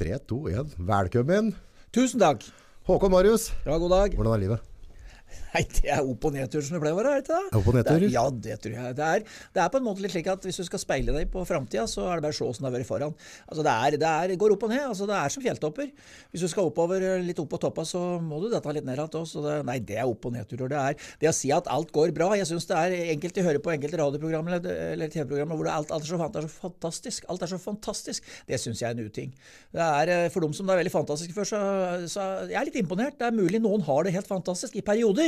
[0.00, 0.74] 3, 2, 1.
[0.88, 1.50] Velkommen.
[1.92, 2.46] Tusen takk.
[2.88, 4.14] Håkon Marius, Ja, god dag.
[4.16, 4.60] hvordan er livet?
[5.54, 7.58] Nei, det er opp- og nedtur som det pleier å være, er det ikke det?
[7.58, 7.96] Opp- og nedtur?
[8.00, 8.96] Det er, ja, det tror jeg.
[8.98, 9.24] Det er,
[9.56, 11.86] det er på en måte litt slik at hvis du skal speile deg på framtida,
[11.90, 13.16] så er det bare å se åssen det har vært foran.
[13.46, 14.84] Altså, det, er, det er, går opp og ned.
[14.86, 15.90] altså Det er som fjelltopper.
[16.30, 19.20] Hvis du skal oppover litt opp på toppa, så må du dette litt ned igjen
[19.20, 19.66] òg.
[19.66, 20.70] Nei, det er opp- og nedturer.
[20.70, 22.30] Det er det å si at alt går bra.
[22.38, 26.06] Jeg syns det er enkelte hører på enkelte radioprogrammer eller, eller TV-programmer hvor alt, alt,
[26.06, 27.26] er så, alt, er så fantastisk.
[27.32, 28.30] Alt er så fantastisk.
[28.48, 29.34] Det syns jeg er en uting.
[29.74, 31.60] Det er, eh, for dem som det er veldig fantastisk for, så,
[32.10, 33.18] så jeg er litt imponert.
[33.20, 35.19] Det er mulig noen har det helt fantastisk i perioder.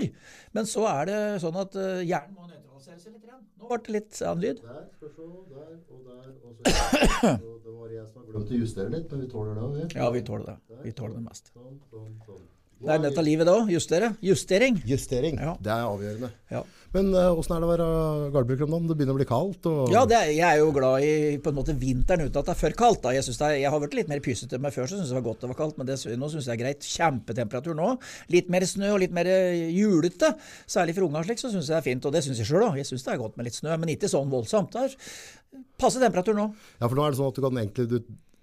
[0.56, 3.20] Men så er det sånn at uh, hjernen må nøytraliseres litt.
[3.26, 3.44] Igjen.
[3.58, 4.62] Nå ble det litt annen lyd.
[4.64, 6.56] Der, skal se, der og der og
[7.42, 9.68] så Det var jeg som har glemt å justere litt, men vi tåler det.
[9.76, 9.86] Vi.
[10.00, 10.80] Ja, vi tåler det.
[10.82, 11.52] Vi tåler det mest.
[11.54, 12.42] Sånn, sånn, sånn.
[12.82, 13.56] Det er dette livet da.
[13.70, 14.12] Justere.
[14.24, 14.78] Justering.
[14.88, 15.38] Justering.
[15.38, 15.56] Ja.
[15.62, 16.30] Det er avgjørende.
[16.52, 16.62] Ja.
[16.92, 17.86] Men uh, er det å være
[18.34, 18.88] gardbruker om dagen?
[18.90, 19.68] Det begynner å bli kaldt.
[19.70, 19.92] Og...
[19.94, 22.52] Ja, det er, jeg er jo glad i på en måte vinteren uten at det
[22.52, 23.00] er for kaldt.
[23.06, 23.14] da.
[23.16, 25.28] Jeg, er, jeg har vært litt mer pysete med før, så syns jeg det var
[25.30, 25.78] godt det var kaldt.
[25.80, 26.88] Men det, nå syns jeg det er greit.
[26.92, 27.92] Kjempetemperatur nå.
[28.34, 30.34] Litt mer snø og litt mer eh, julete.
[30.66, 32.10] Særlig for unger slik, så syns jeg det er fint.
[32.10, 32.76] Og det syns jeg sjøl òg.
[32.82, 34.76] Jeg syns det er godt med litt snø, men ikke sånn voldsomt.
[34.76, 36.50] Det er passe temperatur nå.
[36.76, 37.98] Ja, for nå er det sånn at du kan egentlig du,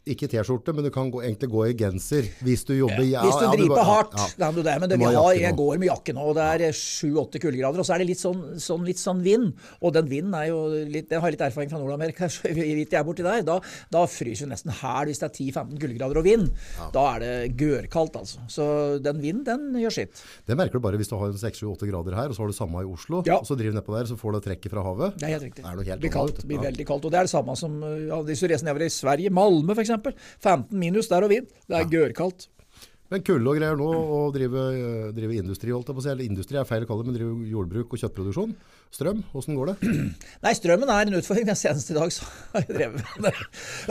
[0.10, 3.38] Ikke T-skjorte, men du kan gå, egentlig gå i genser hvis du jobber ja, Hvis
[3.38, 4.52] du ja, driver bare- hardt, ja.
[4.52, 4.76] du det.
[4.82, 7.80] Men det, Du har, jeg går med jakke nå, og det er sju-åtte kuldegrader.
[7.80, 9.54] Og så er det litt sånn, sånn, litt sånn vind.
[9.82, 12.30] Og den vinden er jo litt Den har litt erfaring fra Nord-Amerika.
[12.34, 13.44] så vidt jeg er borti der.
[13.48, 13.60] Da,
[13.92, 16.50] da fryser du nesten hæl hvis det er 10-15 kuldegrader og vind.
[16.96, 18.44] Da er det gørkaldt, altså.
[18.52, 18.66] Så
[19.04, 20.24] den vinden, den gjør sitt.
[20.48, 22.84] Det merker du bare hvis du har 6-7-8 grader her, og så har du samme
[22.84, 23.24] i Oslo.
[23.28, 23.40] Ja.
[23.40, 25.18] Og så driver du nedpå der, så får du trekket fra havet.
[25.20, 25.66] Det er helt riktig.
[25.66, 26.42] Det blir kaldt.
[26.44, 27.08] Det blir veldig kaldt.
[27.08, 29.94] Og det er det samme som ja, hvis du reiser nedover i Sverige, Malmö f.eks.
[30.06, 31.52] 15 minus der og vind.
[31.68, 32.48] Det er gørkaldt.
[33.10, 36.12] Men kulde og greier nå, å drive, eh, drive industri, holdt jeg på å si.
[36.14, 38.54] Eller industri er feil å kalle det, men drive jordbruk og kjøttproduksjon.
[38.90, 39.90] Strøm, åssen går det?
[40.44, 41.46] Nei, strømmen er en utfordring.
[41.46, 43.34] Den seneste i dag så har jeg drevet med det.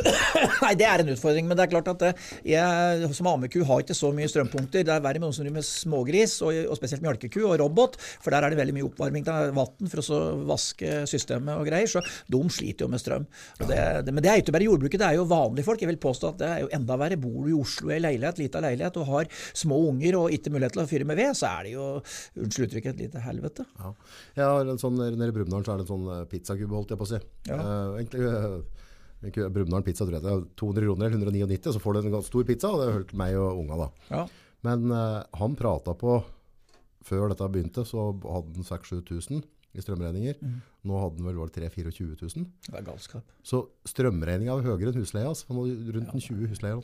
[0.65, 1.47] Nei, det er en utfordring.
[1.47, 4.83] Men det er klart at eh, jeg som ameku har ikke så mye strømpunkter.
[4.83, 7.95] Det er verre med noen som driver med smågris, og, og spesielt mjølkeku og robot.
[8.25, 10.19] For der er det veldig mye oppvarming av vann for å så
[10.51, 11.87] vaske systemet og greier.
[11.91, 13.29] Så de sliter jo med strøm.
[13.63, 15.87] Det, det, men det er ikke bare jordbruket, det er jo vanlige folk.
[15.87, 17.21] Jeg vil påstå at det er jo enda verre.
[17.23, 20.53] Bor du i Oslo i ei leilighet, lita leilighet, og har små unger og ikke
[20.57, 21.89] mulighet til å fyre med ved, så er det jo,
[22.43, 23.67] unnskyld uttrykket, et lite helvete.
[23.79, 23.95] Ja.
[24.39, 26.95] Jeg har en sånn, Nede i Brumunddal så er det en sånn eh, pizzakube, holdt
[26.95, 27.21] jeg på å si.
[27.51, 27.59] Ja.
[27.59, 28.23] Uh, egentlig,
[29.29, 32.17] ikke- Brumunddal pizza tror jeg det er 200 kroner eller 199, så får du en
[32.17, 33.89] ganske stor pizza, og det holdt meg og unga da.
[34.11, 34.25] Ja.
[34.67, 36.19] Men uh, han prata på
[37.09, 39.45] Før dette begynte, så hadde han 6000-7000
[39.79, 40.41] i strømregninger.
[40.43, 40.57] Mm.
[40.89, 42.49] Nå hadde han vel var det 3 24 000.
[42.67, 43.31] Det er galskap.
[43.47, 45.31] Så strømregninga var høyere enn husleia.
[45.31, 45.47] Altså.
[45.49, 46.83] Han hadde rundt en 20 husleier.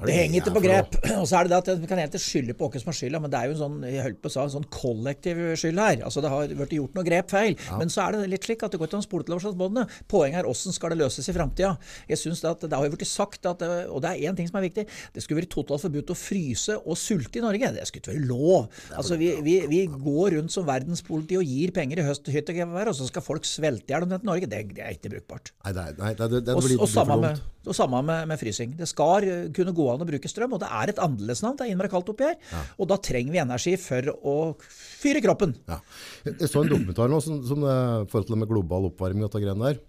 [0.00, 0.94] Er Det henger ikke på grep.
[1.20, 3.20] Og så er det det at Vi kan egentlig skylde på hvem som har skylda,
[3.20, 5.80] men det er jo en sånn jeg holdt på å sa, en sånn kollektiv skyld
[5.82, 6.00] her.
[6.06, 7.56] Altså Det har vært gjort noe grep feil.
[7.78, 9.84] Men så er det litt slik at det går ikke an å spole til overslagsbåndene.
[10.08, 11.74] Poenget er hvordan skal det løses i framtida.
[12.08, 14.48] Jeg synes det, at det har jo blitt sagt at, og det er én ting
[14.50, 17.72] som er viktig, det skulle vært totalt forbudt å fryse og sulte i Norge.
[17.76, 18.68] Det skulle ikke være lov.
[18.96, 22.62] Altså Vi, vi, vi går rundt som verdenspoliti og gir penger i høst hytt og
[22.72, 24.48] og så skal folk svelte i hjel om dette Norge.
[24.50, 25.52] Det, det er ikke brukbart.
[25.64, 27.40] Nei, det, er- nei, det, det, det Og, blir, og blir samme, med.
[27.62, 28.74] Og samme med, med frysing.
[28.78, 31.58] Det skal kunne gå an å bruke strøm, og det er et annerledesnavn.
[31.58, 32.66] Det er innmari kaldt oppi her.
[32.78, 34.36] Og da trenger vi energi for å
[34.66, 35.54] fyre kroppen.
[35.70, 35.78] Ja.
[36.26, 39.34] Jeg så en dokumentar nå som, som eh, forhold til det med global oppvarming og
[39.34, 39.80] de greiene der.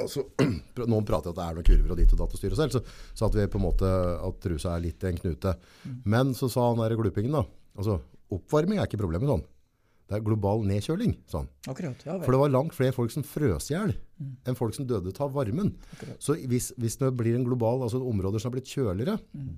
[0.00, 0.24] Altså,
[0.90, 2.82] noen prater at det er noen kurver og ditt og datt og styre selv, så,
[3.14, 3.90] så at vi på en måte,
[4.26, 5.54] at trusa er litt i en knute.
[6.08, 7.44] Men så sa han der glupingen da,
[7.76, 9.46] altså oppvarming er ikke problemet sånn.
[10.10, 11.46] Det er global nedkjøling, sånn.
[11.70, 12.00] Akkurat.
[12.02, 15.12] ja For det var langt flere folk som frøs i hjel enn folk som døde
[15.22, 15.70] av varmen.
[16.20, 19.14] Så hvis, hvis det blir en global, altså områder som har blitt kjøligere,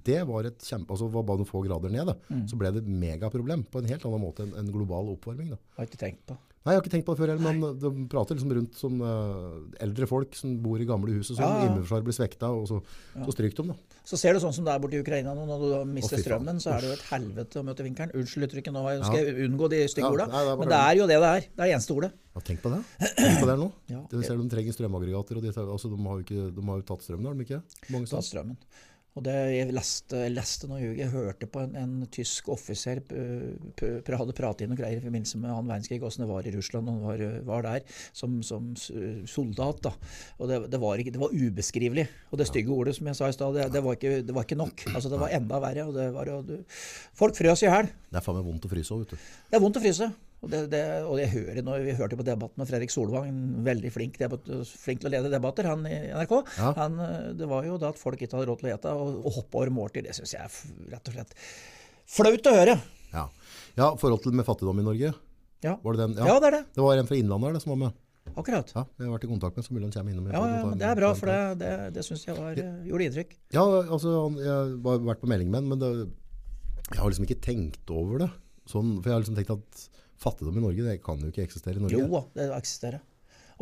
[0.07, 2.15] det var et kjempe, altså var bare noen få grader ned, da,
[2.47, 5.55] så ble det et megaproblem på en helt annen måte enn en global oppvarming.
[5.57, 5.59] Da.
[5.81, 6.37] Har ikke tenkt på.
[6.63, 9.01] Nei, jeg har ikke tenkt på det før heller, men de prater liksom rundt som
[9.03, 11.73] uh, eldre folk som bor i gamle hus og sånn, Ja, ja.
[11.73, 12.79] immunforsvaret blir svekta, og så,
[13.17, 13.92] så stryker de da.
[14.03, 16.23] Så ser du sånn som det er borte i Ukraina nå, når du mister oh,
[16.25, 18.15] strømmen, så er det jo et helvete å møte vinkelen.
[18.19, 21.19] Unnskyld uttrykket, nå skal jeg unngå de stygge Ja, orda, men det er jo det
[21.23, 21.47] det er.
[21.47, 22.11] Det er det eneste ordet.
[22.33, 22.81] Ja, tenk på det.
[22.99, 23.69] Tenk på det nå.
[23.93, 24.01] Ja.
[24.11, 26.87] Det si, de trenger strømaggregater, og de, altså, de, har jo ikke, de har jo
[26.89, 27.61] tatt strømmen, har de ikke?
[27.95, 28.59] Mange tatt strømmen.
[29.13, 33.91] Og det, jeg leste, jeg leste noe, jeg hørte på en, en tysk offiser p-
[34.09, 36.89] hadde pratet inn og greier i forbindelse med annen verdenskrig, hvordan det var i Russland,
[36.89, 37.85] og han var, var der
[38.17, 38.71] som, som
[39.29, 39.83] soldat.
[39.85, 39.93] da.
[40.41, 42.07] Og det, det, var ikke, det var ubeskrivelig.
[42.33, 44.49] Og det stygge ordet som jeg sa i stad, det, det, var ikke- det var
[44.49, 44.87] ikke nok.
[44.95, 45.85] Altså Det var enda verre.
[45.91, 46.63] og det var, jo...
[47.21, 47.93] Folk frøs i hjel.
[48.09, 49.27] Det er faen meg vondt å fryse òg, vet du.
[49.53, 50.09] Det er vondt å fryse.
[50.43, 53.29] Og, det, det, og jeg hører når Vi hørte på debatten med Fredrik Solvang,
[53.63, 56.35] veldig flink, debatt, flink til å lede debatter, han i NRK.
[56.59, 56.73] Ja.
[56.81, 59.21] Han, eh, det var jo da at folk ikke hadde råd til å ete og,
[59.23, 60.09] og hoppe over måltid.
[60.09, 61.37] Det syns jeg er rett og slett
[62.13, 62.75] flaut å høre.
[63.13, 63.29] Ja.
[63.79, 65.13] ja, forhold til med fattigdom i Norge.
[65.63, 65.77] Ja.
[65.79, 66.19] Var det den?
[66.27, 66.63] Ja, det er det.
[66.75, 68.01] Det var en fra Innlandet det, som var med.
[68.33, 68.71] Akkurat.
[68.75, 70.29] Ja, jeg har vært i kontakt med så mulig han kommer innom.
[70.33, 73.09] Ja, ja, men Det er bra, for det, det, det syns jeg var, eh, gjorde
[73.09, 73.35] inntrykk.
[73.55, 75.91] Ja, altså, jeg har vært på melding med han, men det,
[76.89, 78.31] jeg har liksom ikke tenkt over det.
[78.71, 79.83] Sånn, for jeg har liksom tenkt at
[80.23, 81.99] fattigdom i Norge, det kan jo ikke eksistere i Norge.
[81.99, 83.03] Jo det eksisterer.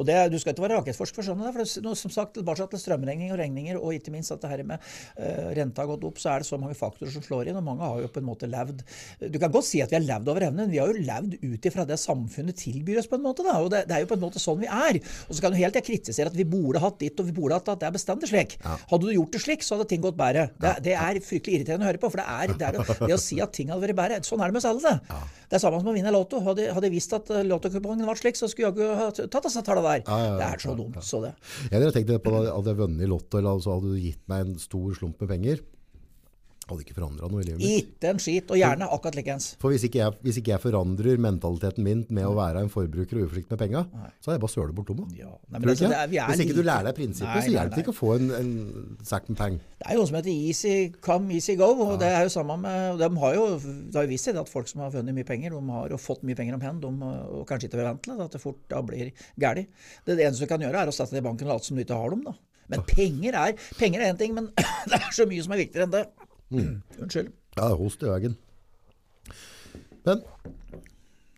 [0.01, 2.67] Og det, Du skal ikke være rakettforsker for sånn, for det, nå, som sagt, tilbake
[2.73, 4.81] til strømregninger og regninger, og ikke minst at det her med
[5.19, 7.67] uh, renta har gått opp, så er det så mange faktorer som slår inn, og
[7.67, 8.81] mange har jo på en måte levd
[9.21, 11.37] Du kan godt si at vi har levd over evnen, men vi har jo levd
[11.43, 13.45] ut ifra det samfunnet tilbyr oss, på en måte.
[13.47, 15.01] da, og det, det er jo på en måte sånn vi er.
[15.29, 17.61] Og så kan du helt jeg kritisere at vi burde hatt ditt og vi burde
[17.61, 18.57] hatt at det er bestandig slik.
[18.65, 20.49] Hadde du gjort det slik, så hadde ting gått bedre.
[20.61, 23.17] Det, det er fryktelig irriterende å høre på, for det er det, er det, det
[23.17, 24.23] å si at ting hadde vært bedre.
[24.27, 24.97] Sånn er det med oss alle.
[24.97, 25.21] det.
[25.51, 26.39] Det er samme som å vinne Lotto.
[26.47, 29.49] Hadde, hadde jeg visst at eh, lottokupongen var slik, så skulle jeg ikke ha tatt
[29.49, 30.05] disse tallene der.
[30.07, 31.33] Ja, ja, Det er så dumt, så det.
[31.67, 34.47] Jeg hadde tenkt på hadde jeg vunnet i Lotto, eller altså, hadde du gitt meg
[34.47, 35.65] en stor slump med penger.
[36.71, 37.89] Hadde ikke forandra noe i livet mitt.
[37.91, 39.49] Ikke en skit, og gjerne akkurat likeens.
[39.59, 43.19] For hvis ikke, jeg, hvis ikke jeg forandrer mentaliteten min med å være en forbruker
[43.19, 43.83] og uforsiktig med penga,
[44.23, 45.09] så har jeg bare søla bort lomma.
[45.19, 45.91] Ja, nei, men Tror du altså, ikke?
[45.91, 47.99] det er- vi hvis ikke du lærer deg prinsippet, Nei, så hjelper det ikke å
[47.99, 48.53] få en, en
[49.11, 49.65] sack med penger.
[49.81, 51.71] Det er jo noe som heter easy come, easy go.
[51.89, 54.49] og det er jo samme med, De har jo, det har jo vist seg at
[54.53, 56.93] folk som har vunnet mye penger, de har jo fått mye penger om hen, de,
[57.35, 59.67] og kanskje ikke forventer at det fort da blir galt.
[60.07, 61.77] Det, det eneste du kan gjøre, er å sette det i banken og late som
[61.77, 62.23] du ikke har dem.
[62.31, 62.37] da.
[62.71, 64.47] Men penger er penger er én ting, men
[64.91, 66.05] det er så mye som er viktigere enn det.
[66.51, 66.81] Mm.
[66.99, 67.31] Unnskyld.
[67.57, 68.37] Ja, host i veggen.
[70.07, 70.23] Men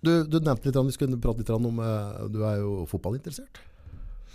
[0.02, 3.60] du, du nevnte litt, vi skulle prate litt om eh, Du er jo fotballinteressert?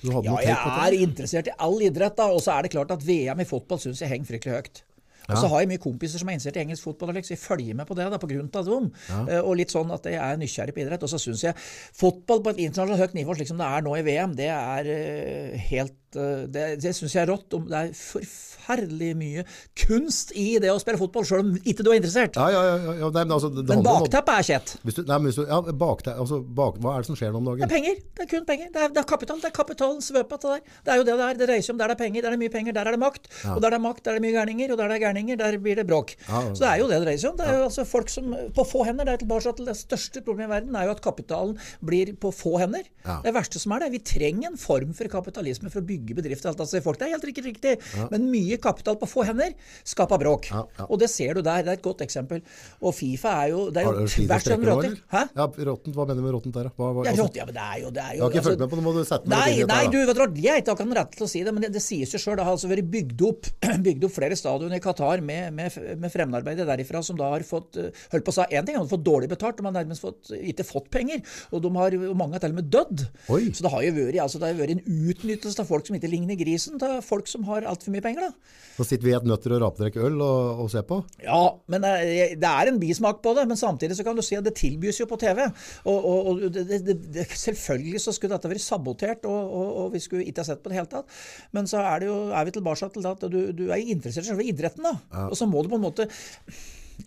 [0.05, 2.29] Ja, jeg er interessert i all idrett, da.
[2.29, 4.83] Og så er det klart at VM i fotball syns jeg henger fryktelig høyt.
[5.27, 7.75] Og så har jeg mye kompiser som er interessert i engelsk fotball, liksom, jeg følger
[7.75, 8.85] med på det da, på grunn av dem.
[9.17, 11.03] Eh, Og litt sånn at jeg er nysgjerrig på idrett.
[11.03, 13.97] Og så syns jeg fotball på et internasjonalt høyt nivå, slik som det er nå
[13.97, 17.53] i VM, det er uh, helt eh, Det, det syns jeg er rått.
[17.53, 19.43] Om- Det er forferdelig mye
[19.75, 22.35] kunst i det å spille fotball, sjøl om ikke du er interessert.
[22.39, 22.93] Ja, ja, ja.
[23.01, 24.75] ja nei, men altså, Men bakteppet er kjett.
[24.83, 27.33] Hvis du, nei, men hvis du, ja, bakte, altså, bak, hva er det som skjer
[27.35, 27.99] nå om Det er penger.
[28.17, 28.71] Det er kun penger.
[28.73, 29.41] Det er, det er kapital.
[29.43, 30.37] Det er kapitalens svøpe.
[30.37, 30.61] Det, der.
[30.85, 31.39] det er jo det det er.
[31.41, 33.01] Det reiser om der det er penger, der er det mye penger, der er det
[33.03, 33.29] makt.
[33.55, 35.39] Og der det er makt, der er det mye gærninger, og der det er gærninger,
[35.43, 36.15] der blir det bråk.
[36.27, 36.53] Ja, ja.
[36.53, 37.37] Så det er jo det det reiser om.
[37.39, 39.05] Det er jo altså folk som På få hender.
[39.07, 42.31] Det er tilbake til det største problemet i verden, er jo at kapitalen blir på
[42.35, 42.85] få hender.
[43.05, 43.19] Ja.
[43.23, 43.91] Det verste som er det.
[43.97, 46.51] Vi trenger en form for kapitalisme for å bygge bedrifter.
[46.51, 47.75] Alt, altså, folk, det er helt riktig, riktig.
[48.11, 49.55] Men mye kapital på få hender
[49.87, 50.49] skaper bråk.
[50.51, 50.87] Ja, ja.
[50.89, 51.63] Og det ser du der.
[51.65, 52.43] Det er et godt eksempel.
[52.81, 54.97] Og Fifa er jo Det er jo du tvers gjennom råter.
[55.13, 55.23] Hæ?
[55.35, 56.71] Ja, råttent, hva mener du med råttent der?
[56.75, 58.29] Hva, hva, Ja, altså, rått, ja, men det er jo, det er jo jeg har
[58.29, 60.27] ikke altså- fulgt med på det, må du sette meg Nei, nei, du vet hva,
[60.37, 62.37] jeg har ikke rett til å si det, men det, det sies jo sjøl.
[62.37, 63.49] Det har altså vært bygd opp,
[63.87, 67.79] bygd opp flere stadioner i Qatar med, med, med fremmedarbeidere derifra som da har fått
[67.81, 70.03] eh, holdt på å si én ting, de har fått dårlig betalt, de har nærmest
[70.03, 71.23] fått, ikke fått penger.
[71.51, 73.05] Og de har, og mange har til og med dødd.
[73.33, 73.41] Oi.
[73.55, 76.11] Så det har jo vært, altså, det har vært en utnyttelse av folk som ikke
[76.11, 78.27] ligner grisen, til folk som har altfor mye penger.
[78.27, 78.65] da.
[78.77, 80.99] Så sitter vi i et nøtter og rapdrikker øl og, og ser på.
[81.23, 81.41] Ja,
[81.71, 83.47] men det det er en bismak på det.
[83.49, 85.43] Men samtidig så kan du si at det tilbys jo på TV.
[85.89, 90.03] Og, og, og det, det, selvfølgelig så skulle dette vært sabotert, og, og, og vi
[90.03, 91.19] skulle ikke ha sett på det hele tatt.
[91.57, 94.31] Men så er, det jo, er vi tilbake til at du, du er interessert i
[94.31, 95.27] selve idretten, da.
[95.27, 96.09] Og så må du på en måte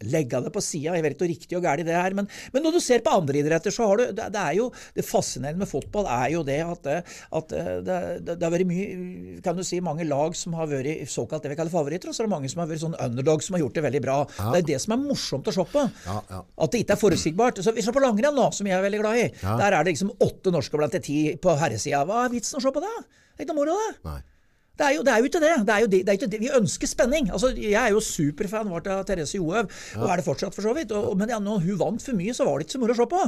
[0.06, 0.94] legge det på sida.
[0.96, 2.14] Jeg vet ikke hvor riktig og galt det er.
[2.16, 4.68] Men, men når du ser på andre idretter, så har du det, det er jo
[4.96, 6.86] Det fascinerende med fotball er jo det at,
[7.40, 11.10] at det, det, det har vært mye Kan du si mange lag som har vært
[11.10, 13.44] såkalt det vi kaller favoritter, og så er det mange som har vært sånn underdog
[13.44, 14.16] som har gjort det veldig bra.
[14.38, 15.84] Det er det som er morsomt å se på.
[16.06, 16.40] Ja, ja.
[16.64, 17.62] At det ikke er forutsigbart.
[17.64, 19.28] Så Vi ser på langrenn nå, som jeg er veldig glad i.
[19.42, 22.04] Der er det liksom åtte norske blant de ti på herresida.
[22.08, 22.96] Hva er vitsen å se på det?
[23.00, 23.92] Det er ikke noe moro, det.
[24.06, 24.18] Nei.
[24.80, 25.52] Det er, jo, det er jo ikke det.
[25.68, 26.40] det, er jo det, det er ikke det.
[26.40, 27.28] Vi ønsker spenning.
[27.34, 29.68] Altså, jeg er jo superfan vårt av Therese Johaug,
[29.98, 30.94] og er det fortsatt for så vidt.
[30.96, 33.00] Og, men ja, når hun vant for mye, så var det ikke så moro å
[33.00, 33.20] se på.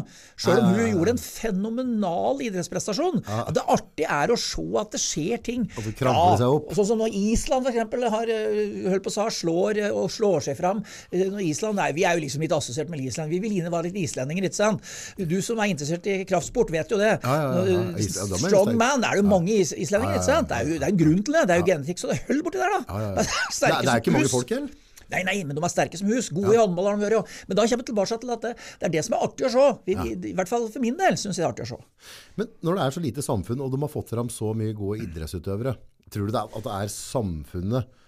[0.47, 3.21] Selv om hun gjorde en fenomenal idrettsprestasjon.
[3.53, 5.69] Det artige er å se at det skjer ting.
[5.77, 6.73] At det krabler seg opp.
[6.79, 10.47] Sånn som når Island eksempel, har øh, holdt på å sa, slår øh, og slår
[10.49, 10.81] seg fram.
[11.13, 13.31] Øh, Når Island, nei, Vi er jo liksom litt assosiert med Island.
[13.33, 14.93] Vi vil gjerne være litt islendinger, ikke sant?
[15.19, 17.13] Du som er interessert i kraftsport, vet jo det.
[17.23, 20.51] Ja, ja, ja, Strong man er det jo mange is islendinger, ikke sant?
[20.51, 21.42] Det er jo det er en grunn til det.
[21.49, 22.81] Det er jo genetikk, så det er høll borti der, da.
[22.89, 23.43] Ja, ja, Det ja.
[23.43, 24.79] er Det, er- det er ikke mange folk heller?
[25.13, 26.31] Nei, nei, men de er sterke som hus.
[26.33, 27.33] Gode i håndball har de vært.
[27.45, 29.51] Men da kommer vi tilbake til at det, det er det som er artig å
[29.53, 29.65] se.
[29.85, 29.97] Vi,
[30.31, 31.81] I hvert fall for min del syns jeg det er artig å se.
[32.41, 35.03] Men når det er så lite samfunn, og de har fått fram så mye gode
[35.05, 35.75] idrettsutøvere,
[36.09, 37.99] tror du det er, at det er samfunnet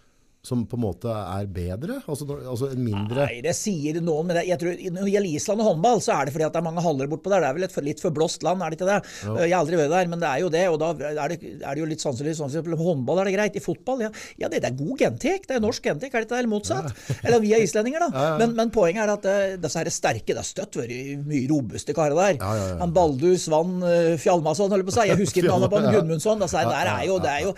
[0.45, 2.01] som på en måte er bedre?
[2.05, 5.63] Altså, altså en mindre Nei, det sier noen, men jeg tror, når det gjelder Island
[5.65, 7.45] og håndball, så er det fordi at det er mange haller bortpå der.
[7.45, 8.99] Det er vel et for, litt forblåst land, er det ikke det?
[9.25, 10.65] Jeg har aldri vært der, men det er jo det.
[10.73, 13.59] Og da er det, er det jo litt sannsynlig sånn at håndball er det greit.
[13.59, 14.11] I fotball, ja,
[14.41, 15.49] ja det, det er god gentek.
[15.49, 16.43] Det er norsk gentek, er det ikke det?
[16.43, 16.91] Eller motsatt?
[17.25, 18.27] Eller vi er islendinger, da.
[18.43, 21.97] Men, men poenget er at det, disse her sterke Det har støtt vært mye robuste
[21.97, 22.37] karer der.
[22.41, 22.79] Ja, ja, ja.
[22.83, 25.09] Han Baldur Svann uh, Fjalmason, holder på å si.
[25.11, 26.01] Jeg husker ikke navnet på han, Ja.
[26.01, 26.41] Gudmundsson.
[26.45, 27.53] Der er jo, det er jo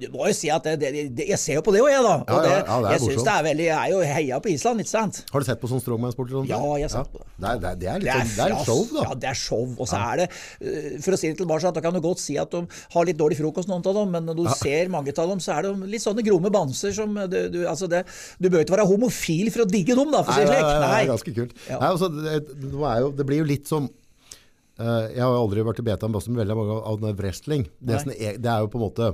[0.00, 2.19] Du må jo si at Jeg ser jo på det òg, jeg, da.
[2.20, 4.50] Og Ja, det, ja, det jeg syns det er veldig Jeg er jo heia på
[4.52, 5.20] Island, ikke sant?
[5.32, 6.30] Har du sett på sånn strongman-sport?
[6.30, 6.48] eller?
[6.50, 7.26] Ja, jeg har sett på det.
[7.40, 9.04] Det er, det er, det er litt Det er, sånn- det er show, da.
[9.08, 9.64] Ja, det er show.
[9.80, 10.26] Og så er det,
[10.60, 12.62] eh, for å si det tilbake, da kan du godt si at de
[12.94, 15.56] har litt dårlig frokost, noen av dem, men når du ser mange av dem, så
[15.58, 18.04] er de litt sånne gromme bamser som du, du, altså det,
[18.38, 20.68] du bør ikke være homofil for å digge dem, da, for å si det slik.
[20.80, 21.56] nei, det er ganske kult.
[21.70, 23.88] Nei, altså, det, det, er jo, det blir jo litt som
[24.80, 27.66] eh, Jeg har aldri vært i beta med veldig mange av den wrestling.
[27.80, 29.10] Det, er, det er jo på en måte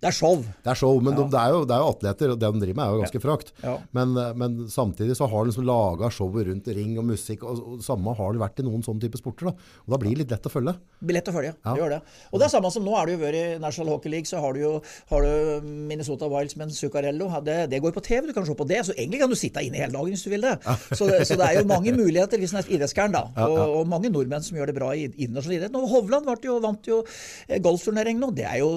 [0.00, 0.38] Det er show.
[0.40, 2.60] Det er show, men de, det, er jo, det er jo atleter, og det de
[2.62, 3.50] driver med er jo ganske frakt.
[3.60, 3.74] Ja.
[3.96, 7.60] Men, eh, men samtidig så har de liksom laga showet rundt ring og musikk, og,
[7.74, 9.50] og samme har det vært i noen sånne type sporter.
[9.50, 9.68] da.
[9.84, 10.74] Og da blir det litt lett å følge.
[11.04, 11.74] Blir lett å følge, Ja.
[11.74, 12.00] det gjør det.
[12.30, 14.40] Og det er samme som nå er det jo vært i National Hockey League, så
[14.40, 14.72] har du jo
[15.12, 17.28] har du Minnesota Wilds med Zuccarello.
[17.44, 18.80] Det, det går på TV, du kan se på det.
[18.88, 20.56] Så egentlig kan du sitte inne hele dagen hvis du vil det.
[20.96, 23.26] Så, det så det er jo mange muligheter hvis en er idrettsgæren, da.
[23.44, 25.76] Og, og mange nordmenn som gjør det bra i internasjonal idrett.
[25.76, 28.32] Nå, Hovland jo, vant jo eh, golfturnering nå.
[28.36, 28.70] Det er jo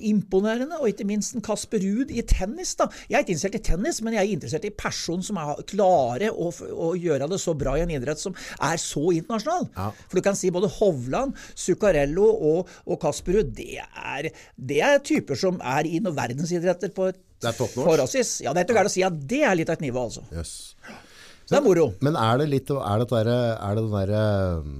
[0.00, 0.61] imponerende.
[0.78, 2.88] Og ikke minst en Kasper Ruud i tennis, da.
[3.08, 6.30] Jeg er ikke interessert i tennis, men jeg er interessert i personer som er klare
[6.30, 9.68] å, å gjøre det så bra i en idrett som er så internasjonal.
[9.76, 9.90] Ja.
[10.06, 13.82] For du kan si både Hovland, Zuccarello og, og Kasper Ruud, det
[14.56, 18.62] det er typer som er i noen verdensidretter på et Det er forholdsvis Ja, det
[18.62, 20.24] er ikke gærent å si at det er litt av et nivå, altså.
[20.30, 20.74] Yes.
[21.42, 21.86] Så det er moro.
[22.04, 24.26] Men er det litt er det, er det den derre
[24.62, 24.76] um,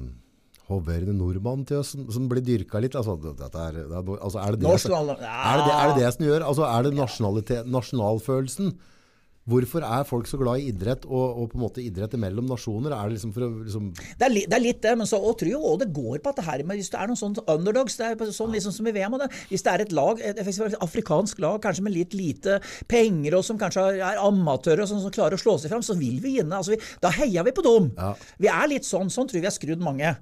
[0.79, 2.97] hoverende nordmann til oss som, som blir dyrka litt?
[2.99, 6.27] Altså, er, det altså, er, det det, Nasjonal, som- er, det, er det det som
[6.31, 6.49] gjør?
[6.53, 8.73] Altså, er det nasjonalfølelsen?
[9.43, 12.93] Hvorfor er folk så glad i idrett og, og på en måte idrett mellom nasjoner?
[12.95, 13.89] Er det liksom for å liksom,
[14.21, 16.21] Det er, li, det er litt det, men så og tror jeg òg det går
[16.23, 18.55] på at det her med hvis det er noen sånne underdogs, det er på- sånn
[18.55, 21.83] liksom som i VM, det, hvis det er et lag, et, et afrikansk lag, kanskje
[21.89, 25.57] med litt lite penger, og som kanskje er amatører, og sånn, som klarer å slå
[25.59, 26.55] seg fram, så vil vi vinne.
[26.63, 27.91] Altså, vi, da heier vi på dem.
[27.99, 28.13] Ja.
[28.47, 30.15] Vi er litt sånn, sånn tror jeg vi har skrudd mange.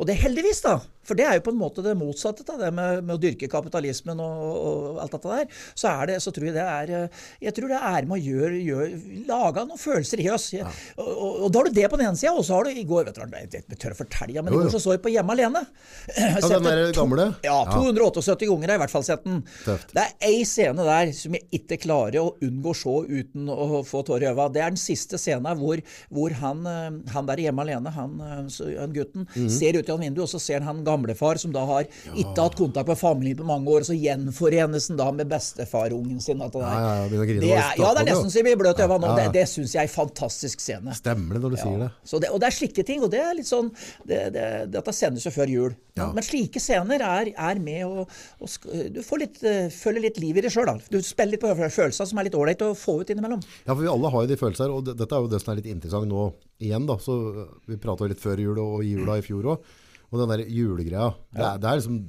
[0.00, 0.78] Og det er heldigvis, da.
[1.04, 3.48] For det er jo på en måte det motsatte av det med, med å dyrke
[3.50, 5.46] kapitalismen og, og alt dette der.
[5.74, 8.20] Så, er det, så tror jeg det er eh, Jeg tror det er med å
[8.20, 10.46] gjøre, gjøre lage noen følelser i oss.
[10.60, 12.78] Og, og, og da har du det på den ene sida, og så har du
[12.80, 14.82] i går vet du, hva, Jeg tør å fortelle, ja, men i Jo, går så
[14.84, 15.64] så jeg på Hjemme alene.
[16.20, 17.26] Ja, den der gamle?
[17.44, 19.40] Ja, 278 ganger har jeg i hvert fall sett den.
[19.64, 19.92] Tøft.
[19.96, 23.82] Det er ei scene der som jeg ikke klarer å unngå å se uten å
[23.88, 24.48] få tårer i øynene.
[24.54, 28.60] Det er den siste scenen hvor, hvor han, eh, han der hjemme alene, han, eh,
[28.78, 29.50] han gutten, Mhm.
[29.52, 32.56] ser ut gjennom vinduet, og så ser han han gamlefar som da har ikke hatt
[32.58, 36.40] kontakt med familien på mange år, og så gjenforenes han da med bestefarungen sin.
[36.40, 36.62] Det.
[36.62, 38.86] Ja, ja, ja, begynner det er, ja, det er nesten så jeg blir bløt i
[38.86, 39.10] øynene nå.
[39.10, 39.28] Ja, ja.
[39.28, 40.96] Det, det syns jeg er en fantastisk scene.
[40.96, 41.90] Stemmer det når du sier det?
[42.08, 43.70] Så det, og det er slike ting, og det er litt sånn
[44.08, 45.76] det, det, Dette sendes jo før jul.
[45.98, 46.08] Ja.
[46.16, 50.38] Men slike scener er, er med å og, Du får litt, eh, føler litt liv
[50.38, 50.70] i det sjøl.
[50.90, 53.42] Du spiller litt på følelser som er litt ålreit å få ut innimellom.
[53.66, 55.60] Ja, for vi alle har jo de følelser, og dette er jo det som er
[55.60, 56.86] litt interessant nå igjen.
[56.88, 56.96] da.
[57.00, 59.70] Så øh, Vi prata litt før jul og i jula i fjor òg.
[60.10, 61.12] Og den der julegreia.
[61.32, 62.00] Det, det er liksom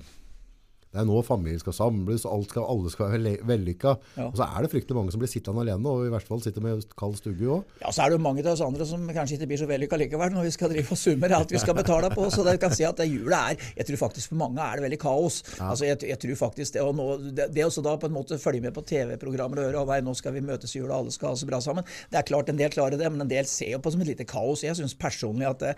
[0.92, 3.94] det er nå familien skal samles, alt skal, alle skal være vellykka.
[4.18, 4.26] Ja.
[4.28, 6.64] Og så er det fryktelig mange som blir sittende alene, og i hvert fall sitter
[6.66, 7.70] med kald stugge òg.
[7.80, 10.00] Ja, Så er det jo mange av oss andre som kanskje ikke blir så vellykka
[10.02, 12.28] likevel når vi skal drive og summer alt vi skal betale på.
[12.34, 14.86] Så det kan si at det jula er Jeg tror faktisk for mange er det
[14.90, 15.40] veldig kaos.
[15.62, 17.08] Altså jeg, jeg tror faktisk Det å nå,
[17.40, 20.14] det, det også da på en måte følge med på TV-programmer og høre «Å, nå
[20.18, 21.88] skal vi møtes i jula, alle skal ha så bra sammen.
[22.12, 24.12] Det er klart en del klarer det, men en del ser jo på som et
[24.12, 24.66] lite kaos.
[24.66, 25.74] Jeg syns personlig at det,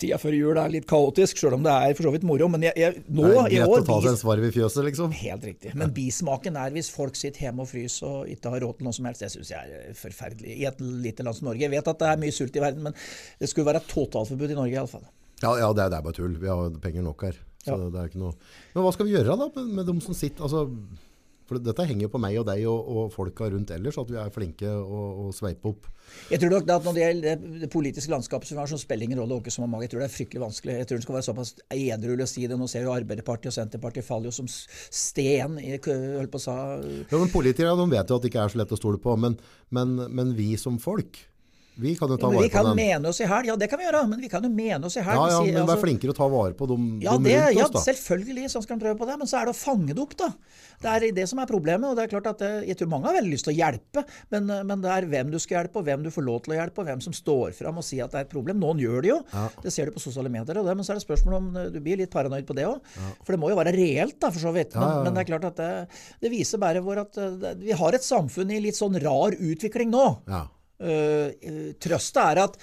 [0.00, 2.48] tida før jul er litt kaotisk, sjøl om det er for så vidt moro.
[2.52, 3.84] Men jeg, jeg, nå i år
[4.54, 5.12] fjøset, liksom.
[5.18, 5.74] Helt riktig.
[5.78, 8.96] Men bismaken er hvis folk sitter hjemme og fryser og ikke har råd til noe
[8.96, 9.24] som helst.
[9.24, 10.54] Det syns jeg er forferdelig.
[10.62, 11.64] I et lite land som Norge.
[11.66, 12.96] Jeg vet at det er mye sult i verden, men
[13.42, 15.04] det skulle være totalforbud i Norge iallfall.
[15.42, 16.38] Ja, ja det, er, det er bare tull.
[16.40, 17.40] Vi har penger nok her.
[17.64, 17.76] Så Ja.
[17.88, 18.34] det er ikke noe
[18.74, 20.66] Men hva skal vi gjøre da med, med de som sitter altså,
[21.44, 24.32] For dette henger på meg og deg og, og folka rundt ellers, at vi er
[24.32, 25.90] flinke å, sveipe opp.
[26.30, 29.08] Jeg tror nok at Når det gjelder det, det politiske landskapet, som har, så spiller
[29.08, 29.86] ingen rolle som har mage.
[29.86, 30.78] Jeg tror det er fryktelig vanskelig.
[30.80, 32.58] Jeg tror det skal være såpass edruelig å si det.
[32.60, 36.56] Nå ser jo Arbeiderpartiet og Senterpartiet faller jo som sten i holdt på å sa
[36.80, 39.16] Ja, men Politikere de vet jo at det ikke er så lett å stole på,
[39.20, 39.36] men,
[39.74, 41.20] men, men vi som folk,
[41.76, 43.46] vi kan jo ta vare vi kan mene oss i hæl.
[43.48, 44.02] Ja, det kan vi gjøre.
[44.08, 45.14] Men vi kan jo mene oss i hæl.
[45.16, 47.56] Ja, ja, men altså- vær flinkere å ta vare på dem, Ja, dem det, rundt
[47.58, 47.80] ja oss, da.
[47.92, 49.18] selvfølgelig, sånn skal en prøve på det.
[49.18, 50.28] Men så er det å fange det opp, da.
[50.84, 51.84] Det er det som er problemet.
[51.90, 54.04] og det er klart at eh, Jeg tror mange har veldig lyst til å hjelpe,
[54.30, 56.54] men, eh, men det er hvem du skal hjelpe, og hvem du får lov til
[56.54, 58.60] å hjelpe, og hvem som står fram og sier at det er et problem.
[58.60, 59.18] Noen gjør det jo.
[59.62, 60.56] Det ser du på sosiale medier.
[60.58, 62.64] og det, Men så er det spørsmål om eh, du blir litt paranoid på det
[62.66, 62.80] òg.
[63.24, 64.74] For det må jo være reelt, da, for så vidt.
[64.74, 65.02] Men, Ja, ja, ja.
[65.04, 65.88] men det er klart at det,
[66.20, 67.14] det viser bare hvor at
[67.58, 70.06] vi har et samfunn i litt sånn rar utvikling nå.
[70.84, 71.30] Ja.
[71.34, 72.58] Uh, Trøsta er at,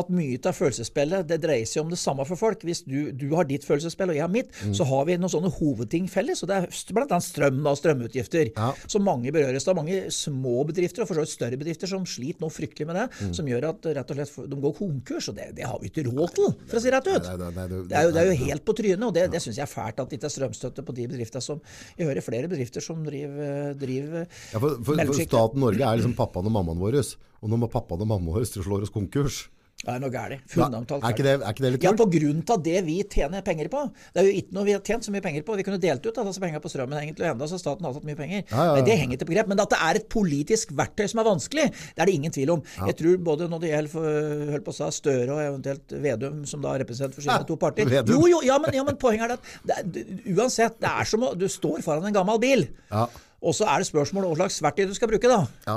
[0.00, 2.64] at mye av følelsesspillet det dreier seg om det samme for folk.
[2.66, 4.74] Hvis du, du har ditt følelsesspill og jeg har mitt, mm.
[4.76, 6.42] så har vi noen sånne hovedting felles.
[6.44, 7.20] og Det er bl.a.
[7.22, 8.70] strøm og strømutgifter, ja.
[8.90, 9.66] som mange berøres.
[9.66, 12.88] Det er mange små bedrifter og for så vidt større bedrifter som sliter noe fryktelig
[12.88, 13.34] med det, mm.
[13.36, 15.30] som gjør at rett og slett de går konkurs.
[15.32, 17.30] og Det, det har vi ikke råd til, for å si rett ut.
[17.30, 19.42] Nei, nei, nei, det, er jo, det, er jo, helt på trynet, og det, det
[19.44, 21.62] syns jeg er fælt at det ikke er strømstøtte på de bedriftene som
[21.96, 26.16] Jeg hører flere bedrifter som driver, driver ja, for, for, for staten Norge er liksom
[26.18, 27.00] pappaen og mammaen vår.
[27.42, 29.44] Og nå må pappaen og mamma og østre slår oss konkurs.
[29.76, 30.44] Det er noe gærent.
[30.48, 31.86] Fundamentalt er, ikke det, er ikke det litt kult?
[31.86, 33.82] Ja, på grunn av det vi tjener penger på.
[34.14, 35.56] Det er jo ikke noe vi har tjent så mye penger på.
[35.58, 38.16] Vi kunne delt ut disse penger på strømmen egentlig, enda så staten har tatt mye
[38.16, 38.46] penger.
[38.48, 38.86] Ja, ja, ja.
[38.86, 39.50] Det henger ikke på grep.
[39.52, 42.54] Men at det er et politisk verktøy som er vanskelig, det er det ingen tvil
[42.54, 42.62] om.
[42.88, 47.16] Jeg tror både når det gjelder på å Støre og eventuelt Vedum, som da representerer
[47.16, 50.78] for sine to partier Jo, jo, ja men, men, poenget er at det, det, uansett,
[50.80, 54.30] det er som å Du står foran en gammel bil, og så er det spørsmål
[54.30, 55.76] hva slags verktøy du skal bruke, da.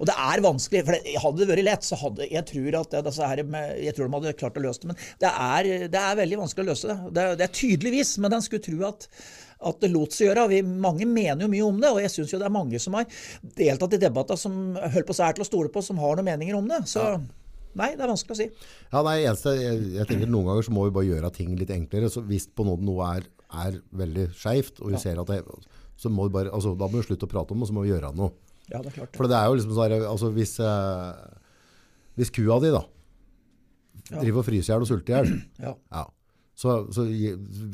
[0.00, 0.82] Og det er vanskelig.
[0.88, 3.44] for Hadde det vært lett, så hadde jeg tror at det, her,
[3.84, 4.90] jeg tror de hadde klart å løse det.
[4.92, 6.98] Men det er, det er veldig vanskelig å løse det.
[7.18, 9.08] Det, det er tydeligvis, men en skulle tro at
[9.68, 10.46] at det lot seg gjøre.
[10.52, 12.96] Vi, mange mener jo mye om det, og jeg syns jo det er mange som
[12.96, 13.20] har
[13.58, 16.30] deltatt i debatter som holdt på seg er til å stole på, som har noen
[16.30, 16.80] meninger om det.
[16.90, 17.18] Så ja.
[17.76, 18.48] nei, det er vanskelig å si.
[18.86, 21.74] Ja, nei, eneste, jeg, jeg, tenker Noen ganger så må vi bare gjøre ting litt
[21.76, 22.08] enklere.
[22.12, 23.28] så Hvis på noe, noe er,
[23.66, 25.04] er veldig skeivt, og vi ja.
[25.04, 25.42] ser at det,
[26.00, 27.76] så må vi bare, altså, da må vi slutte å prate om det, og så
[27.76, 28.32] må vi gjøre noe.
[28.70, 29.18] Ja, det er klart.
[29.18, 31.10] For det er jo liksom sånn altså hvis, eh,
[32.20, 32.84] hvis kua di da
[34.10, 34.22] ja.
[34.22, 35.36] driver og fryser i hjel og sulter i hjel,
[35.66, 35.74] ja.
[35.74, 36.04] ja.
[36.58, 37.06] så, så,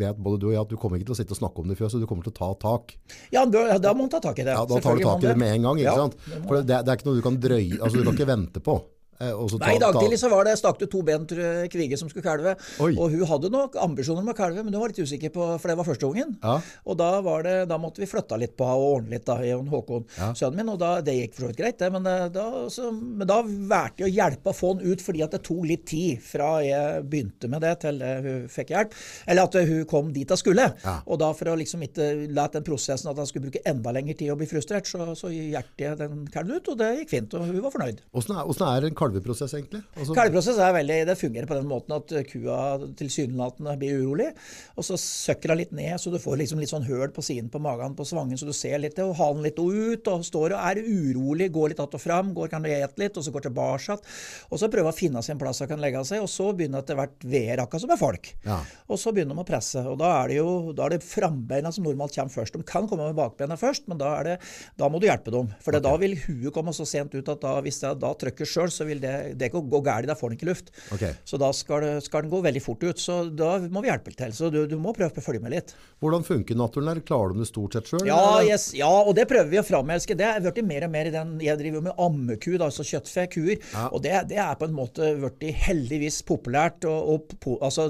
[0.01, 1.69] vet både du og jeg at du kommer ikke til å sitte og snakke om
[1.69, 2.97] det i fjøset, du kommer til å ta tak.
[3.35, 4.57] Ja, da må man ta tak i det.
[4.57, 5.85] Ja, Da tar du tak i det med en gang.
[5.85, 6.21] ikke sant?
[6.49, 8.81] For det, det, er ikke noe du kan drøye, altså du kan ikke vente på.
[9.21, 11.33] Eh, Nei, I dag tidlig så var det stakk det to bent
[11.73, 12.57] kvige som skulle kalve.
[12.83, 12.93] Oi.
[12.95, 15.73] Og hun hadde nok ambisjoner om å kalve, men hun var litt usikker på, for
[15.73, 16.37] det var første ungen.
[16.43, 16.59] Ja.
[16.85, 17.11] Og da,
[17.47, 19.39] det, da, måtte vi flytte litt på henne og ordne litt, da,
[19.73, 20.31] Håkon, ja.
[20.37, 20.73] sønnen min.
[20.75, 21.91] Og da, det gikk for så vidt greit, det.
[21.95, 25.25] Men eh, da, så, men da valgte jeg å hjelpe å få han ut, fordi
[25.25, 28.97] at det tok litt tid fra jeg begynte med det, til hun fikk hjelp.
[29.27, 30.69] Eller at hun kom dit hun skulle.
[30.85, 30.99] Ja.
[31.07, 34.17] Og da for å liksom ikke la den prosessen at han skulle bruke enda lengre
[34.19, 37.37] tid og bli frustrert, så, så hjertet jeg den kalven ut, og det gikk fint.
[37.37, 38.03] Og hun var fornøyd.
[38.13, 39.83] Hvordan er, er en kalveprosess, egentlig?
[39.97, 40.17] Altså...
[40.19, 42.59] Kalveprosess er veldig, det fungerer på den måten at kua
[42.99, 44.29] tilsynelatende blir urolig,
[44.77, 47.51] og så søkker hun litt ned, så du får liksom litt sånn høl på siden
[47.53, 50.69] på magen på svangen, så du ser litt og halen litt ut, og står og
[50.73, 53.49] er urolig, går litt att og fram, går kan du et litt, og så går
[53.49, 56.83] tilbake og så prøver å finne en plass hun kan legge seg, og så begynner
[56.83, 58.31] etter hvert veer, akkurat som med folk.
[58.47, 58.59] Ja.
[58.91, 61.73] Og så begynner de å presse, og da er det jo da er det frambeina
[61.75, 62.57] som normalt kommer først.
[62.57, 64.37] De kan komme med bakbeina først, men da, er det,
[64.81, 65.51] da må du hjelpe dem.
[65.65, 65.85] For okay.
[65.87, 68.87] da vil huet komme så sent ut at da, hvis jeg da trykker sjøl, så
[68.89, 70.73] vil det, det ikke gå galt, da får den ikke luft.
[70.95, 71.15] Okay.
[71.27, 73.01] Så da skal, skal, den gå veldig fort ut.
[73.01, 74.35] Så da må vi hjelpe til.
[74.37, 75.75] Så du, du må prøve å følge med litt.
[76.03, 77.03] Hvordan funker naturen der?
[77.07, 78.07] Klarer du det stort sett sjøl?
[78.09, 80.17] Ja, yes, ja, og det prøver vi å framelske.
[80.19, 83.57] Det er blitt mer og mer i den Jeg driver med ammeku, altså kjøttfe, kuer.
[83.73, 83.89] Ja.
[83.91, 86.87] Og det, det, er på en måte blitt heldigvis populært.
[86.89, 87.89] Og, og altså,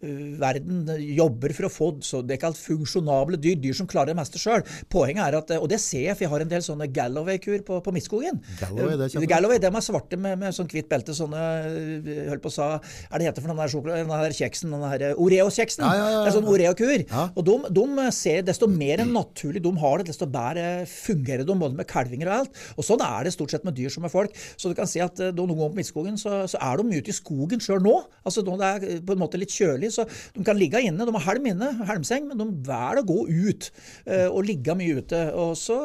[0.00, 0.86] verden
[1.18, 4.64] jobber for å få så det kalt funksjonable dyr, dyr som klarer det meste sjøl.
[4.92, 7.80] Poenget er at, og det ser jeg, for jeg har en del sånne Galloway-kuer på,
[7.84, 8.40] på Midtskogen.
[8.60, 11.16] Galloway, det er Galloway, de er svarte med, med sånn hvitt belte.
[11.16, 12.68] sånne Eh, holdt på å sa,
[13.08, 15.84] er det heter for den der, den der kjeksen, den der eh, Oreo-kjeksen.
[15.84, 17.04] Ja, ja, ja, det er sånn Oreo-kur.
[17.28, 21.78] Og de, de, ser desto mer naturlig de har det, desto bedre fungerer de, både
[21.78, 22.62] med kalvinger og alt.
[22.76, 24.34] Og sånn er det stort sett med dyr som med folk.
[24.56, 27.12] Så du kan si at eh, noen går på Midtskogen, så, så, er de ute
[27.12, 27.96] i skogen sjøl nå.
[28.24, 31.06] Altså når det er på en måte litt kjølig, så de kan ligge inne.
[31.08, 33.70] De har helm inne, helmseng, men de velger å gå ut
[34.08, 35.20] og ligge mye ute.
[35.38, 35.78] Og så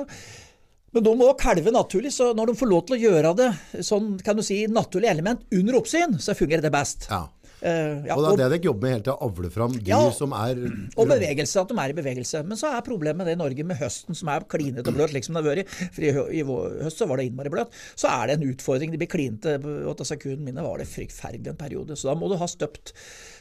[0.93, 3.51] men de må kalve naturlig, så når de får lov til å gjøre det
[3.85, 7.09] sånn kan du si, naturlig element under oppsyn, så fungerer det best.
[7.11, 7.25] Ja.
[7.63, 9.99] Uh, ja, og det er det dere jobber med hele tida, avle fram dyr ja,
[10.11, 10.57] som er
[10.99, 12.41] Og bevegelse, at de er i bevegelse.
[12.43, 15.37] Men så er problemet det i Norge med høsten, som er klinete og bløt, liksom
[15.37, 15.77] det har vært.
[15.95, 17.77] For i, i høst så var det innmari bløt.
[17.95, 18.91] Så er det en utfordring.
[18.91, 19.55] De blir klinete.
[20.03, 21.95] Sekundene mine var det forferdelig en periode.
[21.95, 22.91] Så da må du ha støpt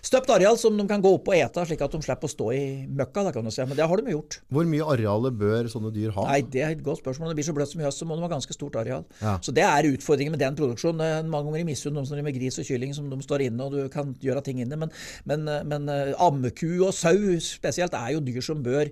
[0.03, 2.47] støpt areal som de kan gå opp og ete, slik at de slipper å stå
[2.57, 3.23] i møkka.
[3.29, 3.63] Da, kan du si.
[3.63, 4.41] Men det har de gjort.
[4.53, 6.27] Hvor mye areal bør sånne dyr ha?
[6.27, 7.29] Nei, Det er et godt spørsmål.
[7.29, 9.07] Når det blir så bløtt som i høst, så må de ha ganske stort areal.
[9.21, 9.37] Ja.
[9.45, 11.05] Så det er utfordringen med den produksjonen.
[11.07, 13.47] Eh, mange ganger i misunn de som driver med gris og kylling, som de står
[13.47, 14.79] inne, og du kan gjøre ting inne.
[14.81, 14.91] Men,
[15.29, 18.91] men, eh, men uh, ammeku og sau spesielt er jo dyr som bør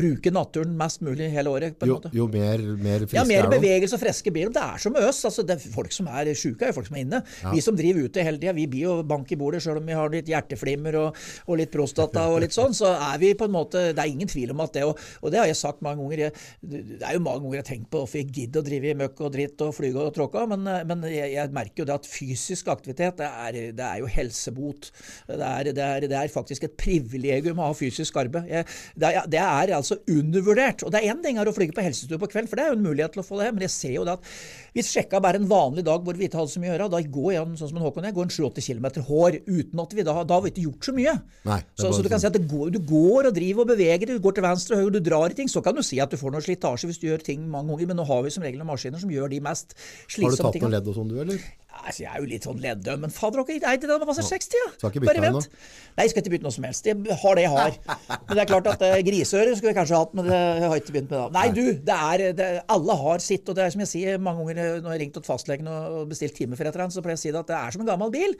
[0.00, 1.76] bruke naturen mest mulig hele året.
[1.76, 4.56] på en Jo, jo, mer, mer friske Ja, mer bevegelse og friske blir de.
[4.56, 5.20] Det er som med oss.
[5.28, 7.22] Altså, det er folk som er sjuke, er folk som er inne.
[7.44, 7.52] Ja.
[7.52, 9.98] Vi som driver ute hele tida, vi blir jo bank i bordet sjøl om vi
[9.98, 13.54] har litt hjerteflimmer og, og, litt prostata og litt sånn, så er vi på en
[13.54, 16.02] måte Det er ingen tvil om at det Og, og det har jeg sagt mange
[16.02, 16.24] ganger.
[16.26, 18.90] Jeg, det er jo mange ganger jeg har tenkt på hvorfor jeg gidder å drive
[18.90, 21.96] i møkk og dritt og flyge og tråkke, men, men jeg, jeg, merker jo det
[21.96, 24.90] at fysisk aktivitet det er, det er jo helsebot.
[25.28, 28.48] Det er, det er, det er faktisk et privilegium å ha fysisk arbeid.
[28.50, 28.66] Jeg,
[29.00, 30.84] det, er, altså undervurdert.
[30.86, 32.78] Og det er én ting å flyge på helsestue på kveld, for det er jo
[32.78, 34.30] en mulighet til å få det, men jeg ser jo det at
[34.76, 36.90] vi sjekka bare en vanlig dag hvor vi ikke hadde så mye å gjøre.
[36.94, 39.96] Da går jeg sånn som en Håkon jeg, går en 7-8 km hår uten at
[39.96, 41.14] vi da, da har vi ikke gjort så mye.
[41.48, 44.16] Nei, så, så, du kan si at går, du går og driver og beveger deg,
[44.18, 45.50] du går til venstre og høyre, du drar i ting.
[45.50, 47.92] Så kan du si at du får noe slitasje hvis du gjør ting mange ganger,
[47.92, 50.30] men nå har vi som regel noen maskiner som gjør de mest slitsomme tingene.
[50.30, 51.48] Har du tatt noen ledd og sånn du, eller?
[51.80, 54.26] Altså, jeg er jo litt sånn leddøm, men fader dere, er ikke det man passer
[54.26, 54.66] 60, ja?
[54.76, 55.40] Skal ikke bytte ennå?
[55.40, 56.88] Nei, jeg skal ikke bytte noe som helst.
[56.90, 57.78] Jeg har det jeg har.
[58.26, 60.74] Men det er klart at uh, griseører skulle jeg kanskje hatt, men det jeg har
[60.76, 61.24] jeg ikke begynt med da.
[61.34, 64.44] Nei, du, det er, det, alle har sitt, og det er som jeg sier mange
[64.44, 67.02] ganger når jeg har ringt til fastlegen og bestilt time for et eller annet, så
[67.04, 68.36] pleier jeg å si det at det er som en gammel bil.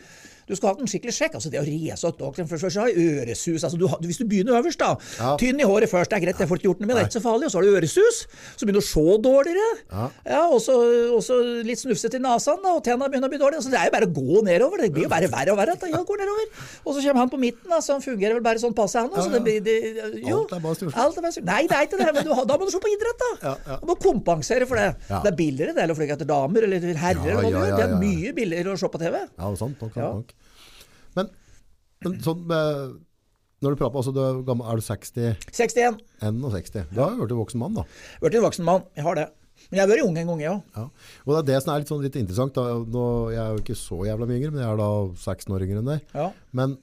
[0.51, 1.37] Du skal ha den skikkelig sjekk.
[1.39, 3.67] Altså, det å race opp doktoren først, så har øresus.
[3.67, 4.95] Altså, du, hvis du begynner øverst, da.
[5.19, 5.35] Ja.
[5.41, 7.11] Tynn i håret først, det er greit, det får ikke gjort noe med, det er
[7.11, 7.51] ikke så farlig.
[7.51, 8.23] Og så har du øresus,
[8.55, 9.69] så begynner du å se dårligere.
[9.91, 10.09] Ja.
[10.35, 10.63] ja og
[11.27, 13.59] så litt snufsete i nesen, da, og tenna begynner å bli dårlig.
[13.61, 14.83] Altså, det er jo bare å gå nedover.
[14.85, 15.77] Det blir jo bare verre og verre.
[15.91, 16.49] Ja, går nedover.
[16.85, 19.11] Og så kommer han på midten, da, så han fungerer vel bare sånn passe, han.
[19.15, 19.43] Ja.
[19.47, 19.77] Det, det,
[20.23, 21.45] jo, alt er bare stort.
[21.49, 22.09] Nei, det er ikke det.
[22.17, 23.55] Men du, da må du se på idrett, da.
[23.83, 24.89] Du må kompensere for det.
[25.11, 27.37] Det er billigere det, å fly etter damer eller herrer.
[27.37, 29.21] eller hva Det er mye billigere å se på TV.
[29.27, 29.85] Ja, sant.
[29.85, 30.35] Nok, nok.
[31.19, 31.31] Men,
[32.05, 32.45] men sånn
[33.61, 35.35] når du prater, altså, du er, gammel, er du 60?
[35.53, 35.99] 61.
[36.25, 36.95] 61.
[36.97, 37.85] Da har jo blitt voksen mann, da?
[38.23, 39.27] Blitt en voksen mann, jeg har det.
[39.71, 40.63] Men jeg har vært ung en gang, jeg òg.
[40.75, 40.87] Ja.
[41.25, 42.57] Og det er det som er litt, sånn, litt interessant.
[42.57, 42.81] Da.
[42.97, 45.67] Nå, jeg er jo ikke så jævla mye yngre, men jeg er da 16 år
[45.67, 46.17] yngre enn deg.
[46.17, 46.27] Ja.
[46.59, 46.75] Men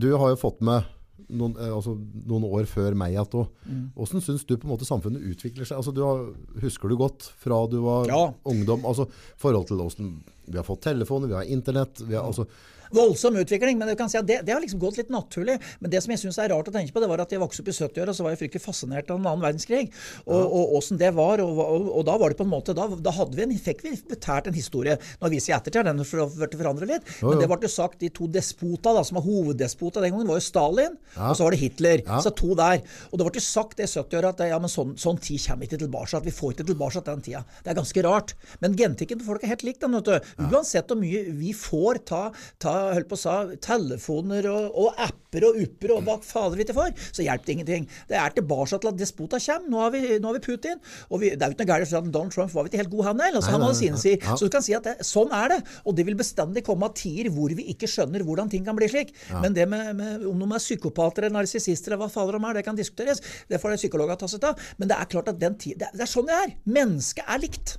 [0.00, 0.88] du har jo fått med
[1.28, 1.94] noen, eh, altså,
[2.30, 3.52] noen år før meg igjen òg.
[3.98, 5.78] Hvordan syns du på en måte samfunnet utvikler seg?
[5.78, 6.26] Altså, du har,
[6.64, 8.22] husker du godt fra du var ja.
[8.48, 8.86] ungdom?
[8.88, 9.06] altså
[9.40, 10.12] forhold til hvordan
[10.50, 12.48] vi har fått telefoner, vi har internett vi har, altså,
[12.94, 13.78] voldsom utvikling.
[13.80, 15.58] Men kan si at det, det, har liksom gått litt naturlig.
[15.80, 17.64] Men det som jeg syns er rart å tenke på, det var at jeg vokste
[17.64, 19.90] opp i 70-åra, så var jeg fryktelig fascinert av den annen verdenskrig.
[20.30, 21.42] Og åssen det var.
[21.44, 23.94] Og, og, og, da var det på en måte Da, da vi en, fikk vi
[24.10, 24.96] betalt en historie.
[25.20, 27.12] Nå viser jeg ettertid, den har blitt forandret litt.
[27.24, 30.40] Men det ble jo sagt de to despota, da, som var hoveddespota den gangen, var
[30.40, 31.30] jo Stalin, ja.
[31.30, 32.04] og så var det Hitler.
[32.06, 32.20] Ja.
[32.24, 32.82] Så to der.
[33.10, 35.80] Og det ble jo sagt i 70-åra at ja, men sånn, sånn, tid kommer ikke
[35.80, 36.20] tilbake.
[36.20, 37.44] At vi får ikke tilbake den tida.
[37.64, 38.34] Det er ganske rart.
[38.62, 39.80] Men genetikken til folk er helt lik.
[39.80, 40.32] Den, vet du.
[40.50, 42.22] Uansett hvor mye vi får ta,
[42.62, 46.66] ta holdt på å sa, telefoner og, og, apper og upper og hva fader vi
[46.66, 47.88] ikke får, så hjelper det ingenting.
[48.10, 49.68] Det er tilbake til at despota kommer.
[49.70, 50.80] Nå har vi, nå har vi Putin.
[51.08, 52.92] og vi, Det er jo ikke noe galt at Donald Trump var vi ikke helt
[52.94, 53.38] god, han heller.
[53.40, 54.32] Altså, han hadde sine sider.
[54.34, 55.60] Så du kan si at det, sånn er det.
[55.84, 58.90] Og det vil bestandig komme av tider hvor vi ikke skjønner hvordan ting kan bli
[58.90, 59.14] slik.
[59.30, 59.44] Ja.
[59.44, 62.58] Men det med, med, om de er psykopater eller narsissister eller hva fader de er,
[62.60, 63.22] det kan diskuteres.
[63.50, 64.68] Det får psykologene ta seg av.
[64.80, 66.54] Men det er klart at den tid, det, det er sånn det er.
[66.78, 67.76] Mennesket er likt.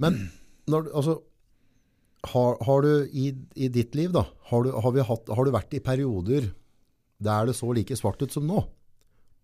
[0.00, 0.26] Men
[0.70, 1.18] når, altså,
[2.32, 5.76] har, har, du i, i, ditt liv, da, har du, har, hatt, har du, vært
[5.76, 6.52] i perioder
[7.24, 8.62] der det så like svart ut som nå,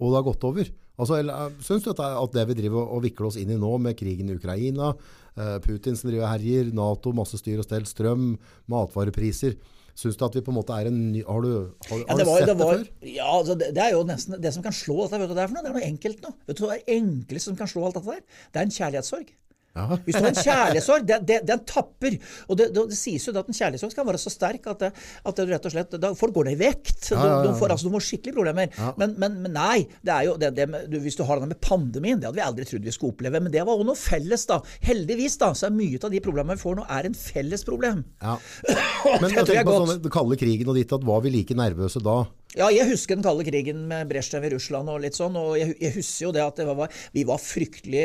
[0.00, 0.70] og det har gått over?
[1.00, 1.20] Altså,
[1.64, 3.96] Syns du at det, at det vi driver og, vikler oss inn i nå, med
[3.96, 8.34] krigen i Ukraina, uh, Putin som driver herjer, Nato, masse styr og stell, strøm,
[8.72, 9.56] matvarepriser
[10.00, 11.50] Syns du at vi på en måte er en ny Har du,
[11.90, 13.10] har, ja, har du sett det, var, det, før?
[13.10, 15.20] Ja, altså det, det, er jo nesten det som kan slå dette.
[15.20, 15.64] Vet du det er for noe?
[15.66, 16.32] Det er noe enkelt nå.
[16.48, 18.40] Vet du hva det enkleste som kan slå alt dette der?
[18.48, 19.34] Det er en kjærlighetssorg.
[19.78, 19.86] Ja.
[20.02, 22.16] Hvis du har en kjærlighetssorg, den, den, den, tapper.
[22.50, 24.90] Og det, det, det, sies jo at en kjærlighetssorg skal være så sterk at, det,
[25.30, 27.12] at det rett og slett, da, folk går ned i vekt.
[27.12, 28.74] Ja, ja, du, får, altså, du får skikkelig problemer.
[28.98, 30.34] Men, men, men, nei, det er jo
[30.74, 33.44] med, hvis du har det med pandemien, det hadde vi aldri trodd vi skulle oppleve.
[33.46, 34.58] Men det var òg noe felles, da.
[34.88, 38.02] Heldigvis da, så er mye av de problemene vi får nå, er en felles problem.
[38.24, 38.36] Ja.
[39.22, 42.02] Men jeg tenker på sånn, den kalde krigen og ditt, at var vi like nervøse
[42.02, 42.24] da?
[42.58, 45.36] Ja, jeg husker den kalde krigen med Brezjnev i Russland og litt sånn.
[45.38, 48.02] Og jeg, jeg husker jo det at det var, vi var fryktelig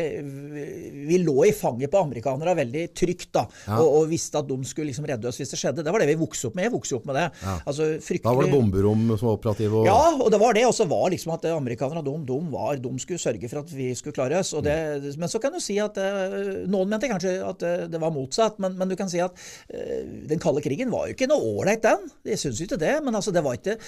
[1.09, 3.47] Vi lå i fanget på amerikanere veldig trygt, da.
[3.65, 3.79] Ja.
[3.79, 5.85] Og, og, visste at de skulle liksom redde oss hvis det skjedde.
[5.85, 6.67] Det var det vi vokste opp med.
[6.67, 7.23] Jeg vokste opp med det.
[7.41, 7.55] Ja.
[7.63, 8.27] Altså, fryktelig...
[8.27, 9.79] Da var det bomberom som var operative?
[9.81, 9.89] Og...
[9.89, 10.67] Ja, og det var det.
[10.69, 13.89] Og så var liksom at amerikanerne de, de, var, de skulle sørge for at vi
[13.97, 14.53] skulle klare oss.
[14.65, 14.77] Det,
[15.17, 16.37] men så kan du si at eh,
[16.69, 19.99] Noen mente kanskje at eh, det var motsatt, men, men du kan si at uh,
[20.29, 22.05] den kalde krigen var jo ikke noe ålreit, den.
[22.29, 22.93] Jeg syns ikke det.
[23.01, 23.79] Men altså, det var ikke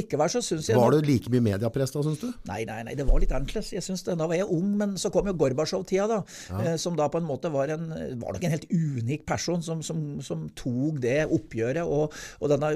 [0.00, 2.28] likevel så syns jeg Var det like mye mediepress da, syns du?
[2.50, 3.72] Nei, nei, nei, det var litt annerledes.
[3.76, 6.20] Jeg synes det, Da var jeg ung, men så kom jo Gorbatsjov-tida, da.
[6.50, 6.62] Ja.
[6.72, 7.88] Eh, som da på en måte var en
[8.20, 12.72] var nok en helt unik person som, som, som tok det oppgjøret, og, og denne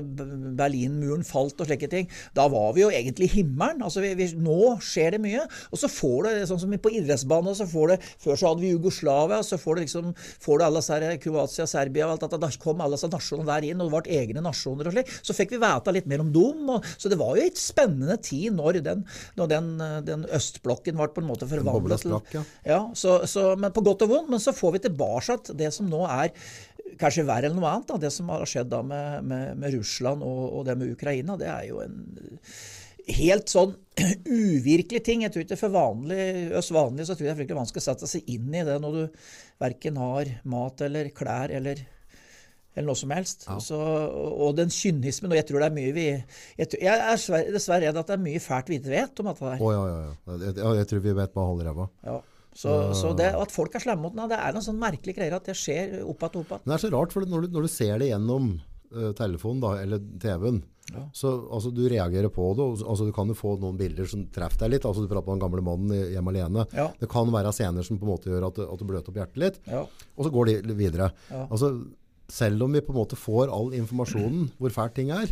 [0.58, 2.10] Berlinmuren falt og slike ting.
[2.36, 3.82] Da var vi jo egentlig i himmelen.
[3.84, 5.46] Altså, vi, vi, nå skjer det mye.
[5.70, 8.72] Og så får du, sånn som på idrettsbanen, så får du Før så hadde vi
[8.72, 12.40] Jugoslavia, så får du liksom får du alle disse Kroatia, Serbia og alt dette.
[12.42, 15.12] Da kom alle disse nasjonene der inn, og det ble egne nasjoner og slik.
[15.24, 16.64] Så fikk vi vite litt mer om dem.
[16.74, 19.02] Og, så det var jo en spennende tid når den,
[19.38, 19.72] når den,
[20.06, 22.44] den østblokken ble på en måte forvandlet til ja.
[22.68, 25.90] ja så, så, men På godt og vondt, men så får vi tilbake det som
[25.90, 26.32] nå er
[27.00, 27.88] kanskje verre enn noe annet.
[27.90, 28.00] Da.
[28.06, 31.50] Det som har skjedd da med, med, med Russland og, og, det med Ukraina, det
[31.50, 31.98] er jo en
[33.14, 33.74] helt sånn
[34.24, 35.24] uvirkelig ting.
[35.24, 36.22] Jeg tror ikke For vanlig,
[36.56, 38.78] oss vanlige så tror jeg det er fryktelig vanskelig å sette seg inn i det
[38.82, 39.26] når du
[39.62, 41.84] verken har mat eller klær eller
[42.74, 43.46] eller noe som helst.
[43.62, 46.06] Så, og den kynismen Og jeg tror det er mye vi
[46.58, 49.30] Jeg, tror, jeg er dessverre- redd at det er mye fælt vi ikke vet om
[49.30, 49.62] dette der.
[49.62, 50.38] Oh, ja, ja, ja.
[50.48, 51.88] Jeg, jeg, tror vi vet bare halve ræva.
[52.04, 52.20] Ja.
[52.54, 55.34] Så, så det, at folk er slemme mot den, det er noen sånn merkelige greier
[55.38, 56.68] at det skjer opp igjen og opp igjen.
[56.68, 58.52] Det er så rart, for når du, når du ser det gjennom
[58.94, 60.60] uh, telefonen da, eller TV-en,
[61.16, 62.62] så altså, du reagerer på det.
[62.62, 64.84] og- Altså, du kan jo få noen bilder som treffer deg litt.
[64.84, 66.66] Altså, du prater om den gamle mannen hjemme alene.
[66.76, 66.90] Ja.
[67.00, 69.40] Det kan være scener som på en måte gjør at, at du bløter opp hjertet
[69.40, 69.58] litt.
[69.66, 69.80] Ja.
[70.14, 71.10] Og så går de videre.
[71.48, 71.72] Altså,
[72.34, 75.30] selv om vi på en måte får all informasjonen hvor fælt ting er,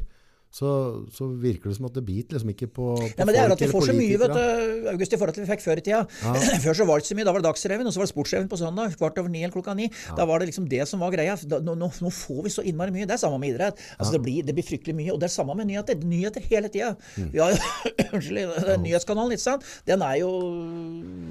[0.53, 0.71] så,
[1.09, 3.47] så virker det som at det biter liksom ikke på, på Ja, men det er
[3.49, 5.81] jo at vi får så mye, vet du, August, i forhold til vi fikk før
[5.81, 6.01] i tida.
[6.65, 7.25] Før så var det ikke så mye.
[7.25, 8.97] Da var det Dagsrevyen, og så var det Sportsrevyen på søndag.
[9.01, 9.87] Kvart over ni eller klokka ni.
[10.19, 11.39] Da var det liksom det som var greia.
[11.49, 13.09] Da, nå, nå, får vi så innmari mye.
[13.09, 13.81] Det er samme med idrett.
[13.97, 15.09] Altså, det, blir, det blir fryktelig mye.
[15.15, 16.05] Og det er samme med nyheter.
[16.13, 16.93] Nyheter hele tida.
[17.17, 17.33] Mm.
[17.39, 17.49] Jo
[18.13, 18.61] Unnskyld.
[18.85, 19.67] Nyhetskanalen, ikke sant.
[19.89, 20.31] Den er jo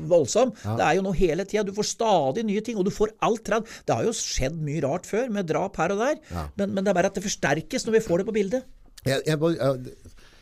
[0.09, 0.55] voldsom.
[0.65, 1.67] Det er jo nå hele tida.
[1.67, 3.69] Du får stadig nye ting, og du får alt tredd.
[3.85, 6.21] Det har jo skjedd mye rart før, med drap her og der.
[6.57, 8.77] Men, men det er bare at det forsterkes når vi får det på bildet.
[9.07, 9.95] Jeg, jeg, jeg,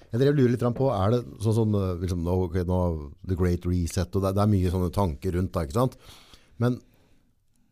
[0.09, 3.37] jeg drev lurer litt på, er det sånn som eh, liksom, no, okay, no, The
[3.39, 5.97] Great Reset, og det, det er mye sånne tanker rundt da, ikke sant?
[6.59, 6.79] Men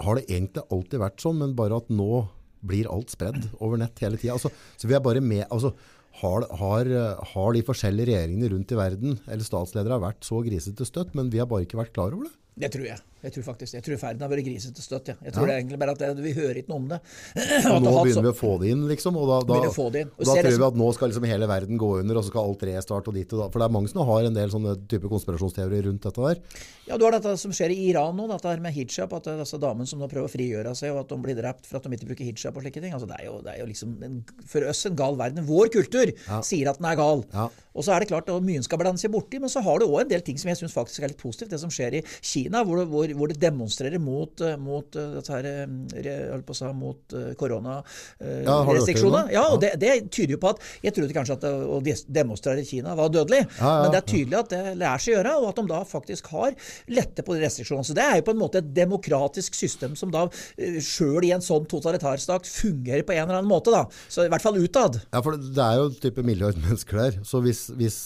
[0.06, 2.24] har det egentlig alltid vært sånn, men bare at nå
[2.68, 4.38] blir alt spredd over nett hele tiden?
[4.38, 5.74] Altså, så vi er bare med, altså,
[6.22, 6.92] har, har,
[7.34, 11.42] har de forskjellige regjeringene rundt i verden, eller statsledere, vært så grisete støtt, men vi
[11.42, 12.36] har bare ikke vært klar over det?
[12.64, 13.02] Det tror jeg.
[13.26, 15.12] Jeg tror faktisk Jeg tror ferden har vært grisete støtt.
[15.12, 15.16] Ja.
[15.26, 17.00] Jeg tror det er egentlig bare at det, vi hører ikke noe om det.
[17.74, 19.18] Og nå begynner vi å få det inn, liksom.
[19.18, 20.12] Og da, da, vi få det inn.
[20.14, 22.20] Og og da tror det tror vi at nå skal liksom hele verden gå under,
[22.20, 23.50] og så skal alt restarte og dit og da.
[23.54, 26.42] For det er mange som har en del sånne type konspirasjonsteorier rundt dette der.
[26.88, 29.14] Ja, Du har dette som skjer i Iran nå, dette her med hijab.
[29.18, 31.38] At det er disse damene som nå prøver å frigjøre seg, og at de blir
[31.40, 32.94] drept for at de ikke bruker hijab og slike ting.
[32.96, 35.48] Altså, det, er jo, det er jo liksom en, for oss en gal verden.
[35.48, 36.14] Vår kultur
[36.46, 37.26] sier at den er gal.
[37.34, 37.50] Ja.
[37.78, 39.86] Og så er det klart at mye skal blande seg borti, men så har du
[39.86, 41.52] òg en del ting som jeg syns faktisk er litt positivt.
[41.54, 45.18] Det som skjer i Kina, hvor det, hvor, hvor det demonstrerer mot, eh, mot eh,
[45.30, 49.32] her, eh, si, mot koronarestriksjoner.
[49.34, 52.68] Ja, og det, det tyder jo på at Jeg trodde kanskje at å demonstrere i
[52.68, 55.66] Kina var dødelig, men det er tydelig at det lærer seg gjøre, og at de
[55.72, 56.56] da faktisk har
[56.94, 57.88] lette på de restriksjonene.
[57.88, 60.28] Så det er jo på en måte et demokratisk system som da
[60.84, 63.86] sjøl i en sånn totalitærstat fungerer på en eller annen måte, da.
[64.12, 65.00] Så i hvert fall utad.
[65.12, 67.22] Ja, for det er jo en type milliard mennesker der.
[67.28, 68.00] Så hvis, hvis,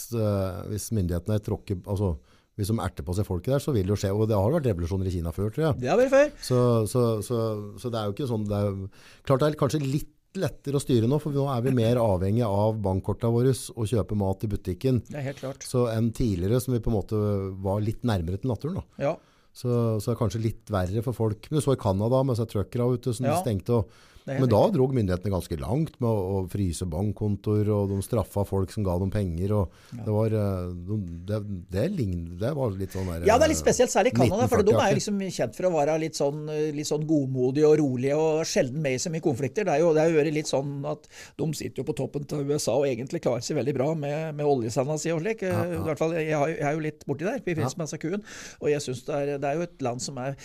[0.71, 2.15] hvis myndighetene tråkker altså,
[2.59, 4.09] Hvis de erter på seg folket der, så vil det jo skje.
[4.13, 5.79] Og det har vært revolusjoner i Kina før, tror jeg.
[5.81, 6.31] Det har vært før.
[6.43, 6.57] Så,
[6.91, 7.37] så, så,
[7.79, 8.81] så det er jo ikke sånn det er,
[9.27, 10.09] Klart det er kanskje litt
[10.39, 14.15] lettere å styre nå, for nå er vi mer avhengig av bankkortene våre og kjøpe
[14.15, 15.01] mat i butikken.
[15.09, 15.65] Det er helt klart.
[15.67, 17.19] Så enn tidligere, som vi på en måte
[17.65, 18.79] var litt nærmere til naturen.
[18.79, 19.03] Da.
[19.03, 19.15] Ja.
[19.51, 19.67] Så,
[19.99, 21.49] så er det kanskje litt verre for folk.
[21.51, 23.35] Men du så i Canada med seg truckere ute som Ja.
[23.43, 23.81] stengte.
[23.81, 23.91] Og,
[24.25, 28.71] men da drog myndighetene ganske langt med å, å fryse bankkontoer, og de straffa folk
[28.73, 29.53] som ga dem penger.
[29.57, 30.99] Og det, var, eh, de-
[31.31, 31.39] det,
[31.73, 34.47] det, lign- det var litt sånn der, Ja, det er litt spesielt, særlig Canada.
[34.51, 36.43] For de er jo liksom kjent for å være litt sånn,
[36.77, 39.65] litt sånn godmodige og rolige og sjelden med i så mye konflikter.
[39.65, 41.09] Det er jo, det er jo vært litt sånn at
[41.41, 44.45] de sitter jo på toppen til USA og egentlig klarer seg veldig bra med, med
[44.45, 45.41] oljesanda si og slik.
[45.47, 48.23] I hvert fall, jeg, har, jeg er jo litt borti der, i forbindelse med kuen.
[48.61, 50.37] Og jeg synes det er, det jo et land som er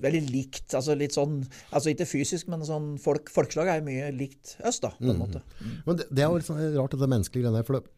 [0.00, 0.74] veldig likt.
[0.74, 1.40] altså litt sånn,
[1.74, 5.20] altså Ikke fysisk, men sånn folk, folkeslag er jo mye likt øst, da, på en
[5.20, 5.42] måte.
[5.86, 7.66] Men det, det er jo litt sånn rart, det menneskelige greiene her.
[7.68, 7.94] For det,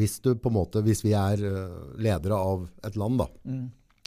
[0.00, 3.28] hvis, du på en måte, hvis vi er eh, ledere av et land, da,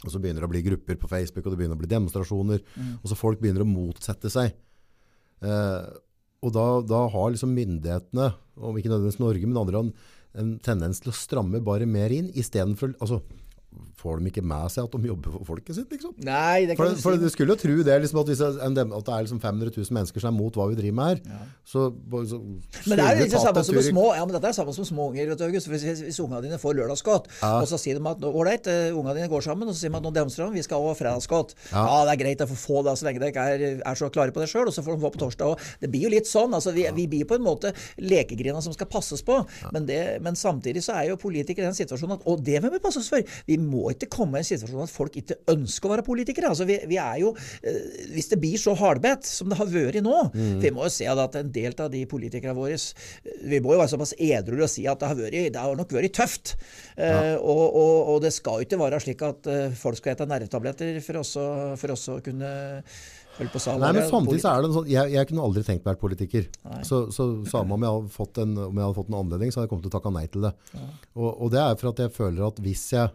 [0.04, 2.64] og så begynner det å bli grupper på Facebook, og det begynner å bli demonstrasjoner,
[3.00, 4.52] og så folk begynner å motsette seg.
[5.44, 5.86] Eh,
[6.44, 8.28] og da, da har liksom myndighetene,
[8.60, 9.94] om ikke nødvendigvis Norge, men andre, en,
[10.40, 13.22] en tendens til å stramme bare mer inn, istedenfor altså,
[14.04, 16.12] Får de ikke med seg at de jobber for folket sitt, liksom?
[16.26, 19.14] Nei, det For, kan for du du skulle jo tro det, liksom, at, at det
[19.14, 21.46] er liksom 500 000 mennesker som er mot hva vi driver med her.
[21.64, 24.50] Så, bare så Men det er jo tatt samme som med små, ja, men dette
[24.50, 25.30] er samme som små unger.
[25.32, 25.70] vet du, August.
[25.70, 29.16] For Hvis, hvis ungene dine får lørdagsgodt, og så sier de at ålreit, uh, ungene
[29.20, 31.56] dine går sammen, og så sier de at nå demonstrerer de, vi skal ha fredagsgodt.
[31.72, 31.86] Ja.
[32.04, 34.34] det er greit å få få det så lenge dere ikke er, er så klare
[34.34, 35.64] på det sjøl, og så får de få på torsdag òg.
[35.82, 36.54] Det blir jo litt sånn.
[36.56, 39.40] altså Vi, vi blir på en måte lekegrina som skal passes på,
[39.74, 42.72] men, det, men samtidig så er jo politikere i den situasjonen at Og det vil
[42.74, 43.24] vi passe oss for.
[43.48, 46.50] Vi må ikke komme i en situasjon at folk ikke ønsker å være politikere.
[46.52, 50.02] altså Vi, vi er jo eh, Hvis det blir så hardbedt som det har vært
[50.04, 50.60] nå Mm.
[50.62, 53.80] Vi må jo se at en del av de politikerne våre eh, Vi må jo
[53.80, 56.54] være såpass edruelige og si at det har, vært, det har nok vært tøft.
[56.96, 60.98] Eh, og, og, og det skal jo ikke være slik at folk skal spise nervetabletter
[61.04, 61.44] for også,
[61.80, 62.54] for også å kunne
[63.34, 65.88] å Nei, men samtidig så er det en sånn, jeg, jeg kunne aldri tenkt meg
[65.88, 66.46] å være politiker.
[66.86, 69.58] Så, så samme om jeg, hadde fått en, om jeg hadde fått en anledning, så
[69.60, 70.52] hadde jeg kommet til å takke nei til det.
[71.16, 73.10] Og, og det er for at jeg føler at hvis jeg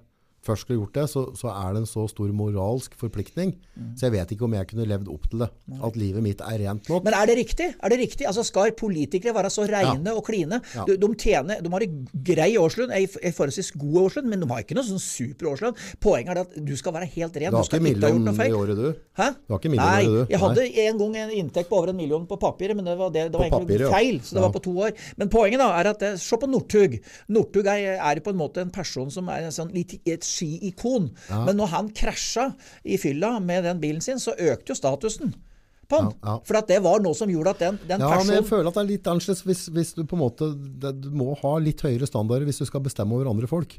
[0.45, 3.53] først skulle gjort det, så, så er det en så stor moralsk forpliktning.
[3.99, 5.49] Så jeg vet ikke om jeg kunne levd opp til det.
[5.83, 7.03] At livet mitt er rent nok.
[7.07, 7.67] Men er det riktig?
[7.83, 8.27] Er det riktig?
[8.29, 10.61] Altså Skal politikere være så reine og kline?
[10.75, 10.85] Ja.
[10.87, 11.99] De, de, tjener, de har en
[12.31, 15.77] grei årslønn, ei ei forholdsvis god årslønn, men de har ikke noe sånn super årslønn.
[16.03, 17.51] Poenget er at du skal være helt ren.
[17.53, 18.87] Du har ikke million i året, du?
[19.19, 19.29] Hæ?
[19.47, 20.33] Du har ikke million Nei, i året, du?
[20.35, 23.11] jeg hadde en gang en inntekt på over en million på papiret, men det var,
[23.15, 24.19] det, det var egentlig papiret, feil.
[24.23, 24.45] Så det Ja.
[24.47, 24.95] var på to år.
[25.19, 26.97] Men poenget da er at se på Northug.
[27.29, 31.09] Northug er, er på en måte en person som er en sånn, litt, et skiikon.
[31.33, 32.51] Men når han krasja
[32.85, 35.33] i fylla med den bilen sin, så økte jo statusen.
[35.89, 36.35] Ja, ja.
[36.45, 38.81] For det var noe som gjorde at den, den Ja, men jeg føler at det
[38.83, 42.05] er litt annerledes hvis, hvis du på en måte det, Du må ha litt høyere
[42.05, 43.73] standarder hvis du skal bestemme over andre folk.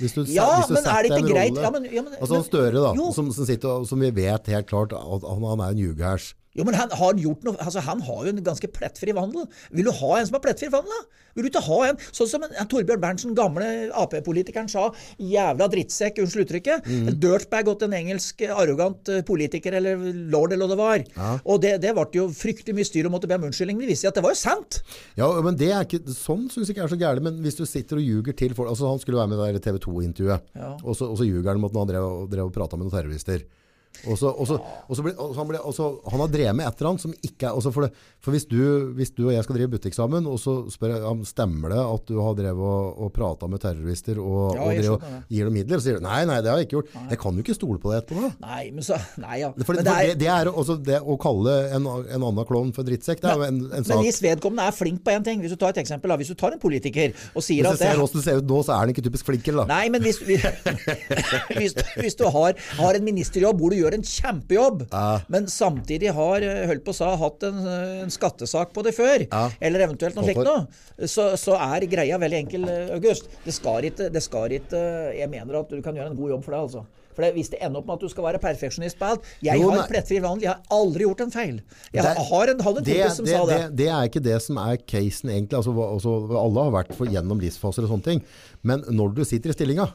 [0.00, 1.50] Hvis du, Ja, hvis du men er det ikke greit?
[1.52, 4.46] rolle- Ja, men- ja, men- altså men- Støre, da, som, som, sitter, som vi vet
[4.46, 6.34] helt klart at han, han er en ljugehærs.
[6.56, 9.44] Jo, men han har, gjort noe, altså han har jo en ganske plettfri vandel.
[9.76, 10.90] Vil du ha en som har plettfri vandel?
[10.96, 11.22] da?
[11.36, 14.86] Vil du ikke ha en sånn som en, en Torbjørn Berntsen, gamle Ap-politikeren, sa?
[15.20, 16.86] Jævla drittsekk, unnskyld uttrykket.
[16.88, 17.10] Mm.
[17.20, 20.00] Dirtbag åt en engelsk arrogant eh, politiker, eller
[20.32, 21.42] lord eller hva det var.
[21.44, 23.82] Og det, det ble jo fryktelig mye styr og måtte be om unnskyldning.
[23.84, 24.80] Det viste seg at det var jo sant.
[25.20, 27.26] Ja, men det er ikke, sånn syns jeg ikke er så gærent.
[27.28, 29.76] Men hvis du sitter og ljuger til folk altså Han skulle være med i TV
[29.84, 30.72] 2-intervjuet, Ja.
[30.80, 32.96] og, så- og så ljuger han om at han drev, drev og prata med noen
[32.96, 33.44] terrorister.
[34.06, 34.50] Og og
[34.86, 37.86] og ble, han, ble, han har drevet med et eller annet som ikke er for,
[37.86, 38.60] det, for hvis, du,
[38.96, 41.80] hvis du og jeg skal drive butikk sammen, og så spør jeg om stemmer det
[41.82, 45.48] at du har drevet og, og prata med terrorister og, Ja, og, drev og gir
[45.48, 46.94] dem midler, så sier du nei, nei, det har jeg ikke gjort.
[47.10, 48.30] Jeg kan jo ikke stole på det etterpå.
[48.44, 49.50] Nei, men så Nei, ja.
[49.64, 52.72] For, Men det, er, det, det er også det å kalle en, en annen klovn
[52.76, 53.22] for drittsekk.
[53.22, 55.58] Det er jo en, en men hvis vedkommende er flink på én ting Hvis du
[55.60, 56.18] tar et eksempel, da.
[56.20, 58.50] Hvis du tar en politiker og sier Hvis at du ser åssen det ser ut
[58.50, 59.66] nå, så er han ikke typisk flink, da.
[59.70, 60.20] Nei, men hvis,
[61.58, 64.86] hvis, hvis du har, har en ministerjobb hvor du gjør en kjempejobb,
[65.28, 68.94] men samtidig har eh, holdt på å sa, hatt en, eh, en skattesak på det
[68.96, 69.50] før, Ja.
[69.60, 70.66] eller eventuelt noe slikt noe,
[71.06, 73.28] så, så er greia veldig enkel, eh, August.
[73.44, 74.82] Det skal ikke, det skal ikke
[75.16, 76.84] Jeg mener at du kan gjøre en god jobb for det, altså.
[77.16, 79.58] For det, Hvis det ender opp med at du skal være perfeksjonist på alt Jeg
[79.62, 80.42] Jo, har plettfri vandel.
[80.42, 81.62] Jeg har aldri gjort en feil.
[81.94, 83.56] Jeg Det- har en, hadde en det, kompis som det, sa det.
[83.56, 85.56] det, det er ikke det som er casen, egentlig.
[85.56, 88.22] Altså, altså, alle har vært for, gjennom livsfaser og sånne ting.
[88.62, 89.88] Men når du sitter i stillinga,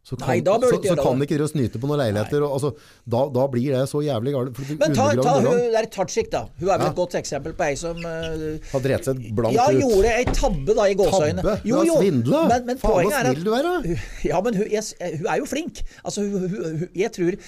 [0.00, 1.88] så kan, Nei, da bør du så, ikke så så kan ikke dere snyte på
[1.90, 2.40] noen leiligheter.
[2.46, 2.70] Og, altså,
[3.04, 4.60] da, da blir det så jævlig galt.
[4.80, 6.40] Men ta, ta hun der Tajik, da.
[6.56, 6.88] Hun er vel Ja.
[6.88, 9.82] et godt eksempel på ei som uh, Har drept seg blankt Ja, ut.
[9.84, 11.44] gjorde ei tabbe da i gåseøynene.
[11.44, 11.68] Tabbe?
[11.68, 12.40] Jo, har svindla?
[12.48, 13.98] Men, men Faen, så er snill du er, da.
[14.30, 15.82] Ja, men hun, jeg, hun er jo flink.
[16.00, 17.38] Altså, hun, hun, jeg tror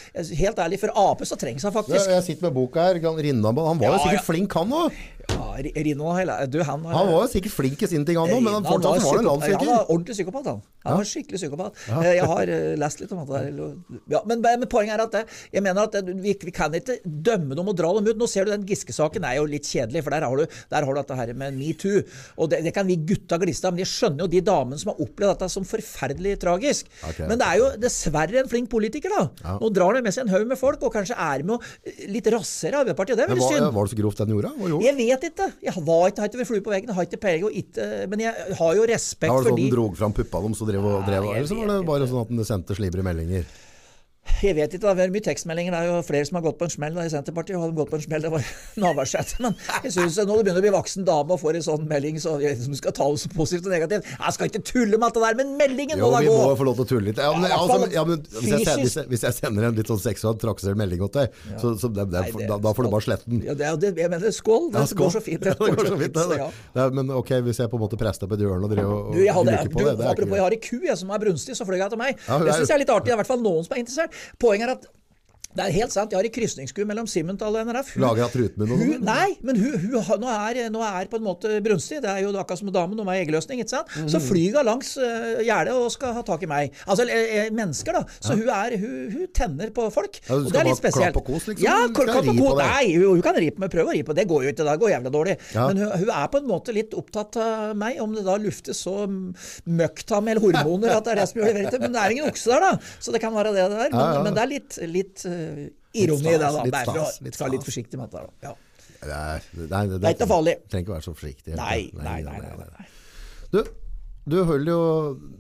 [0.43, 2.13] Helt ærlig, for Ap så trengs hun Ja, faktisk.
[2.19, 3.01] jeg sitter med boka her.
[3.01, 3.73] Rinnanball.
[3.73, 4.29] Han var jo sikkert ja.
[4.29, 5.01] flink, han òg.
[5.33, 8.43] Ja, Rino Heile- Du, han Han var jo sikkert flink i sin ting, han òg,
[8.43, 10.63] men han fortsatt var var en Ja, han var ordentlig psykopat, han.
[10.85, 11.77] Han var skikkelig psykopat.
[11.89, 13.75] Eh, Jeg har eh, lest litt om det der.
[14.11, 15.23] Ja, men, men poenget er at det,
[15.55, 18.19] jeg mener at det, vi, vi kan ikke dømme dem og dra dem ut.
[18.19, 20.93] Nå ser du den Giske-saken er jo litt kjedelig, for der har du, der har
[20.95, 22.03] du dette her med metoo.
[22.37, 24.93] Og det, det kan vi gutta gliste av, men jeg skjønner jo de damene som
[24.93, 26.91] har opplevd dette som forferdelig tragisk.
[27.13, 27.29] Okay.
[27.31, 29.57] Men det er jo dessverre en flink politiker, da.
[29.63, 32.27] Nå drar han med seg en haug med folk, og kanskje er med eh, litt
[32.35, 33.17] rassere Arbeiderpartiet.
[33.21, 33.69] Det er veldig synd.
[33.79, 34.53] var det så grovt den gjorde?
[34.83, 35.49] Jeg vet ikke.
[35.63, 37.67] Jeg var ikke, har ikke vært flue på veggen, har ikke peiling,
[38.13, 40.43] men jeg har jo respekt Ja, var det for sånn de den drog fram puppa
[40.47, 41.29] deres og drev og drev?
[41.35, 43.47] Eller så var det bare sånn at den sendte slibre meldinger?
[44.43, 45.71] Jeg vet ikke, det er mye tekstmeldinger.
[45.75, 47.55] Det er jo flere som har gått på en smell da, i Senterpartiet.
[47.59, 48.45] og hadde gått på en smell, Det var
[48.83, 49.37] Navarsete.
[49.43, 49.55] Men
[49.85, 52.33] jeg synes når du begynner å bli voksen dame og får en sånn melding, så
[52.43, 55.07] jeg, som du skal ta det så positivt og negativt Jeg skal ikke tulle med
[55.09, 57.07] alt det der, men meldingen Jo, må da vi må få lov til å tulle
[57.11, 57.21] litt.
[57.23, 59.79] Ja, men, Ja, altså, ja, men hvis, jeg, sender- hvis, jeg, hvis jeg sender en
[59.79, 62.75] litt sånn seksuell trakassert melding til deg, så, så det, det, Nei, det- da, da
[62.79, 63.43] får du bare slette den.
[63.47, 64.69] Ja, det, det, jeg mener, skål.
[64.75, 65.07] Det Ja, skål.
[65.07, 65.47] går så fint.
[65.51, 66.21] Ja, det går så fint.
[66.83, 69.19] Ja, men ok, hvis jeg på en måte presser på et hjørne og driver og
[69.23, 71.55] jeg hadde, på du, det, det apropos, jeg har ei ku jeg, som er brunstig,
[71.59, 72.17] så fløy jeg til meg.
[72.27, 73.11] Ja, det syns jeg er litt artig.
[73.11, 74.12] Det er i hvert fall noen som er interessert.
[74.39, 74.87] Poenget er at
[75.55, 77.95] det er helt sant, jeg har en krysningsku mellom Simmental og NRF.
[77.95, 79.03] Hun- Lager hatt ruten hun, sånn?
[79.05, 82.01] Nei, men hun, hun, nå, er, nå er på en måte brunstig.
[82.03, 83.89] Det er jo akkurat som med damen, de har eggløsning, ikke sant.
[84.09, 84.27] Så Mhm.
[84.31, 86.73] flyr hun langs uh, gjerdet og skal ha tak i meg.
[86.87, 88.05] Altså eh, mennesker, da.
[88.21, 90.21] Så hun, er, hun, hun tenner på folk.
[90.29, 91.13] Ja, og det er litt spesielt.
[91.13, 91.65] klappe og kos, liksom?
[91.65, 92.59] Ja, klapp og ri kos.
[92.63, 93.71] Nei, hun, hun kan ri på meg.
[93.77, 94.15] Prøve å ri på.
[94.17, 94.65] Det går jo ikke.
[94.73, 95.37] Det går jævla dårlig.
[95.55, 95.69] Ja.
[95.69, 98.81] Men hun, hun er på en måte litt opptatt av meg, om det da luftes
[98.83, 99.07] så
[99.67, 101.65] møkktam eller hormoner at det er det som gjør det.
[101.67, 101.81] verre.
[101.85, 102.73] Men det er ingen okse der, da.
[103.03, 103.91] Så det kan være det det er.
[103.93, 104.23] Men, Ja, ja.
[104.27, 105.42] men det er litt, litt eh,
[106.03, 106.63] ironi i det, da.
[106.67, 108.25] litt Bare for å stas, litt forsiktig med dette.
[108.25, 108.51] da.
[108.51, 108.55] Ja.
[109.03, 110.57] Det er, Det er ikke farlig.
[110.71, 111.55] Trenger ikke være så forsiktig.
[111.59, 112.39] Nei, nei, nei.
[112.39, 112.87] nei, nei, nei.
[113.53, 113.63] Du,
[114.23, 114.83] du holder jo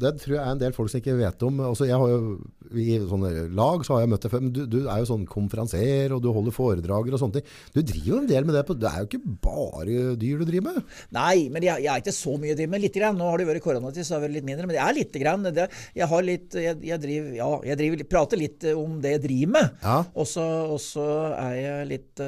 [0.01, 1.61] Det tror jeg er en del folk som ikke vet om.
[1.68, 2.35] Altså, jeg har jo,
[2.75, 5.27] I sånne lag så har jeg møtt deg før, men du, du er jo sånn
[5.29, 7.53] konferansier, og du holder foredrager og sånne ting.
[7.77, 8.64] Du driver jo en del med det.
[8.66, 10.97] På, det er jo ikke bare dyr du driver med.
[11.14, 12.85] Nei, men jeg, jeg er ikke så mye å drive med.
[12.87, 13.21] Litt grann.
[13.21, 14.66] Nå har det vært koronatid, så har det vært litt mindre.
[14.66, 15.47] Men det er lite grann.
[15.53, 15.68] Det,
[15.99, 19.55] jeg har litt Jeg, jeg driver Ja, jeg driver, prater litt om det jeg driver
[19.61, 19.79] med.
[19.85, 19.99] Ja.
[20.18, 21.07] Og så
[21.38, 22.25] er jeg litt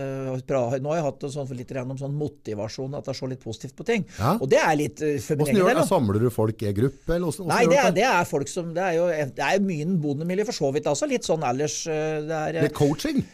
[0.47, 3.43] pra, Nå har jeg hatt sånn litt grann om sånn motivasjon, at jeg ser litt
[3.43, 4.07] positivt på ting.
[4.21, 4.37] Ja.
[4.39, 5.83] Og det er litt uh, for min egen del.
[5.89, 7.17] Samler du folk folk er gruppe?
[7.17, 9.89] Eller hvordan, Nei, det er, det er folk som Det er jo det er mye
[10.05, 13.25] bondemiljø for så vidt Altså, Litt sånn ellers eh, det er, coaching?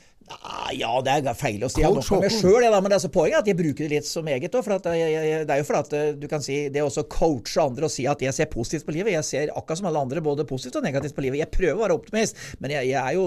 [0.43, 1.83] Ah, Ja, det er feil å si.
[1.83, 4.09] Jeg nok meg da, men det er så poenget er at jeg bruker det litt
[4.09, 4.55] som eget.
[4.55, 6.81] også, For at jeg, jeg, det er jo for at eh, du kan si det
[6.81, 9.15] er også coache andre og si at jeg ser positivt på livet.
[9.17, 11.41] Jeg ser akkurat som alle andre både positivt og negativt på livet.
[11.43, 13.27] Jeg prøver å være optimist, men jeg, jeg er jo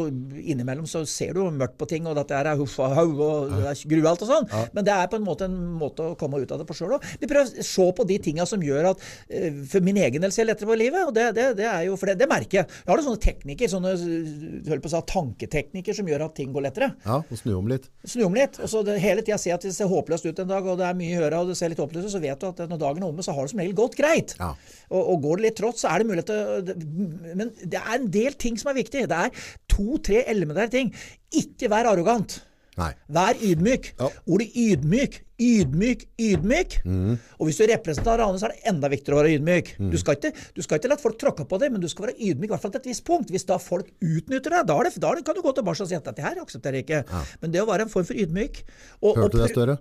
[0.54, 3.84] innimellom så ser du mørkt på ting, og dette det er huff og hau og
[3.92, 4.50] grualt og sånn.
[4.76, 6.96] Men det er på en måte en måte å komme ut av det på sjøl
[6.98, 7.08] òg.
[7.22, 10.34] Vi prøver å se på de tinga som gjør at eh, for min egen del
[10.36, 12.70] ser lettere på livet, og det, det, det er jo for det, det merker jeg.
[12.84, 16.54] Jeg har noen sånne teknikker, sånne eh, på å si, tanketeknikker som gjør at ting
[16.56, 16.93] går lettere.
[17.06, 17.90] Ja, og snu om litt.
[18.06, 18.60] Snu om litt.
[18.60, 20.86] og så det, Hele tida ser at det ser håpløst ut en dag, og det
[20.88, 22.80] er mye i øra, og det ser litt håpløst ut, så vet du at når
[22.86, 24.36] dagen er omme, så har det som regel gått greit.
[24.40, 24.54] Ja.
[24.92, 27.94] Og, og går det litt trått, så er det mulighet til det- Men det er
[27.98, 29.08] en del ting som er viktig.
[29.10, 30.94] Det er to-tre elementære ting.
[31.34, 32.42] Ikke vær arrogant.
[32.80, 32.94] Nei.
[33.14, 33.94] Vær ydmyk.
[34.00, 34.10] Ja.
[34.26, 36.76] Ordet ydmyk, ydmyk, ydmyk.
[37.38, 39.72] Og hvis du representerer andre, så er det enda viktigere å være ydmyk.
[39.92, 42.18] Du, skal ikke, du skal ikke la folk tråkke på deg, men du skal være
[42.18, 43.34] ydmyk i hvert fall til et visst punkt.
[43.34, 45.92] Hvis da folk utnytter deg, da, er det, da er kan du gå tilbake og
[45.92, 47.04] si at dette her aksepterer jeg ikke.
[47.44, 48.64] Men det å være en form for ydmyk
[49.04, 49.78] og, Hørte du det, Støre?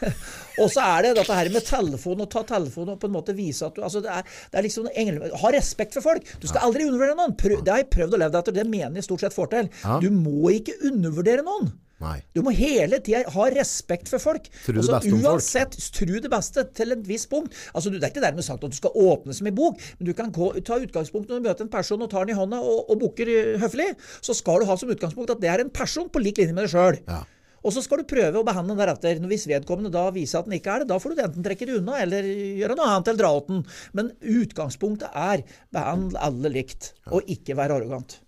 [0.62, 3.36] og så er det dette her med telefon, og ta telefonen og på en måte
[3.36, 6.28] vise at du altså det er, det er liksom engel, Ha respekt for folk.
[6.42, 7.34] Du skal aldri undervurdere noen.
[7.38, 8.56] Prøv, det har jeg prøvd å leve etter.
[8.56, 9.72] Det mener jeg stort sett får til.
[9.82, 9.98] Ja.
[10.02, 11.72] Du må ikke undervurdere noen.
[12.02, 12.18] Nei.
[12.36, 14.50] Du må hele tida ha respekt for folk.
[14.66, 15.38] Tro det Altså, beste om folk.
[15.38, 17.54] uansett, tro det beste til et visst punkt.
[17.72, 20.12] Altså, det er ikke dermed sagt at du skal åpne som i bok, men du
[20.18, 22.82] kan gå, ta utgangspunkt når du møter en person og tar den i hånda og,
[22.92, 23.30] og bukker
[23.62, 23.88] høflig.
[24.20, 26.66] Så skal du ha som utgangspunkt at det er en person på lik linje med
[26.68, 27.00] deg sjøl.
[27.08, 27.22] Ja.
[27.66, 29.18] Og så skal du prøve å behandle den deretter.
[29.26, 31.80] Hvis vedkommende da viser at den ikke er det, da får du enten trekke det
[31.80, 33.64] unna eller gjøre noe annet eller dra åt den.
[33.96, 35.42] Men utgangspunktet er
[35.74, 38.20] behandle alle likt, og ikke være arrogant.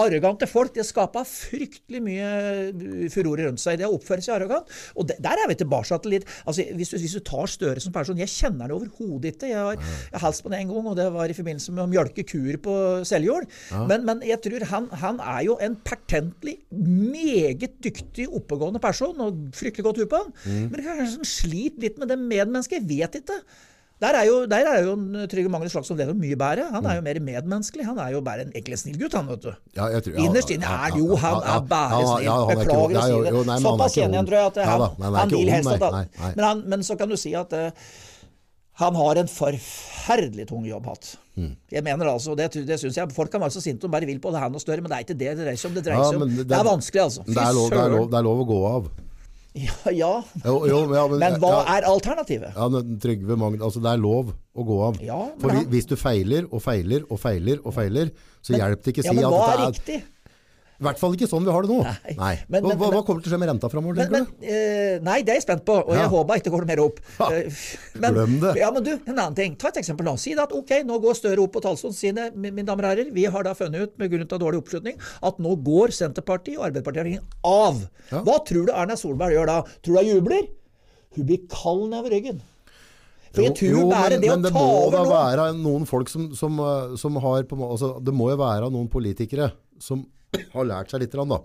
[0.00, 3.80] Arrogante folk det skaper fryktelig mye furore rundt seg.
[3.80, 4.70] Det å oppføre seg arrogant.
[4.96, 7.82] Og det, der er vi tilbake til litt altså, hvis, du, hvis du tar Støre
[7.82, 9.50] som person Jeg kjenner det overhodet ikke.
[9.50, 11.84] Jeg har, jeg har hilst på det en gang, og det var i forbindelse med
[11.84, 12.76] å mjølke kuer på
[13.08, 13.48] Seljord.
[13.90, 19.42] Men, men jeg tror han, han er jo en pertentlig meget dyktig, oppegående person, og
[19.58, 20.32] fryktelig godt hue på han.
[20.70, 22.80] Men kanskje han sliter litt med det medmennesket.
[22.80, 23.42] Jeg vet ikke.
[24.02, 26.64] Der er jo, der er jo en Trygve Magnus Slagsvold Vedum mye bedre.
[26.74, 27.84] Han er jo mer medmenneskelig.
[27.86, 29.52] Han er jo bare en egentlig snill gutt, han, vet du.
[29.78, 32.30] Ja, jeg tror- ja, Innerst inne er jo Han er bare snill.
[32.30, 33.32] han er Beklager å si det.
[33.32, 35.76] jo, nei, han Såpass enig tror jeg, at han, da, nei, han han vil helst
[35.76, 36.32] at nei.
[36.34, 37.70] men, han, men så kan du si at uh,
[38.82, 41.14] han har en forferdelig tung jobb hatt.
[41.36, 41.54] Mm.
[41.70, 44.18] Jeg mener altså, det, det synes jeg, Folk kan være så sinte de bare vil
[44.20, 45.78] på det her noe større, men det er ikke det det dreier seg om.
[45.78, 46.28] Det dreier seg om.
[46.42, 47.24] Det, er vanskelig, altså.
[47.28, 48.90] Det er, lov, det, er lov, det er lov å gå av.
[49.66, 50.10] Ja, ja.
[50.46, 52.54] Jo, jo, ja, men, Men hva er alternativet?
[52.56, 55.00] ja, men Trygve Magn, altså Det er lov å gå av.
[55.04, 59.04] Ja, For Hvis du feiler og feiler og feiler, og feiler, så hjelper det ikke
[59.04, 59.98] å si at er er riktig?
[60.82, 61.76] I hvert fall ikke sånn vi har det nå.
[61.86, 62.14] Nei.
[62.18, 62.32] Nei.
[62.50, 64.46] Men- hva, men- hva, kommer til å skje med renta framover, Men, men, du?
[64.50, 66.98] eh, nei, det er jeg spent på, og jeg håper ikke det går mer opp.
[67.22, 67.60] Ha, Eh,
[67.94, 68.52] glem det.
[68.58, 69.54] Ja, men du, en annen ting.
[69.56, 70.16] Ta et eksempel nå.
[70.18, 73.24] Si at ok, nå går Støre opp på det, mi- mine damer og herrer, vi
[73.30, 77.20] har da funnet ut med grunn av dårlig oppslutning at nå går Senterpartiet og Arbeiderpartiet
[77.44, 77.78] av.
[78.10, 78.22] Ja.
[78.26, 79.62] Hva tror du Erna Solberg gjør da?
[79.84, 80.48] Tror du hun jubler?
[81.14, 82.40] Hun blir kald nedover ryggen.
[83.32, 85.12] For jeg Jo, tror jo, bare men, det men det må da noen.
[85.12, 88.88] være noen folk som, som, eh, som har på, altså, Det må jo være noen
[88.92, 90.02] politikere som
[90.52, 91.42] har lært seg litt, da.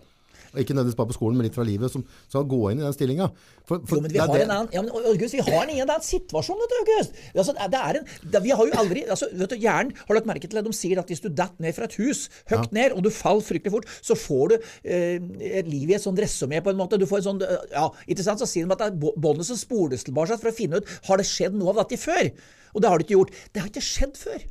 [0.53, 2.85] Og Ikke nødvendigvis bare på skolen, men litt fra livet, som skal gå inn i
[2.85, 3.27] den stillinga.
[3.69, 6.73] Jo, men vi har en annen, ja, men, August, vi har en annen situasjon, vet
[6.73, 7.19] du, August.
[7.35, 10.29] Altså, det er en, det, vi har jo aldri, altså, vet du, Hjernen har lagt
[10.29, 12.95] merke til at de sier at hvis du detter ned fra et hus, høyt ned,
[12.95, 15.19] og du faller fryktelig fort, så får du eh,
[15.51, 16.99] et liv i et sånn resumé, på en måte.
[16.99, 19.49] Du får en sånn, eh, ja, ikke sant, Så sier de at det er båndet
[19.49, 22.31] som spoles tilbake for å finne ut har det skjedd noe av dette før.
[22.73, 23.41] Og det har det ikke gjort.
[23.51, 24.45] Det har ikke skjedd før.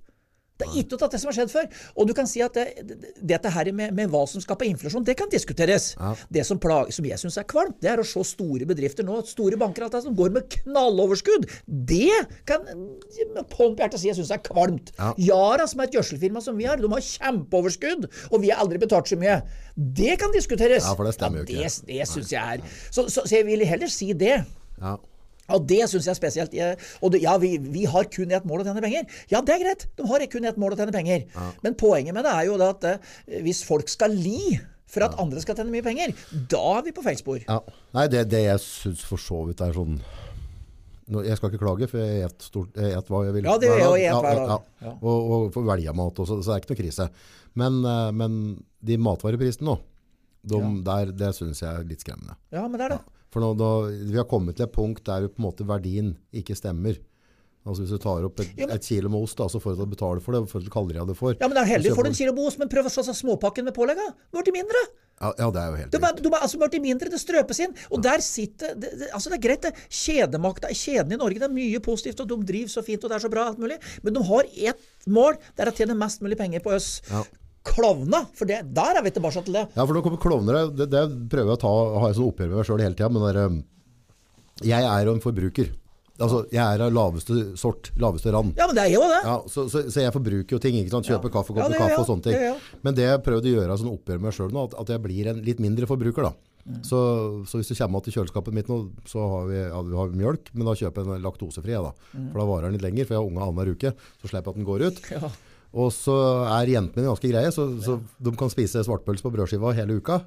[0.57, 1.67] Det er ikke av det som har skjedd før.
[2.01, 5.05] Og du kan si at det, det, dette her med, med hva som skaper inflasjon,
[5.05, 5.91] det kan diskuteres.
[6.33, 9.19] Det som, plager, som jeg syns er kvalmt, det er å se store bedrifter nå,
[9.29, 11.49] store banker alt det, som går med knalloverskudd.
[11.67, 14.95] Det kan med hånd på hjertet si jeg syns er kvalmt.
[14.97, 15.13] Ja.
[15.29, 18.81] Yara, som er et gjødselfirma som vi har, de har kjempeoverskudd, og vi har aldri
[18.83, 19.41] betalt så mye.
[19.77, 20.87] Det kan diskuteres.
[20.87, 21.67] Ja, for det stemmer jo ikke.
[21.67, 24.39] Det, det syns jeg er så, så, så jeg vil heller si det.
[24.81, 24.97] Ja.
[25.47, 26.55] Ja, Det syns jeg er spesielt.
[27.01, 29.07] Og det, ja, vi, vi har kun ett mål å tjene penger.
[29.33, 29.87] Ja, det er greit.
[29.99, 31.27] De har kun ett mål å tjene penger.
[31.63, 35.17] Men poenget med det er jo det at eh, hvis folk skal li for at
[35.19, 36.13] andre skal tjene mye penger,
[36.51, 37.41] da er vi på feil spor.
[37.43, 37.59] Ja.
[37.97, 39.97] Nei, det, det jeg syns for så vidt er sånn
[41.27, 43.47] Jeg skal ikke klage, for jeg et, stort, jeg et hva jeg vil.
[43.47, 44.55] Ja, det gjør jeg, et hver dag.
[44.55, 44.95] Ja, Ja.
[45.01, 47.07] Og, og får velge mat også, så det er ikke noe krise.
[47.59, 48.41] Men, eh, men
[48.87, 49.77] de matvareprisene nå,
[50.47, 52.39] de, der, det syns jeg er litt skremmende.
[52.55, 53.03] Ja, men det er det.
[53.35, 56.57] For nå, da, vi har kommet til et punkt der på en måte verdien ikke
[56.57, 56.99] stemmer.
[57.67, 60.23] Altså Hvis du tar opp et, et kilo med ost, da, så får du betale
[60.23, 61.35] for det, for du kaller jeg det for.
[61.35, 63.03] Ja, men det er heldig får du en kilo med ost, men prøv å slå
[63.11, 63.99] småpakken med pålegg.
[63.99, 64.83] Det blir mindre.
[65.17, 67.75] Ja, ja, det er jo helt De de altså blitt mindre, det strøpes inn.
[67.91, 69.87] Og der sitter det, det, Altså, det er greit, det.
[69.89, 73.19] Kjedemakta, kjeden i Norge, det er mye positivt, og de driver så fint, og det
[73.19, 73.81] er så bra, alt mulig.
[74.05, 77.01] Men de har ett mål, det er å tjene mest mulig penger på oss.
[77.11, 77.25] Ja.
[77.67, 78.23] Klovna!
[78.37, 79.65] For det, der er vi tilbake til det.
[79.75, 81.03] Ja, for nå kommer klovner det, det
[81.33, 83.11] prøver jeg å ta, har jeg sånn oppgjør med meg sjøl hele tida.
[83.13, 83.59] Men der, um,
[84.65, 85.75] jeg er jo en forbruker.
[86.17, 88.55] Altså, jeg er av laveste sort, laveste rand.
[88.57, 89.21] Ja, men det er jo det.
[89.27, 90.79] Ja, så, så, så jeg forbruker jo ting.
[90.81, 91.09] ikke sant?
[91.11, 92.61] Kjøper Ja, kaffe, det ja, kaffe og sånne ting.
[92.87, 95.03] Men det jeg prøvde å gjøre sånn oppgjør med meg sjøl nå, at, at jeg
[95.05, 96.31] blir en litt mindre forbruker.
[96.31, 96.55] da.
[96.67, 96.79] Mm.
[96.83, 97.01] Så,
[97.47, 100.49] så hvis du kommer til kjøleskapet mitt nå, så har vi, ja, vi har mjølk,
[100.57, 101.77] men da kjøper jeg en laktosefri.
[101.77, 101.93] da.
[102.15, 102.31] Mm.
[102.31, 103.93] For da varer den litt lenger, for jeg har unge annenhver uke.
[104.23, 105.05] Så slipper jeg at den går ut.
[105.13, 105.31] Ja.
[105.75, 106.15] Og så
[106.61, 110.21] er jentene ganske greie, så, så de kan spise svartpølse på brødskiva hele uka.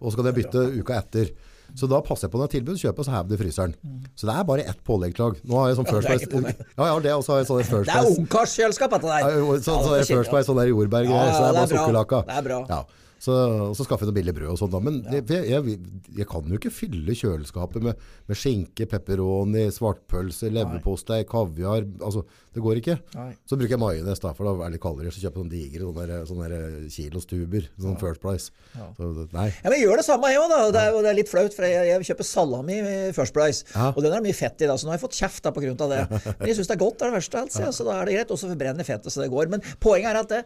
[0.00, 1.30] Og så kan jeg bytte uka etter.
[1.76, 3.72] Så da passer jeg på når jeg tilbud, kjøper og så hever det i fryseren.
[4.16, 5.40] Så det er bare ett påleggslag.
[5.44, 5.94] Nå har jeg sånn Mm.
[5.96, 6.28] First Price.
[6.28, 6.66] ikke.
[6.78, 8.20] Ja, det, og så har jeg sånn First Det er Price.
[8.22, 9.26] ungkarskjøleskap, dette der.
[9.26, 11.66] Ja, så, så det First Price, sånn der jordbærgreier, Ja, ja, så det er bare
[11.66, 12.22] er sukkerlaka.
[12.30, 12.60] Det er bra.
[12.70, 12.84] Ja.
[13.18, 13.32] Så,
[13.74, 14.78] så skaffer jeg noe billig brød og sånt da.
[14.84, 15.76] Men jeg, jeg,
[16.20, 21.86] jeg kan jo ikke fylle kjøleskapet med, med skinke, pepperoni, svartpølse, leverpostei, kaviar.
[22.04, 22.22] Altså,
[22.56, 22.94] det går ikke.
[23.14, 23.28] Nei.
[23.44, 25.10] Så bruker jeg majones da, for da er det litt kaldere.
[25.12, 28.48] Så kjøper jeg sånne digre sånne, sånne der kilostuber, sånn First Price.
[28.96, 29.46] Så, nei.
[29.52, 30.60] Ja, men jeg gjør det samme jeg òg, da.
[30.72, 32.78] Det er, det er litt flaut, for jeg, jeg kjøper salami
[33.16, 33.66] First Price.
[33.74, 33.90] Ja.
[33.92, 35.64] Og den er mye fett i, da, så nå har jeg fått kjeft da på
[35.64, 36.00] grunn av det.
[36.40, 38.08] Men jeg syns det er godt, det er det verste Altså, alt, så da er
[38.08, 38.32] det greit.
[38.32, 39.50] Og så forbrenner fettet så det går.
[39.52, 40.40] Men poenget er at det,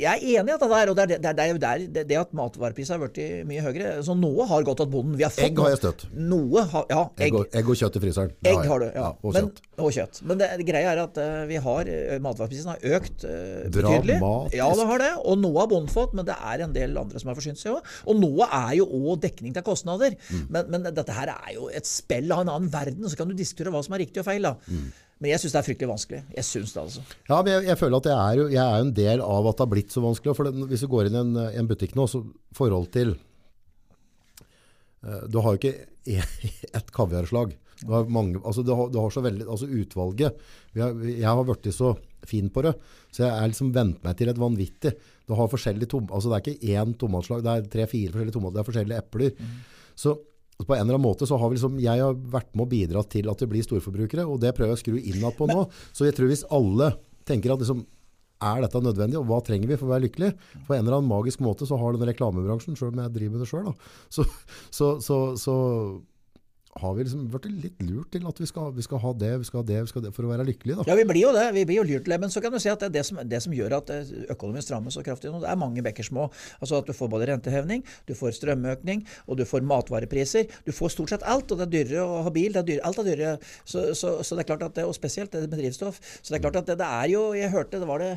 [0.00, 1.20] jeg er enig i at det der, og det er, det,
[1.92, 3.92] det er det, at matvareprisene har blitt mye høyere.
[4.06, 5.18] Så noe har gått til bonden.
[5.20, 6.06] Vi har fått Egg har jeg støtt.
[6.16, 7.36] Noe har Ja, Egg egg.
[7.38, 8.32] og, egg og kjøtt i fryseren.
[8.50, 9.10] Egg har du, ja.
[9.20, 9.60] og Men, kjøtt.
[9.84, 10.20] og kjøtt.
[10.30, 14.16] Men det, det greia er at eh, vi har uh, matvareprisene har økt eh, betydelig.
[14.20, 14.56] Dramatisk.
[14.58, 15.10] Ja, det har det.
[15.24, 17.76] Og noe har bonden fått, men det er en del andre som har forsynt seg
[17.76, 17.92] òg.
[18.10, 20.16] Og noe er jo òg dekning til kostnader.
[20.30, 20.48] Mm.
[20.54, 23.36] Men, men dette her er jo et spill av en annen verden, så kan du
[23.36, 24.46] diskutere hva som er riktig og feil.
[24.48, 24.56] da.
[24.70, 24.90] Mm.
[25.20, 26.20] Men jeg syns det er fryktelig vanskelig.
[26.32, 27.02] Jeg syns det, altså.
[27.28, 29.48] Ja, men jeg, jeg føler at jeg er, jo, jeg er jo en del av
[29.50, 30.34] at det har blitt så vanskelig.
[30.38, 32.22] For det, hvis du går inn i en, en butikk nå, så
[32.56, 33.12] forhold til
[35.04, 35.74] uh, Du har jo ikke
[36.80, 37.52] ett kaviarslag.
[37.88, 40.40] Har, mange, altså det, har, det har så veldig, altså utvalget.
[40.74, 41.94] Vi har, jeg har blitt så
[42.28, 42.74] fin på det,
[43.08, 44.92] så jeg er liksom vent meg til et vanvittig.
[45.24, 48.58] Det, har forskjellige tom, altså det er ikke én tomatslag, det er tre-fire forskjellige tomater,
[48.58, 49.54] det er forskjellige epler.
[49.96, 50.16] Så
[50.60, 53.04] på en eller annen måte så har vi liksom, jeg har vært med å bidra
[53.08, 55.64] til at vi blir storforbrukere, og det prøver jeg å skru innad på nå.
[55.96, 56.92] Så jeg tror hvis alle
[57.28, 57.86] tenker at liksom,
[58.40, 60.30] er dette nødvendig, og hva trenger vi for å være lykkelig?
[60.68, 63.44] På en eller annen magisk måte så har den reklamebransjen, selv om jeg driver med
[63.44, 64.24] det selv, så,
[64.72, 65.56] så, så, så
[66.80, 69.48] har vi liksom vært litt lurt til at vi skal, vi skal ha det, vi
[69.48, 70.78] skal ha det, vi skal ha det, for å være lykkelige.
[70.80, 70.86] Da.
[70.90, 71.46] Ja, vi blir jo det.
[71.56, 72.20] Vi blir jo lurt til det.
[72.22, 74.64] Men så kan du si at det, det, som, det som gjør at eh, økonomien
[74.64, 76.28] strammes så kraftig nå, det er mange bekker små.
[76.58, 80.48] Altså at du får både rentehevning, du får strømøkning, og du får matvarepriser.
[80.66, 82.52] Du får stort sett alt, og det er dyrere å ha bil.
[82.54, 83.36] Det er dyrere, alt er dyrere.
[83.64, 86.00] Så, så, så det er klart at det, Og spesielt det med drivstoff.
[86.20, 88.14] Så det er klart at det, det er jo Jeg hørte det var det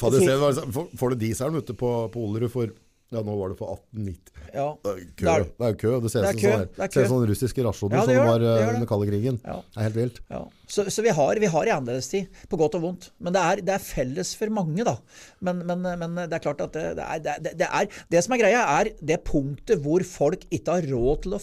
[0.00, 2.72] Fader, se, det var får, får du dieselen ute på, på Olerud for
[3.10, 4.32] ja, nå var det for 1890.
[4.54, 4.66] Ja.
[4.84, 5.24] Det er kø.
[5.58, 5.92] Det er- kø.
[6.04, 8.20] Det ser ut som sånn, sånne russiske rasjoner Ja, som det.
[8.28, 9.40] var Det eh, under kalde krigen.
[9.44, 9.56] Ja.
[9.66, 10.20] Det er helt vilt.
[10.30, 13.10] Ja, så, så vi har, vi har i annerledestid, på godt og vondt.
[13.18, 14.96] Men det er, det er felles for mange, da.
[15.40, 18.42] Men, men, men det er klart at det, det, er, det, er Det som er
[18.44, 21.42] greia, er det punktet hvor folk ikke har råd til å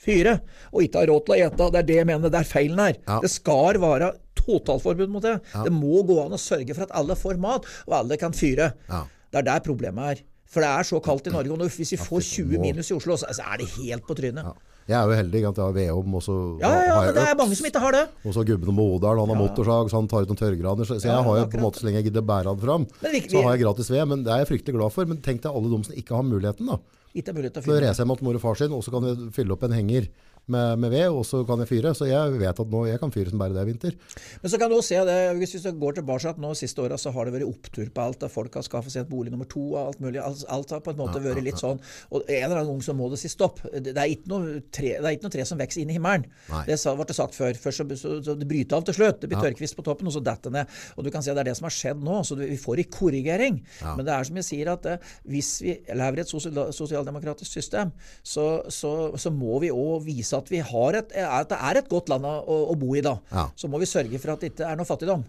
[0.00, 0.38] fyre,
[0.72, 1.70] og ikke har råd til å ete.
[1.74, 2.96] Det er det jeg mener det er feilen her.
[3.06, 3.18] Ja.
[3.20, 5.36] Det skal være totalforbud mot det.
[5.52, 8.70] Det må gå an å sørge for at alle får mat, og alle kan fyre.
[8.88, 9.02] Ja.
[9.30, 10.22] Det er der problemet er.
[10.50, 12.94] For det er så kaldt i Norge, og når- hvis vi får 20 minus i
[12.96, 14.42] Oslo, så så er det helt på trynet.
[14.42, 14.52] Ja.
[14.90, 17.22] Jeg er jo heldig at jeg har vedovn, og så Ja, ja, har men det
[17.22, 18.08] er mange som ikke har det.
[18.26, 20.84] Og så gubben på Odalen, han har motorsag, så han tar ut noen tørrgraner.
[20.84, 22.86] Så, så jeg har jo på en måte, så lenge jeg gidder bære han fram,
[23.00, 24.08] vi- så har jeg gratis ved.
[24.08, 25.04] Men det er jeg fryktelig glad for.
[25.06, 26.78] Men tenk deg alle de som ikke har muligheten, da.
[27.14, 27.80] Ikke mulighet til å Så fyre.
[27.86, 30.08] reiser jeg med mor og far sin, og så kan vi fylle opp en henger
[30.46, 31.92] med, med ved, og så kan jeg fyre.
[31.94, 33.96] Så jeg vet at nå, jeg kan fyre som bare det i vinter.
[34.42, 36.98] Men så kan du også se det, hvis vi går tilbake at nå siste åra,
[36.98, 38.22] så har det vært opptur på alt.
[38.26, 40.20] og Folk har skaffet seg et bolig nummer to og alt mulig.
[40.22, 41.78] Alt, alt har på en måte vært litt sånn.
[42.10, 43.60] Og en eller annen gang så må det si stopp.
[43.70, 46.26] Det er ikke noe tre, det er ikke noe tre som vokser inn i himmelen.
[46.50, 46.64] Nei.
[46.70, 47.54] Det ble det sagt før.
[47.60, 49.20] Først så, så, så det bryter av til slutt.
[49.22, 49.46] Det blir Ja.
[49.48, 50.74] tørrkvist på toppen, og så detter det ned.
[50.96, 52.20] Og du kan si at det er det som har skjedd nå.
[52.26, 53.60] Så vi får i korrigering.
[53.80, 53.94] Ja.
[53.96, 54.98] Men det er som jeg sier, at eh,
[55.30, 60.29] hvis vi lever i et sosial, sosialdemokratisk system, så, så, så må vi òg vise
[60.38, 63.16] at vi har et, at det er et godt land å, å bo i da.
[63.32, 63.48] Ja.
[63.58, 65.24] Så må vi sørge for at det ikke er noe fattigdom.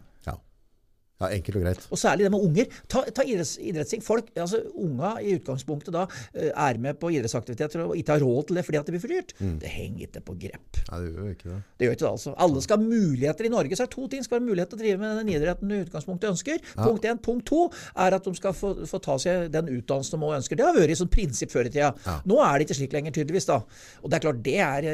[1.21, 1.31] Ja.
[1.31, 1.83] Ja, enkelt og greit.
[1.93, 2.77] Og særlig det med unger.
[2.89, 4.01] Ta, ta idretts, idrettsting.
[4.03, 8.49] Folk, altså Unga i utgangspunktet da eh, er med på idrettsaktiviteter og ikke har råd
[8.49, 9.33] til det fordi at det blir for dyrt.
[9.39, 9.55] Mm.
[9.61, 10.81] Det henger ikke på grepp.
[10.89, 11.59] Nei, det gjør ikke det.
[11.77, 12.33] Det gjør ikke det, altså.
[12.45, 13.77] Alle skal ha muligheter i Norge.
[13.77, 14.25] Så er det to ting.
[14.25, 16.65] Skal ha mulighet til å drive med den idretten du i utgangspunktet ønsker.
[16.79, 17.21] Punkt én.
[17.21, 17.61] Punkt to
[18.05, 20.57] er at de skal få, få ta seg den utdannelsen de må ønsker.
[20.57, 21.91] Det har vært et sånt prinsipp før i tida.
[22.29, 23.49] Nå er det ikke slik lenger, tydeligvis.
[23.51, 23.61] da.
[24.01, 24.89] Og det er klart, det, er,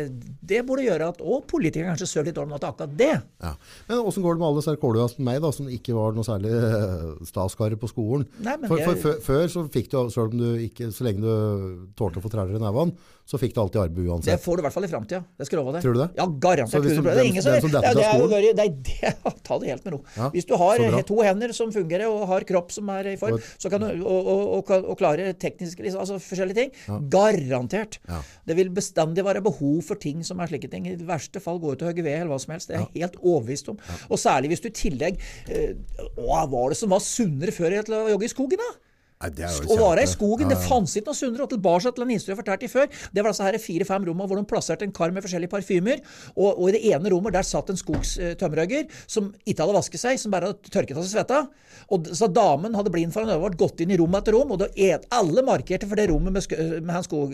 [0.52, 3.14] det burde gjøre at og politikere kanskje søler litt om at akkurat det.
[3.44, 3.54] Ja.
[3.88, 6.28] Men åssen går det med alle disse kålua som meg, da, som ikke var noe
[6.28, 8.26] særlig eh, staskarer på skolen?
[8.44, 11.88] Nei, for, for, før- Før så fikk du, selv om du ikke, så lenge du
[12.00, 12.98] tålte å få træler i nevene,
[13.28, 14.30] så fikk du alltid arbeid uansett.
[14.32, 15.18] Det får du i hvert fall i framtida.
[15.36, 15.84] Det skal jeg love deg.
[15.84, 16.08] Tror du det?
[16.16, 16.86] Ja, garantert.
[16.86, 17.12] Du- det.
[17.12, 18.46] Er ingen som, som detter ja, er skolen?
[18.56, 19.12] Nei, det
[19.48, 20.00] Ta det helt med ro.
[20.16, 23.42] Ja, Hvis du har to hender som fungerer og har kropp som er i form,
[23.60, 28.00] så kan du, og, og, og, og klarer tekniske liksom, altså forskjellige ting, garantert.
[28.08, 28.22] Ja.
[28.48, 30.88] Det vil bestandig være behov for ting som er slike ting.
[30.88, 32.72] I verste fall gå ut og hogge ved eller hva som helst.
[32.72, 33.80] Det er jeg helt overbevist om.
[34.08, 35.20] Og særlig hvis du i tillegg
[35.52, 35.76] eh,
[36.16, 38.87] Hva var det som var sunnere før til å jogge i skogen, da?
[39.18, 40.68] Å være i skogen, Ja, det ja.
[40.70, 41.46] fantes ikke noe sunnere.
[41.48, 42.90] Og tilbake til den historien jeg fortalte før.
[43.10, 46.04] Det var altså her fire-fem rommene hvor de plasserte en kar med forskjellige parfymer.
[46.36, 50.20] Og, og i det ene rommet der satt en skogstømmerhogger som ikke hadde vasket seg,
[50.22, 51.48] som bare hadde tørket av seg svetta.
[51.94, 55.06] Og så damen hadde blind foran øynene, gått inn i rom etter rom, og et,
[55.14, 56.54] alle markerte for det rommet med,
[56.84, 57.34] med han skog...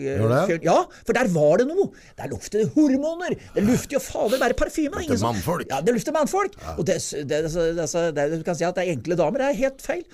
[0.64, 1.88] Ja, for der var det noe.
[2.16, 3.36] Der lukter det hormoner.
[3.54, 5.00] Det lufter jo fader bare parfyme.
[5.00, 5.68] det lufter mannfolk.
[5.72, 6.56] Ja, det lukter mannfolk.
[6.76, 7.84] Og det, det, det,
[8.16, 9.44] det, du kan si at det er enkle damer.
[9.44, 10.04] Det er helt feil.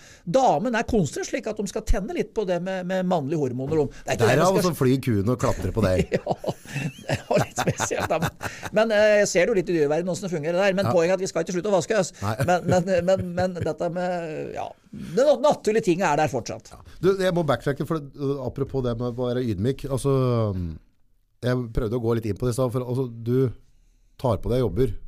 [0.41, 3.85] Damen er konstruert slik at de skal tenne litt på det med, med mannlige hormoner.
[4.07, 6.11] Det er Derav man skal flyr kuen og klatrer på deg.
[6.17, 6.37] ja,
[7.07, 8.11] det var litt spesielt.
[8.11, 8.51] Da.
[8.77, 10.77] Men, eh, jeg ser jo litt i dyreverdenen åssen det fungerer der.
[10.79, 12.13] Men poenget er at vi skal ikke slutte å vaske oss.
[12.21, 14.69] Men, men, men, men dette med ja,
[15.17, 16.73] Det naturlige tinget er der fortsatt.
[17.03, 19.87] Du, jeg må backtracke, for uh, apropos det med å være ydmyk.
[19.91, 20.15] Altså,
[20.55, 20.73] um,
[21.45, 22.81] jeg prøvde å gå litt inn på det i stad.
[22.83, 23.51] Altså, du
[24.21, 24.99] tar på deg jobber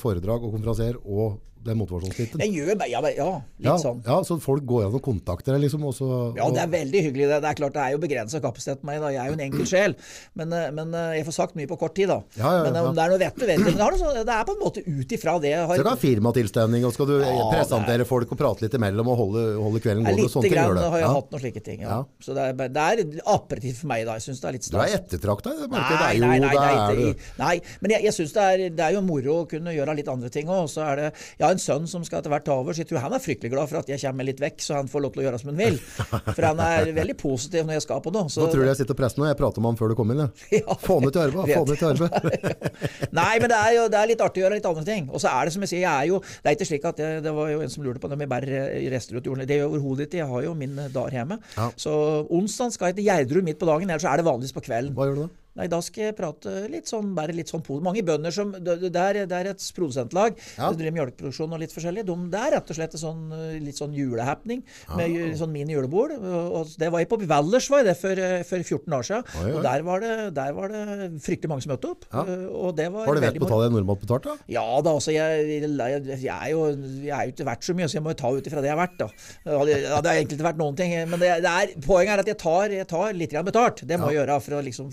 [0.00, 2.40] foredrag og konferansier og den motivasjonsbiten.
[2.40, 4.02] Jeg gjør ja, ja, litt Ja, sånn.
[4.06, 5.82] ja, så folk går og kontakter liksom.
[5.84, 7.26] også, Ja, det er veldig hyggelig.
[7.28, 9.00] Det, det er klart det er jo begrensa kapasitet på meg.
[9.00, 9.08] da.
[9.12, 9.94] Jeg er jo en enkel sjel.
[10.34, 12.22] Men, eh, men eh, jeg får sagt mye på kort tid, da.
[12.38, 12.88] Ja, ja, Men eh, ja.
[12.88, 13.74] om det er noe vett, du vet ikke.
[13.76, 15.92] Men det, sånn- det er på en måte ut ifra det jeg har så det
[15.92, 19.80] ha firmatilstelning, og skal du Ja, presentere folk og prate litt imellom og holde, holde
[19.84, 20.22] kvelden Ja, gående.
[20.30, 20.88] Litt ting grann det.
[20.90, 21.12] har jeg Ja.
[21.14, 21.80] hatt noen slike ting.
[21.84, 21.88] Ja.
[21.90, 22.04] Ja.
[22.24, 24.14] Så det er, det er appetitt for meg, da.
[24.16, 25.00] Jeg syns det er litt Du er stas.
[25.00, 25.50] ettertrakta.
[25.60, 26.20] Det, merker Nei, jeg.
[26.20, 28.80] det er nei, nei, nei, er det- nei, men jeg, jeg syns det, er, det
[28.86, 30.68] er jo moro å kunne gjøre litt andre ting òg.
[30.70, 32.90] Så er det Jeg har en sønn som skal etter hvert ta over, så jeg
[32.90, 35.14] tror han er fryktelig glad for at jeg kommer litt vekk, så han får lov
[35.14, 35.78] til å gjøre som han vil.
[36.36, 38.30] For han er veldig positiv når jeg skal på noe.
[38.32, 39.26] Så, Nå tror du jeg sitter og presser nå.
[39.28, 40.24] Jeg prater med ham før du kom inn.
[40.24, 40.28] Ja.
[40.60, 40.76] Ja.
[40.82, 41.50] Få han ut i arbeid.
[41.50, 42.66] Få han ut i arbeid.
[43.20, 45.08] Nei, men det er jo det er litt artig å gjøre litt andre ting.
[45.10, 47.00] Og så er det som jeg sier, jeg er jo Det er ikke slik at
[47.02, 49.46] jeg, Det var jo en som lurte på det med bare rester ut jorden.
[49.48, 50.20] Det gjør jeg overhodet ikke.
[50.20, 51.40] Jeg har jo min dar hjemme.
[51.56, 51.70] Ja.
[51.80, 51.94] Så
[52.28, 54.94] onsdag skal jeg til Gjerdrum midt på dagen, ellers er det vanligvis på kvelden.
[54.96, 55.30] Hva gjør du da?
[55.58, 58.76] Nei, da skal jeg prate litt sånn, bare litt sånn po- Mange bønder som Det,
[58.86, 60.36] det er, det er et produsentlag.
[60.56, 60.68] Ja.
[60.70, 62.04] Det driver melkeproduksjon og litt forskjellig.
[62.06, 63.24] De, det er rett og slett en sånn,
[63.64, 64.62] litt sånn julehappening
[64.96, 66.14] med ju- sånn mini-julebord.
[66.22, 69.24] Og det var jeg på Valdres var det for, eh, for 14 år siden.
[69.40, 69.56] Oi, oi.
[69.58, 72.06] Og der var, det, der var det fryktelig mange som møtte opp.
[72.12, 72.22] Ja.
[72.30, 74.36] Eh, Og det var Har du vett på å ta det normalt betalt, da?
[74.48, 76.62] ja da, altså jeg, jeg, jeg, er jo,
[77.02, 78.70] jeg er jo ikke verdt så mye, så jeg må jo ta ut ifra det
[78.70, 78.96] jeg er verdt.
[79.02, 79.08] da.
[79.50, 82.22] Ja, det, ja, har egentlig ikke vært noen ting, men det, det er, poenget er
[82.24, 83.82] at jeg tar, jeg tar litt betalt.
[83.86, 84.90] Det må jeg gjøre for å liksom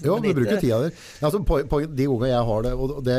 [0.48, 0.91] Jo, bruker tida di.
[1.28, 3.18] Altså, på, på de gangene jeg har det, og det,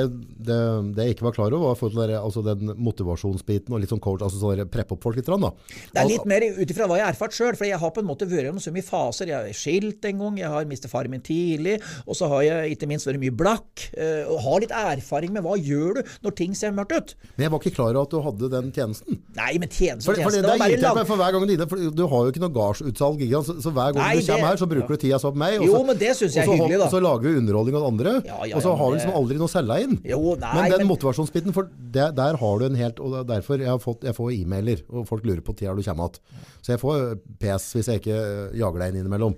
[0.49, 0.59] det,
[0.97, 4.24] det jeg ikke var klar over, var for altså, den motivasjonsbiten og litt sånn coach,
[4.24, 5.29] altså sånn preppe opp folk litt.
[5.29, 5.51] Da.
[5.93, 8.03] Det er litt mer ut ifra hva jeg har erfart sjøl, for jeg har på
[8.03, 9.31] en måte vært gjennom så mye faser.
[9.33, 12.76] Jeg er skilt en gang, jeg har mistet faren min tidlig, og så har jeg
[12.76, 13.89] ikke minst vært mye blakk.
[13.95, 17.14] eh, Og har litt erfaring med hva gjør du når ting ser mørkt ut.
[17.37, 19.20] Men jeg var ikke klar over at du hadde den tjenesten.
[19.37, 21.07] Nei, men tjenesten For, for det, Det det bare lang...
[21.09, 23.72] for hver gang du er inne, for du har jo ikke noe gardsutsalg, så, så
[23.74, 25.59] hver gang Nei, du kommer her, så bruker du tida så på meg.
[25.61, 26.89] og Jo, men det syns jeg er hyggelig, da.
[26.93, 29.49] Så lager vi underholdning av andre, Ja, ja, og så har vi liksom aldri noe
[29.49, 29.97] å selge inn.
[30.05, 33.25] Jo, nei, men den men- motivasjonsbiten, for der, der har du en helt Og er
[33.25, 36.21] derfor jeg, har fått, jeg får e-mailer, og folk lurer på når du kommer igjen.
[36.62, 39.35] Så jeg får eh, PS hvis jeg ikke eh, jager deg inn innimellom.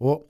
[0.00, 0.24] Og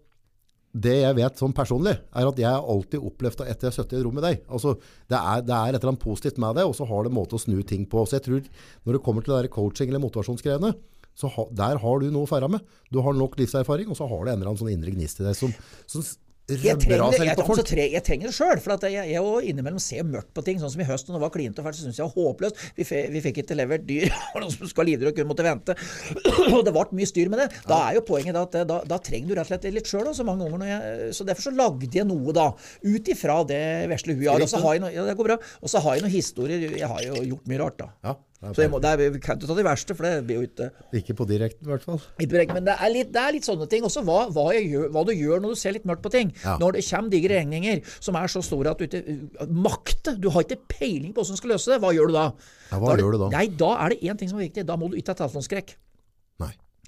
[0.74, 3.94] det jeg vet sånn personlig, er at jeg har alltid det etter jeg har sittet
[3.94, 4.40] i et rom med deg.
[4.50, 4.74] Altså,
[5.08, 7.18] det, er, det er et eller annet positivt med det, og så har det en
[7.20, 8.02] måte å snu ting på.
[8.08, 8.42] Så jeg tror,
[8.82, 10.72] når det kommer til det der coaching eller motivasjonsgreiene,
[11.14, 12.64] så ha, der har du noe å feire med.
[12.90, 15.26] Du har nok livserfaring, og så har du en eller annen sånn indre gnist i
[15.28, 15.52] deg som,
[15.86, 16.02] som
[16.44, 17.60] Jeg trenger, jeg, folk.
[17.64, 18.58] tre, jeg trenger det sjøl.
[18.60, 20.58] For jeg, jeg og innimellom ser mørkt på ting.
[20.60, 22.28] Sånn som i høst, når det var klint og fælt, så syns jeg det var
[22.28, 22.60] håpløst.
[22.76, 24.10] Vi, fe, vi fikk ikke levert dyr.
[24.34, 25.76] og noen som skulle ha lider og kun måtte vente.
[26.54, 27.48] Og det ble mye styr med det.
[27.70, 30.28] Da er jo poenget at da, da trenger du rett og slett litt sjøl så
[30.28, 30.68] mange ganger.
[30.68, 32.50] Jeg, så derfor så lagde jeg noe, da.
[32.84, 33.64] Ut ifra det
[33.94, 34.44] vesle huet jeg har.
[34.44, 35.40] Og så har jeg noe, ja, det går bra.
[35.64, 36.68] Og så har jeg noen historier.
[36.76, 37.88] Jeg har jo gjort mye rart, da.
[38.04, 38.18] Ja,
[38.52, 40.48] Så jeg må, det er, vi kan ikke ta de verste, for det blir jo
[40.48, 40.68] ikke
[41.00, 42.00] Ikke på direkten, i hvert fall.
[42.18, 43.86] Men det er, litt, det er litt sånne ting.
[43.86, 46.34] Også hva, hva, gjør, hva du gjør når du ser litt mørkt på ting.
[46.42, 46.58] Ja.
[46.60, 50.44] Når det kommer digre regninger som er så store at du ikke makter Du har
[50.44, 51.80] ikke peiling på hvordan du skal løse det.
[51.84, 52.26] Hva gjør du da?
[52.70, 53.32] Ja, hva da, gjør du da?
[53.34, 54.66] Nei, Da er det én ting som er viktig.
[54.68, 55.76] Da må du ikke ha telefonskrekk.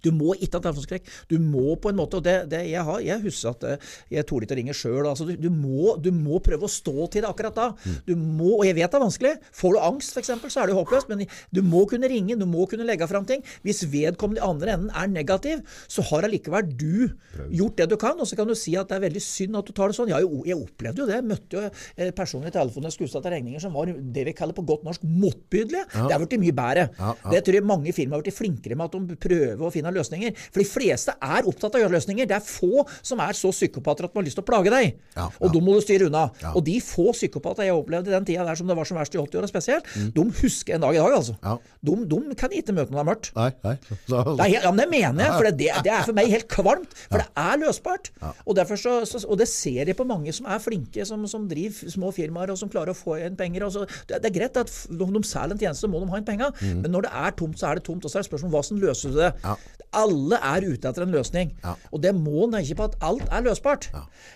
[0.05, 1.11] Du må ikke ha telefonskrekk.
[1.31, 4.27] Du må på en måte og det, det jeg, har, jeg husker at eh, jeg
[4.29, 5.09] torde ikke å ringe sjøl.
[5.09, 7.69] Altså, du, du, må, du må prøve å stå til det akkurat da.
[7.75, 7.99] Mm.
[8.07, 9.35] Du må, og jeg vet det er vanskelig.
[9.61, 11.11] Får du angst, f.eks., så er det håpløst.
[11.13, 13.45] Men du må kunne ringe, du må kunne legge fram ting.
[13.67, 17.09] Hvis vedkommende i andre enden er negativ, så har allikevel du
[17.51, 18.17] gjort det du kan.
[18.21, 20.13] Og så kan du si at det er veldig synd at du tar det sånn.
[20.13, 21.19] Ja, jeg opplevde jo det.
[21.21, 24.35] Jeg møtte jo personlig personer i telefonen jeg skulle utsatt regninger som var det vi
[24.37, 25.85] kaller på godt norsk motbydelige.
[25.95, 26.87] Det har blitt mye bedre.
[26.99, 27.33] Ja, ja.
[27.35, 30.35] Det tror jeg mange firmaer har blitt flinkere med at de prøver å finne løsninger.
[30.51, 32.29] For de fleste er opptatt av å gjøre løsninger.
[32.29, 34.97] Det er få som er så psykopater at de har lyst til å plage deg.
[35.17, 35.53] Ja, Og ja.
[35.55, 36.27] de må du styre unna.
[36.43, 36.53] Ja.
[36.57, 39.15] Og de få psykopater jeg opplevde i den tida der som det var som verst
[39.15, 41.37] i 80-åra spesielt, de husker en dag i dag, altså.
[41.39, 41.47] Mm.
[41.47, 41.57] Ja.
[41.87, 43.31] De, de kan ikke møte når det er mørkt.
[43.37, 43.77] Nei, nei.
[44.37, 46.93] Det er, ja, men det mener jeg, for det, det er for meg helt kvalmt.
[47.11, 48.11] For det er løsbart.
[48.47, 51.93] Og, så, så, og det ser jeg på mange som er flinke, som, som driver
[51.93, 53.67] små firmaer og som klarer å få inn penger.
[53.73, 56.29] Så, det, det er greit at når de selger en tjeneste, må de ha inn
[56.29, 56.55] penger.
[56.83, 58.05] Men når det er tomt, så er det tomt.
[58.07, 59.33] Og så er det spørsmål om hvordan løser du det.
[59.45, 59.57] Ja.
[59.97, 61.53] Alle er ute etter en løsning.
[61.63, 61.75] Ja.
[61.93, 63.89] Og det må ikke på at alt er løsbart.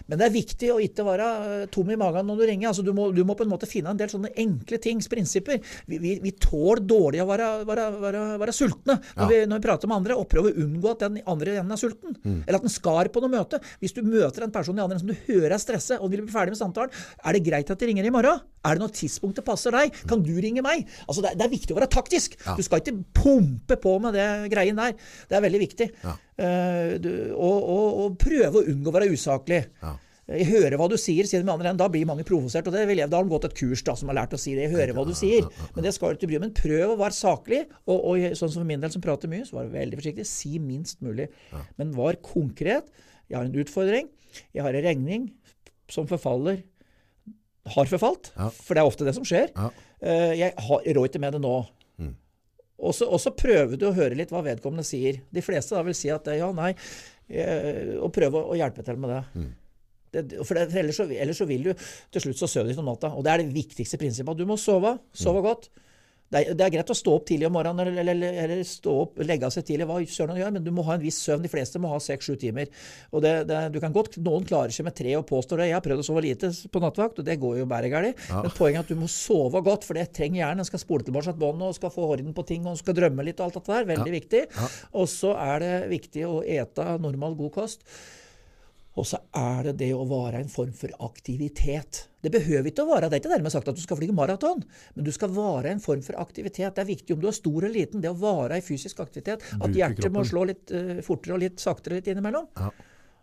[0.06, 1.26] Men det er viktig å ikke være
[1.62, 2.68] eh, tom i magen når du ringer.
[2.70, 5.60] Altså, du, må, du må på en måte finne en del sånne enkle tings, prinsipper.
[5.90, 9.28] Vi, vi, vi tåler dårlig å være, være, være, være sultne når, Ja.
[9.30, 11.80] vi, når vi prater med andre, og prøver å unngå at den andre enden er
[11.80, 12.16] sulten.
[12.24, 13.60] Eller at den skar på noe møte.
[13.82, 16.24] Hvis du møter en person i andre enden som du hører er stresset, og vil
[16.24, 16.94] bli ferdig med samtalen,
[17.24, 18.40] er det greit at de ringer i morgen?
[18.64, 19.94] Er det noe tidspunkt det passer deg?
[20.08, 20.82] Kan du ringe meg?
[21.06, 22.34] Altså, det, er, det er viktig å være taktisk.
[22.44, 22.56] Ja.
[22.58, 24.92] Du skal ikke pumpe på med det greien der.
[25.30, 25.88] Det er veldig viktig.
[26.04, 26.14] Ja.
[26.40, 29.64] Uh, du, og, og, og prøve å unngå å være usaklig.
[29.82, 29.96] Ja.
[30.30, 31.80] Jeg hører hva du sier, sier de andre enden.
[31.80, 32.68] Da blir mange provosert.
[32.70, 34.38] og det vil jeg, Da har de gått et kurs da, som har lært å
[34.38, 34.68] si det.
[34.68, 35.48] Jeg hører hva du sier.
[35.74, 36.44] Men det skal du ikke bry deg.
[36.44, 37.64] Men prøv å være saklig.
[37.90, 40.28] Og, og sånn som for min del som prater mye, så var veldig forsiktig.
[40.30, 41.26] Si minst mulig.
[41.80, 42.86] Men var konkret.
[43.26, 44.06] Jeg har en utfordring.
[44.54, 45.26] Jeg har en regning
[45.90, 46.62] som forfaller
[47.74, 48.30] har forfalt.
[48.62, 49.50] For det er ofte det som skjer.
[50.00, 51.56] Eh, Jeg har rår ikke med det nå.
[52.80, 55.20] Og så, prøver du å høre litt hva vedkommende sier.
[55.30, 56.70] De fleste da vil si at det ja, nei,
[57.28, 59.20] eh, og prøve å hjelpe til med det.
[60.16, 62.74] det for, det, for ellers, så, ellers så vil du til slutt så sover du
[62.74, 63.12] ikke om natta.
[63.14, 64.32] Og det er det viktigste prinsippet.
[64.32, 64.96] at Du må sove.
[65.16, 65.70] Sove godt.
[66.30, 68.92] Det er, det er greit å stå opp tidlig om morgenen eller, eller, eller stå
[69.02, 71.42] opp, legge seg tidlig, hva søren gjør, men du må ha en viss søvn.
[71.42, 72.70] De fleste må ha seks-sju timer.
[73.10, 75.70] Og det, det, du kan godt, Noen klarer seg med tre og påstår det.
[75.72, 78.22] Jeg har prøvd å sove lite på nattevakt, og det går jo bare galt.
[78.30, 80.62] Men poenget er at du må sove godt, for det trenger hjernen.
[80.62, 83.26] Den skal spole tilbake et bånd og skal få orden på ting og skal drømme
[83.26, 83.90] litt og alt dette der.
[83.90, 84.46] Veldig viktig.
[84.94, 87.82] Og så er det viktig å ete normal, god kost.
[88.98, 92.08] Og så er det det å være en form for aktivitet.
[92.20, 94.64] Det behøver ikke å være, det er ikke dermed sagt at du skal flyge maraton,
[94.96, 96.74] men du skal være en form for aktivitet.
[96.76, 99.46] Det er viktig om du er stor eller liten, det å være i fysisk aktivitet.
[99.60, 102.50] At hjertet må slå litt uh, fortere og litt saktere litt innimellom.
[102.58, 102.72] Ja.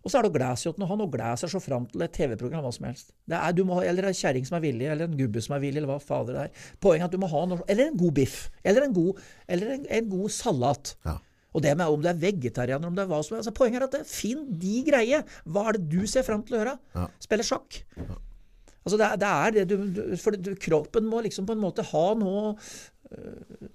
[0.07, 0.87] Og så er det å glede seg til noe.
[0.93, 3.09] Han og glede seg så fram til et TV-program, hva som helst.
[3.27, 5.57] Det er, du må, ha- eller en kjerring som er villig, eller en gubbe som
[5.57, 6.61] er villig, eller hva fader det er.
[6.79, 8.37] Poenget er at du må ha noe Eller en god biff.
[8.63, 9.19] Eller en god,
[9.51, 10.93] eller en, en god salat.
[11.03, 11.17] Ja.
[11.55, 13.47] Og det med om du er vegetarianer, om det er hva som helst.
[13.47, 15.21] Altså, poenget er at det, finn de greie.
[15.47, 16.73] Hva er det du ser fram til å gjøre?
[16.97, 17.05] Ja.
[17.23, 17.79] Spille sjakk.
[18.87, 21.83] Altså det, er- det er det du, du For kroppen må liksom på en måte
[21.89, 22.53] ha noe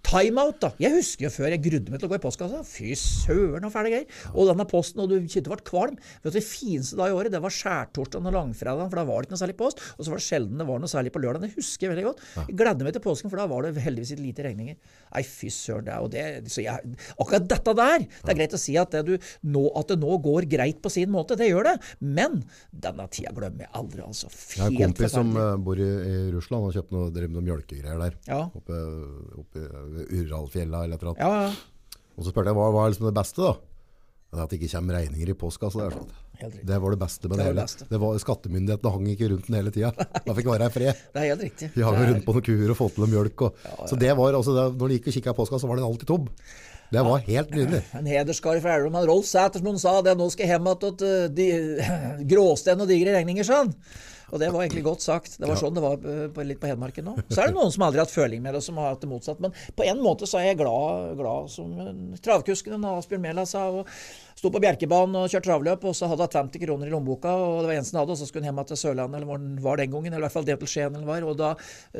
[0.02, 0.68] Timeout, da.
[0.82, 2.60] Jeg husker jo før jeg grudde meg til å gå i postkassa.
[2.68, 4.18] Fy søren, så fæle greier.
[4.34, 5.96] Og denne posten, og du kjente ble kvalm.
[6.20, 9.22] Vet du, Det fineste da i året, det var skjærtorsdagen og langfredagen, for da var
[9.22, 9.80] det ikke noe særlig post.
[9.96, 11.46] Og så var det sjelden det var noe særlig på lørdag.
[11.46, 12.24] Det husker jeg veldig godt.
[12.42, 14.76] Jeg gledde meg til påsken, for da var det heldigvis litt lite regninger.
[15.14, 15.86] Nei, fy søren.
[15.88, 16.52] Det er jo det.
[16.52, 19.94] Så jeg, akkurat dette der, det er greit å si at det, du, nå, at
[19.94, 21.38] det nå går greit på sin måte.
[21.40, 21.76] Det gjør det.
[22.04, 24.28] Men denne tida glemmer jeg aldri, altså.
[24.28, 27.46] Jeg har en kompis som eh, bor i, i Russland og kjøpte noe, drev noe
[27.48, 28.20] mjølkegreier der.
[28.28, 28.42] Ja.
[28.52, 28.82] Oppe,
[29.42, 31.22] oppe ved Uralfjella eller et eller annet.
[31.22, 32.00] Ja, ja.
[32.16, 33.52] Og så spurte jeg hva hva er liksom det beste da?
[34.32, 35.86] At det ikke kommer regninger i postkassa.
[35.86, 36.10] Er sånn.
[36.64, 37.64] Det var det beste med Det det, hele.
[37.66, 37.86] beste.
[37.90, 39.90] Det var, skattemyndighetene hang ikke rundt den hele tida.
[40.26, 41.02] Da fikk være i fred.
[41.14, 41.68] Det er helt riktig.
[41.76, 43.44] Vi hang rundt på noen kuer og fått til noe mjølk.
[43.46, 43.60] Og,
[43.90, 46.08] Så det var, altså, det, når de gikk og kikket i postkassa, var den alltid
[46.10, 46.30] tom.
[46.92, 47.82] Det var helt nydelig.
[48.00, 50.96] En hederskar fra Elverum, Rolf Sæter, som han sa det, nå skal jeg hjem igjen
[50.96, 51.46] til eh, de,
[52.32, 53.72] gråsten og digre regninger, han.
[54.32, 55.36] Og det var egentlig godt sagt.
[55.38, 57.16] Det var sånn det var eh, på, litt på Hedmarken nå.
[57.28, 59.10] Så er det noen som aldri har hatt føling med det, som har hatt det
[59.10, 59.42] motsatt.
[59.44, 63.50] Men på en måte så er jeg glad, glad som en travkusken en Asbjørn Mæland
[63.50, 63.66] sa.
[63.68, 63.90] og
[64.42, 67.60] sto på Bjerkebanen og kjørte travløp, og så hadde hun 50 kroner i lommeboka, og
[67.62, 69.52] det var eneste han hadde, og så skulle hun hjem til Sørlandet, eller hvor den
[69.62, 71.52] var den gangen, eller i hvert fall det til Skien, eller var, og, da,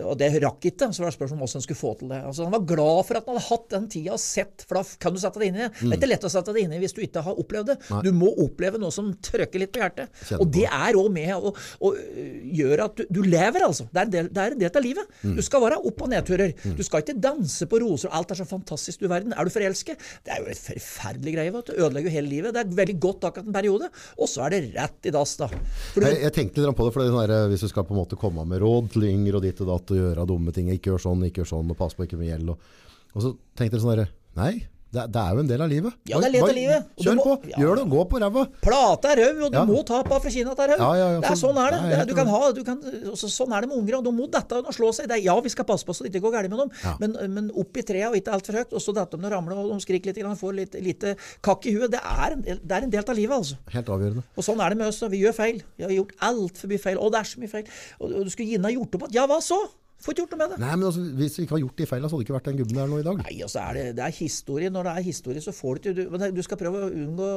[0.02, 2.18] og det rakk ikke, så var det spørsmål om hvordan hun skulle få til det.
[2.26, 4.98] Altså, han var glad for at han hadde hatt den tida og sett, for da
[5.06, 5.70] kan du sette det inn i det.
[5.78, 7.78] Det er ikke lett å sette det inn i hvis du ikke har opplevd det.
[8.02, 10.10] Du må oppleve noe som trøkker litt på hjertet.
[10.26, 11.54] Kjenner Og det er òg med å,
[11.86, 13.86] og gjør gjøre at du, du lever, altså.
[13.92, 15.16] Det er, en del, det er en del av livet.
[15.36, 16.54] Du skal være opp- og nedturer.
[16.78, 19.34] Du skal ikke danse på roser, og alt er så fantastisk du verden.
[19.36, 20.02] Er du forelsket?
[20.26, 21.54] Det er jo et forferdelig greie.
[21.54, 21.74] vet du.
[21.78, 22.56] Ødelegger jo hele livet.
[22.56, 25.48] Det er veldig godt akkurat en periode, og så er det rett i dass, da.
[25.94, 28.02] Du, Jeg, jeg tenkte litt på det, for det der, hvis du skal på en
[28.02, 30.92] måte komme med råd til yngre og ditt og datt og gjøre dumme ting, ikke
[30.92, 32.54] gjør sånn, ikke gjør sånn, og pass på ikke med gjeld.
[32.54, 32.70] Og,
[33.12, 34.52] og så tenkte jeg sånn der, nei,
[34.92, 35.94] det, det er jo en del av livet.
[36.10, 36.88] Ja, det er litt av livet.
[37.00, 38.42] Kjør må- på, gjør det, gå på ræva.
[38.60, 39.64] Plate er røv, og du Ja.
[39.64, 40.76] må ta på fra Kina til er.
[40.76, 41.80] Ja, ja, ja, er sånn er det.
[41.88, 42.76] Det er, du kan ha, du kan,
[43.12, 45.08] også, sånn er det med unger, og de må dette og slå seg.
[45.10, 46.70] Er, ja, vi skal passe på så det ikke går galt med dem,
[47.00, 49.56] men, men opp i treet og ikke altfor høyt, og så detter de og ramler
[49.56, 51.90] og de skriker litt, og får litt lite kakk i huet.
[51.90, 53.56] Det er, en del, det er en del av livet, altså.
[53.72, 54.22] Helt avgjørende.
[54.36, 55.00] Og sånn er det med oss.
[55.12, 55.62] Vi gjør feil.
[55.78, 56.98] Vi har gjort altfor mye feil.
[57.00, 57.64] Og det er så mye feil.
[58.00, 59.14] Og, og du skulle gjerne gjort opp igjen.
[59.16, 59.58] Ja, hva så?
[60.02, 60.58] Får ikke gjort noe med det.
[60.62, 62.48] Nei, men altså, hvis vi ikke har gjort de feilene, så hadde det ikke vært
[62.50, 63.20] den gubben der nå i dag.
[63.22, 64.72] Nei, altså er det, det er historie.
[64.74, 67.28] Når det er historie, så får du ikke du, men Du skal prøve å unngå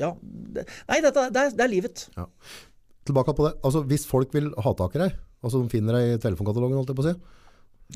[0.00, 0.10] Ja.
[0.56, 2.06] Det, nei, dette, det, er, det er livet.
[2.18, 2.26] Ja.
[3.08, 3.54] Tilbake på det.
[3.64, 6.90] Altså, hvis folk vil ha tak i deg, altså de finner deg i telefonkatalogen, holdt
[6.92, 7.37] jeg på å si.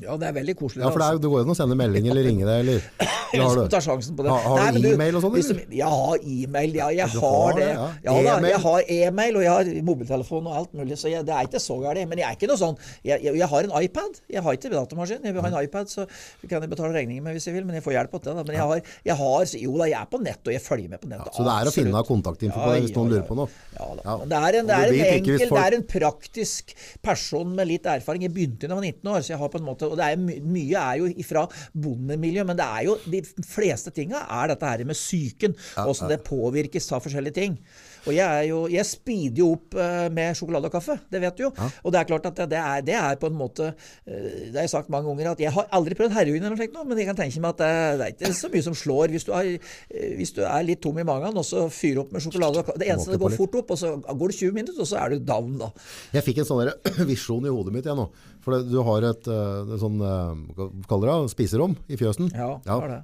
[0.01, 0.81] Ja, det er veldig koselig.
[0.81, 2.79] Ja, for det, er, det går jo an å sende melding eller ringe deg, eller
[3.43, 3.67] har du?
[3.69, 4.31] tar sjansen på det.
[4.33, 5.35] Har- har Nei, du e-mail og sånn,
[5.69, 6.87] Jeg har e-mail, ja.
[6.97, 7.67] Jeg har har det.
[7.67, 7.83] ja.
[8.07, 8.47] Ja, E-mail.
[8.55, 11.61] jeg har e-mail, og jeg har mobiltelefon og alt mulig, så jeg, det er ikke
[11.61, 12.01] så galt.
[12.09, 14.17] Men jeg er ikke noe sånn jeg, jeg, jeg har en iPad.
[14.33, 15.27] Jeg har ikke datamaskin.
[15.29, 16.07] Jeg vil ha en iPad, så
[16.49, 18.35] kan jeg betale regningen med hvis jeg vil, men jeg får hjelp til det.
[18.41, 18.47] Da.
[18.49, 18.81] Men jeg har,
[19.11, 21.29] jeg har Jo da, jeg er på nett, og jeg følger med på nett.
[21.37, 23.61] Så det er å finne kontaktinfo på det hvis noen lurer på noe.
[23.77, 24.01] Ja, da.
[24.09, 24.17] Ja.
[24.33, 26.73] Det er en, det er en enkel, folk- det er en praktisk
[27.05, 28.25] person med litt erfaring.
[28.25, 30.09] Jeg begynte da jeg var 19 år, så jeg har på en måte, og det
[30.09, 34.53] er my mye er jo ifra bondemiljø, men det er jo de fleste tinga er
[34.53, 37.57] dette her med psyken, åssen det påvirkes av forskjellige ting.
[38.03, 41.37] Og jeg, er jo, jeg speeder jo opp eh, med sjokolade og kaffe, det vet
[41.39, 41.51] du jo.
[41.83, 44.65] Og det er klart at det er, det er på en måte eh, Det har
[44.65, 47.09] jeg sagt mange ganger, at jeg har aldri prøvd heroin eller noe slikt, men jeg
[47.09, 50.13] kan tenke meg at det, det er ikke så mye som slår hvis du eh,
[50.17, 52.79] hvis du er litt tom i magen, og så fyrer opp med sjokolade og kaffe.
[52.81, 55.13] Det eneste det går fort opp, og så går det 20 minutter, og så er
[55.13, 55.71] du down, da.
[56.17, 56.73] Jeg fikk en sånn
[57.11, 58.09] visjon i hodet mitt igjen nå.
[58.43, 62.31] For du har et, eh, et sånn, eh, hva kaller det, spiserom i fjøsen.
[62.35, 63.01] Ja, har det.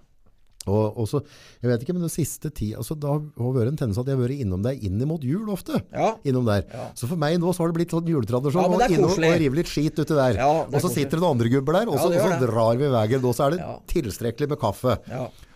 [0.70, 1.22] Og, også,
[1.64, 4.16] jeg vet ikke, men den siste tid, altså, da har vært en tendens at jeg
[4.18, 5.82] har vært innom deg inn mot jul ofte.
[5.92, 6.14] Ja.
[6.30, 6.64] Innom der.
[6.70, 6.88] Ja.
[7.00, 8.78] Så for meg nå så har det blitt sånn juletradisjon.
[8.78, 10.40] Ja, og rive litt skit uti der.
[10.40, 12.92] Ja, og så sitter det noen andre gubber der, og så, og så drar vi
[12.94, 13.24] veien.
[13.26, 13.76] Og så er det Ja.
[13.90, 14.98] tilstrekkelig med kaffe.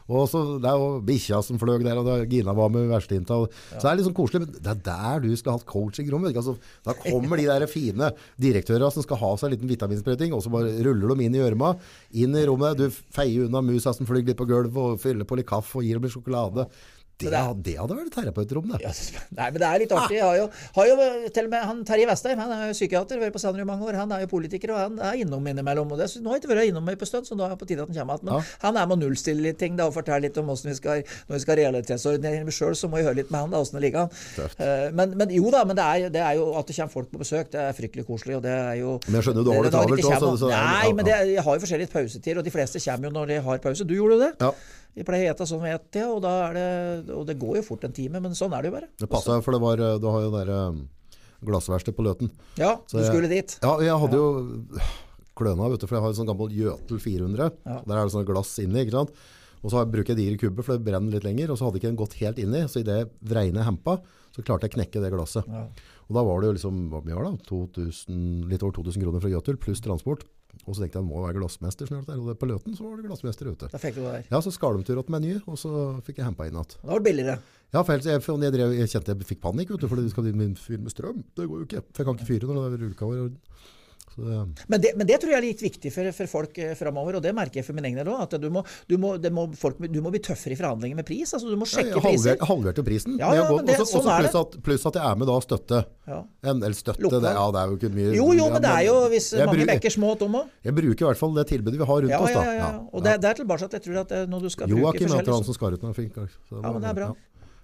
[0.10, 3.38] Og så, Det er jo bikkja som fløy der, og da Gina var med versteinta.
[3.44, 3.78] Ja.
[3.78, 4.44] Så det er litt sånn koselig.
[4.44, 6.28] Men det er der du skal ha coaching-rom.
[6.32, 10.44] Altså, da kommer de der fine direktørene som skal ha seg en liten vitaminsprøyting, og
[10.44, 11.76] så bare ruller de inn i gjørma,
[12.12, 12.82] inn i rommet.
[12.82, 15.88] Du feier unna musa som flyr litt på gulvet, og fyller på litt kaffe og
[15.88, 16.68] gir dem litt sjokolade.
[17.24, 18.82] Det, det er- det hadde vært terapeutrom, det.
[18.84, 18.92] Ja,
[19.40, 20.20] nei, men det er litt artig.
[20.24, 20.96] Har jo, har jo
[21.34, 23.88] til og med han Terje Vestheim, han er jo psykiater, vært på Sanderud i mange
[23.88, 23.96] år.
[24.00, 25.92] Han er jo politiker, og han er innom innimellom.
[25.92, 27.68] Og det, nå har jeg ikke vært innom på stund, så nå er det på
[27.68, 28.26] tide at han kommer igjen.
[28.28, 28.42] Men Ja.
[28.68, 31.04] han er med å nullstille litt ting da, og fortelle litt om hvordan vi skal,
[31.30, 33.84] når vi skal realitetsordnere sjøl, så må vi høre litt med han da, åssen det
[33.88, 34.10] ligger an.
[34.60, 37.10] Eh, Men, men jo da, men det er, det er jo at det kommer folk
[37.12, 38.36] på besøk, det er fryktelig koselig.
[38.38, 39.00] og det er jo...
[39.08, 41.56] Men jeg skjønner du har det travelt òg, så er- Nei, men det, jeg har
[41.58, 43.84] jo forskjellige pausetider, og de fleste kommer jo når de har pause.
[43.88, 44.32] Du gjorde jo det.
[44.42, 44.52] Ja.
[44.94, 47.58] Vi pleier å hete sånn ved ett, ja, og, da er det, og det går
[47.58, 48.90] jo fort en time, men sånn er det jo bare.
[49.02, 52.30] Det passa, for det var, eh, du har jo det eh, på Løten.
[52.58, 53.60] Ja, Så du jeg- skulle dit.
[53.64, 54.68] Ja, jeg hadde jo
[55.36, 57.52] kløna, vet du, for jeg har en sånn gammel Jøtel 400.
[57.66, 57.82] Ja.
[57.88, 59.12] Der er det sånn glass inni, ikke sant?
[59.64, 61.90] Og så bruker jeg digre kubber, for det brenner litt lenger, og så hadde ikke
[61.90, 63.98] den gått helt inni, så i det regnet hempa,
[64.36, 65.48] så klarte jeg å knekke det glasset.
[65.48, 65.68] Ja.
[66.10, 67.46] Og da var det jo liksom, hva mye var det?
[67.48, 70.26] 2000, litt over 2000 kroner fra Jøtul, pluss transport.
[70.64, 73.00] Og så tenkte jeg, det må være glassmester snart der, og på Løten så var
[73.00, 73.68] det glassmester ute.
[73.74, 74.28] Da fikk du det der.
[74.32, 75.72] Ja, så skar de åt meg nye, og så
[76.06, 76.78] fikk jeg hempa inn igjen.
[76.80, 77.38] Da var det billigere.
[77.74, 80.30] Ja, for jeg, jeg, drev, jeg kjente jeg fikk panikk, vet du, for du skal
[80.62, 81.24] fyre med strøm.
[81.36, 81.82] Det går jo ikke.
[81.90, 83.32] For jeg kan ikke fyre når det er rullecover.
[84.18, 87.24] Men det, men det tror jeg er litt viktig for, for folk eh, framover, og
[87.26, 88.22] det merker jeg for min egen del òg.
[88.28, 91.08] At du må, du, må, det må, folk, du må bli tøffere i forhandlinger med
[91.08, 91.34] pris.
[91.34, 92.38] altså Du må Ja, sjekke jeg priser.
[92.50, 93.18] halverte, prisen.
[93.20, 95.28] Ja, ja, men det- også, sånn også er pluss, at, pluss at jeg er med
[95.32, 95.82] da og støtte.
[96.08, 96.20] Ja.
[96.44, 98.86] En, eller støtte, det, ja, det er jo ikke mye Jo, jo, men det er
[98.90, 100.40] jo hvis mange bruker- bekker små tom.
[100.64, 102.34] Jeg bruker i hvert fall det tilbudet vi har rundt Ja, oss.
[102.34, 102.44] da.
[102.44, 102.72] ja, ja.
[102.94, 105.14] Og det, det er tilbake at jeg tror at det, når du skal bruke Joakim
[105.18, 106.16] heter han som skar ut noe fint.
[106.18, 107.12] Ja, men det er bra.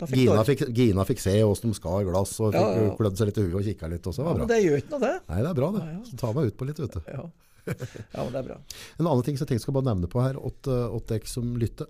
[0.07, 3.19] Fikk Gina, fikk, Gina fikk se hvordan de skar glass, og fikk Ja, ja, klødd
[3.19, 4.05] seg litt i huet og kikka litt.
[4.07, 4.21] Også.
[4.21, 4.47] Det, var bra.
[4.51, 5.13] det gjør ikke noe, det.
[5.27, 5.85] Nei, det er bra, det.
[6.09, 6.99] Så ta meg ut på litt, vet du.
[7.09, 7.23] Ja,
[7.69, 8.59] ja men det er bra.
[8.95, 10.79] En annen ting som jeg tenkte skal bare nevne på her, åtte
[11.11, 11.89] dere som lytter.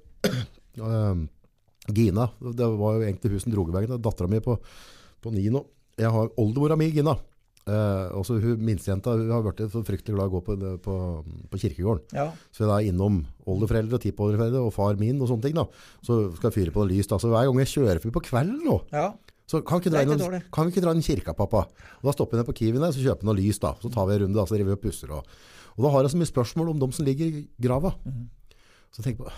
[0.80, 1.28] Um,
[2.00, 3.98] Gina, det var jo egentlig husen veien.
[4.02, 4.58] dattera mi på,
[5.22, 5.64] på ni nå.
[6.00, 7.16] Jeg har oldemora mi, Gina.
[7.70, 10.56] Eh, også hun minstejenta hun har vært så fryktelig glad i å gå på,
[10.86, 10.96] på,
[11.52, 12.16] på kirkegården.
[12.18, 12.30] Ja.
[12.56, 15.58] Så hun er innom oldeforeldre og tippoldeforeldre og far min og sånne ting.
[15.60, 15.68] da.
[16.06, 17.10] Så skal jeg fyre på noe lys.
[17.12, 17.20] da.
[17.22, 19.12] Så hver gang jeg kjører forbi på kvelden nå, ja.
[19.50, 21.68] så kan vi ikke dra, ikke kan vi ikke dra inn kirka, pappa?
[22.00, 23.76] Og da stopper vi ned på Kiwi der, så kjøper vi noe lys da.
[23.84, 25.14] Så tar vi en runde, da, så driver vi og pusser.
[25.14, 25.40] Og,
[25.76, 27.94] og da har jeg så mye spørsmål om de som ligger i grava.
[28.08, 28.28] Mhm.
[28.90, 29.30] Så tenk på,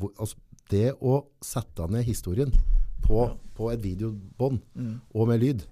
[0.00, 0.38] hvor, altså,
[0.72, 2.52] det å sette ned historien
[3.04, 3.24] på,
[3.56, 4.58] på et videobånd
[5.14, 5.62] og med lyd,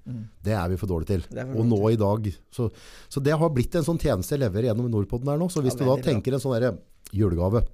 [0.42, 1.22] det er vi for dårlige til.
[1.30, 2.28] For Og nå i dag.
[2.50, 2.70] Så,
[3.08, 5.48] så det har blitt en sånn tjeneste jeg leverer gjennom Nordpodden her nå.
[5.52, 6.78] Så hvis Ja, du da tenker en sånn
[7.14, 7.64] julegave,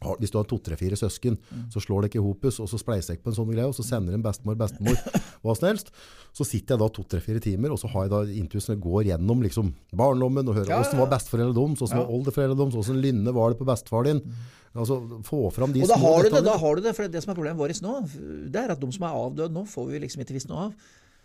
[0.00, 1.66] hvis du har to-tre-fire søsken, Mm.
[1.72, 3.84] så slår dere ikke hopus, og så spleiser jeg på en sånn greie, og så
[3.84, 4.96] sender en bestemor, bestemor,
[5.44, 5.90] hva som helst.
[6.32, 9.74] Så sitter jeg da to-tre-fire timer, og så har jeg da intusen går gjennom liksom
[9.92, 12.04] barndommen, og hører Ja, hvordan ja, var besteforeldrene deres, hvordan Ja.
[12.06, 14.22] var oldeforeldrene deres, hvordan lynne var det på bestefar din.
[14.74, 17.08] Altså, få fram de Og da små har, du det, da har du det, for
[17.08, 17.94] det som er problemet vårt nå,
[18.52, 20.74] det er at de som er avdøde nå, får vi liksom ikke visst noe av.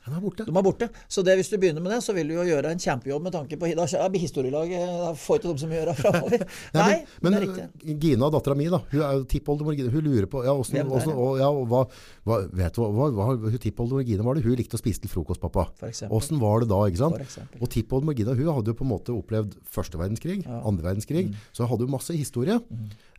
[0.06, 0.46] Den er borte.
[0.46, 0.88] De er borte.
[1.10, 3.34] Så det, hvis du begynner med det, så vil du jo gjøre en kjempejobb med
[3.34, 6.44] tanke på Da historielaget Da får ikke de så mye å gjøre framover.
[6.78, 7.96] Nei, Nei, men, det riktig.
[8.04, 9.90] Gina, dattera mi, da, hun er jo tippoldemor Gina.
[9.96, 11.82] Hun lurer på ja, og, ja, hva,
[12.30, 14.46] hva, vet du, hva, hva, hva tippoldemor Gina var det?
[14.46, 15.68] Hun likte å spise til frokost, pappa.
[15.82, 16.82] Hvordan var det da?
[16.92, 17.38] ikke sant?
[17.60, 21.34] Og tippoldemor Gina hun hadde jo på en måte opplevd første verdenskrig, andre verdenskrig, Mm.
[21.56, 22.60] så hun hadde jo masse historie.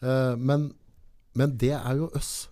[0.03, 0.68] Eh, men,
[1.34, 2.49] men det er jo oss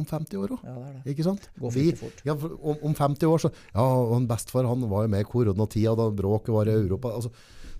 [0.00, 0.62] om 50 år òg.
[0.64, 1.14] Ja, det er det.
[1.14, 1.48] Ikke sant?
[1.60, 2.22] Går Vi, fort.
[2.26, 5.94] ja, om, om 50 år så Ja, og bestefar han var jo med i koronatida
[5.98, 7.14] da bråket var i Europa.
[7.16, 7.30] Altså,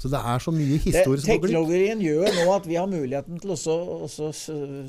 [0.03, 1.47] så det er så mye historie som går glipp.
[1.47, 3.77] teknologien gjør nå at vi har muligheten til også,
[4.07, 4.31] også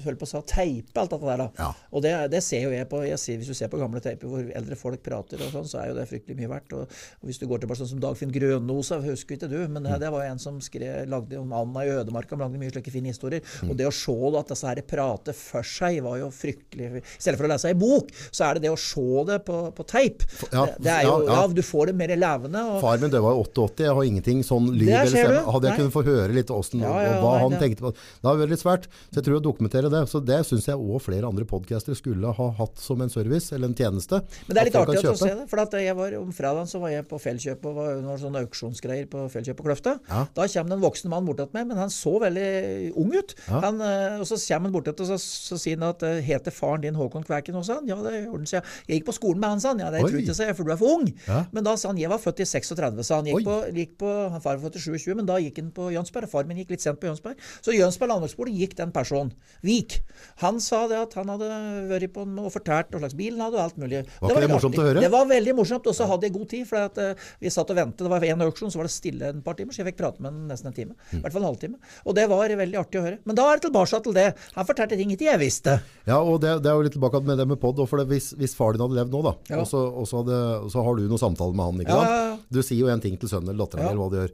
[0.04, 1.44] holde på å teipe alt dette der.
[1.44, 1.48] da.
[1.60, 1.70] Ja.
[1.92, 4.32] Og det, det ser jo jeg på jeg ser, Hvis du ser på gamle teiper
[4.32, 6.76] hvor eldre folk prater, og sånn, så er jo det fryktelig mye verdt.
[6.78, 10.00] Og, og Hvis du går tilbake sånn som Dagfinn Grønnosa, husker ikke du, men det,
[10.04, 13.46] det var en som skrev, lagde om Anna i ødemarka, lagde mye slike fine historier.
[13.68, 17.04] Og det å se da, at disse her prater for seg, var jo fryktelig I
[17.16, 19.88] stedet for å lese ei bok, så er det det å se det på, på
[19.88, 20.26] teip.
[20.52, 21.40] Ja, det, det er jo, ja, ja.
[21.42, 22.64] ja, Du får det mer levende.
[22.74, 25.52] og Far min døde i 88, jeg har ingenting sånn lyd Ser stemme.
[25.54, 27.82] Hadde jeg kunnet få høre litt åssen Ja, ja, og hva nei, han det- tenkte
[27.86, 28.88] på, det har vært litt svært.
[29.12, 30.02] Så jeg tror å dokumentere det.
[30.10, 33.68] Så det synes jeg også flere andre podcastere skulle ha hatt som en service, eller
[33.68, 34.22] en tjeneste.
[34.48, 35.48] Men det er litt artig å se det.
[35.50, 38.42] For at jeg var, om fredagen så var jeg på Fjellkjøp og var under sånne
[38.48, 40.00] auksjonsgreier på Fjellkjøp på Kløfta.
[40.10, 40.26] Ja.
[40.34, 43.36] Da kommer det en voksen mann bortatt meg, men han så veldig ung ut.
[43.48, 46.52] Han, eh, og så kommer han bortatt og så, så sier han at eh, heter
[46.52, 47.80] faren din Håkon Kvæken også?
[47.82, 47.88] Han?
[47.88, 48.48] Ja, det gjorde han.
[48.48, 49.80] sa jeg, jeg gikk på skolen med han, sa han.
[49.84, 51.08] Ja, det tror jeg ikke, sa jeg, for du er for ung.
[51.54, 53.26] Men da sa han jeg var født i 36, sa han.
[53.32, 55.90] Gikk på, gikk på, han far var født i 27, men da gikk han på
[55.94, 56.30] Jønsberg.
[56.32, 57.38] Far min gikk litt sent på Jønsberg.
[57.62, 59.34] Så Jønsberg landbruksskole gikk den personen.
[59.68, 60.00] Vik.
[60.44, 61.50] Han sa det at han hadde
[61.92, 64.04] vært på og fortalt hva slags bil han hadde og alt mulig.
[64.22, 64.84] Var ikke det morsomt artig.
[64.84, 65.04] å høre?
[65.06, 66.66] Det var veldig morsomt, og så hadde jeg god tid.
[66.68, 68.04] For at, eh, vi satt og ventet.
[68.06, 70.22] Det var en auksjon, så var det stille en par timer, så jeg fikk prate
[70.24, 70.96] med han nesten en time.
[71.14, 71.78] I hvert fall en halvtime.
[72.06, 73.20] Og det var veldig artig å høre.
[73.26, 74.28] Men da er det tilbake til det.
[74.56, 75.78] Han fortalte ting ikke jeg visste.
[76.08, 77.80] Ja, og det, det er jo litt tilbake med det med podd.
[77.88, 79.60] For det, hvis, hvis far din hadde levd nå, da, Ja.
[79.62, 82.10] og, så, og så, hadde, så har du noen samtaler med han, ikke Ja, sant?
[82.10, 82.38] ja.
[82.58, 83.90] Du sier jo en ting til sønnen eller datteren Ja.
[83.92, 84.32] eller hva du gjør.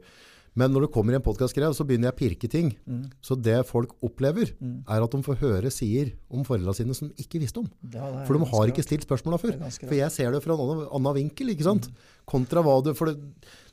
[0.54, 2.68] Men når det kommer i en podkastgreie, så begynner jeg å pirke ting.
[2.86, 3.08] Mm.
[3.24, 7.24] Så det folk opplever, er at de får høre sider om foreldrene sine som de
[7.26, 7.66] ikke visste om.
[7.90, 9.58] Ja, For de har ikke stilt spørsmåla før.
[9.80, 11.90] For jeg ser det fra en annen, annen vinkel, ikke sant?
[12.30, 13.18] Kontra hva du For det,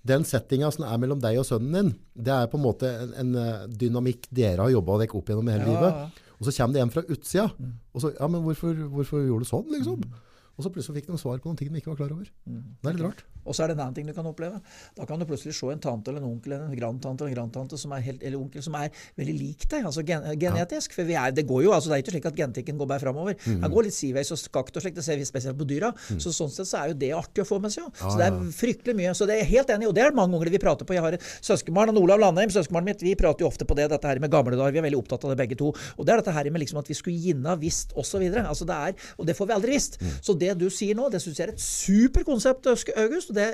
[0.08, 3.14] den settinga som er mellom deg og sønnen din, det er på en måte en,
[3.22, 6.20] en eh, dynamikk dere har jobba dere opp gjennom hele Ja, livet.
[6.42, 7.48] Og så kommer det en fra utsida.
[7.94, 10.02] Og så Ja, men hvorfor, hvorfor gjorde du sånn, liksom?
[10.58, 12.26] Og så plutselig fikk de svar på noen ting de ikke var klar over.
[12.46, 13.22] Det er litt rart.
[13.46, 14.60] Og så er det en annen ting du kan oppleve.
[14.98, 17.40] Da kan du plutselig se en tante eller en onkel eller en grandtante eller en
[17.40, 20.96] grandtante som er helt, eller onkel som er veldig lik deg, altså gen, genetisk.
[20.98, 23.04] For vi er, det går jo, altså det er ikke slik at genetikken går bare
[23.04, 23.38] framover.
[23.46, 23.62] Mm.
[23.66, 25.92] Den går litt sideveis og skakt og slikt, det ser vi spesielt på dyra.
[26.22, 27.88] Så sånn sett så er jo det artig å få med seg.
[27.88, 27.94] jo.
[28.02, 29.16] Så det er fryktelig mye.
[29.18, 30.96] Så det er jeg helt enig i, og det er mange ganger vi prater på.
[30.98, 34.22] Jeg har søskenbarn, Olav Landheim, søskenbarnet mitt, vi prater jo ofte på det, dette her
[34.24, 34.76] med gamle dager.
[34.76, 35.72] Vi er veldig opptatt av det begge to.
[35.98, 38.24] Og det er dette her med liksom at vi skulle ginna visst osv.
[38.42, 40.00] Altså det er, og det får vi aldri visst.
[40.02, 40.14] Mm.
[40.22, 43.31] Så det du sier nå, det syns jeg er et superkonsept, August.
[43.32, 43.48] Og det,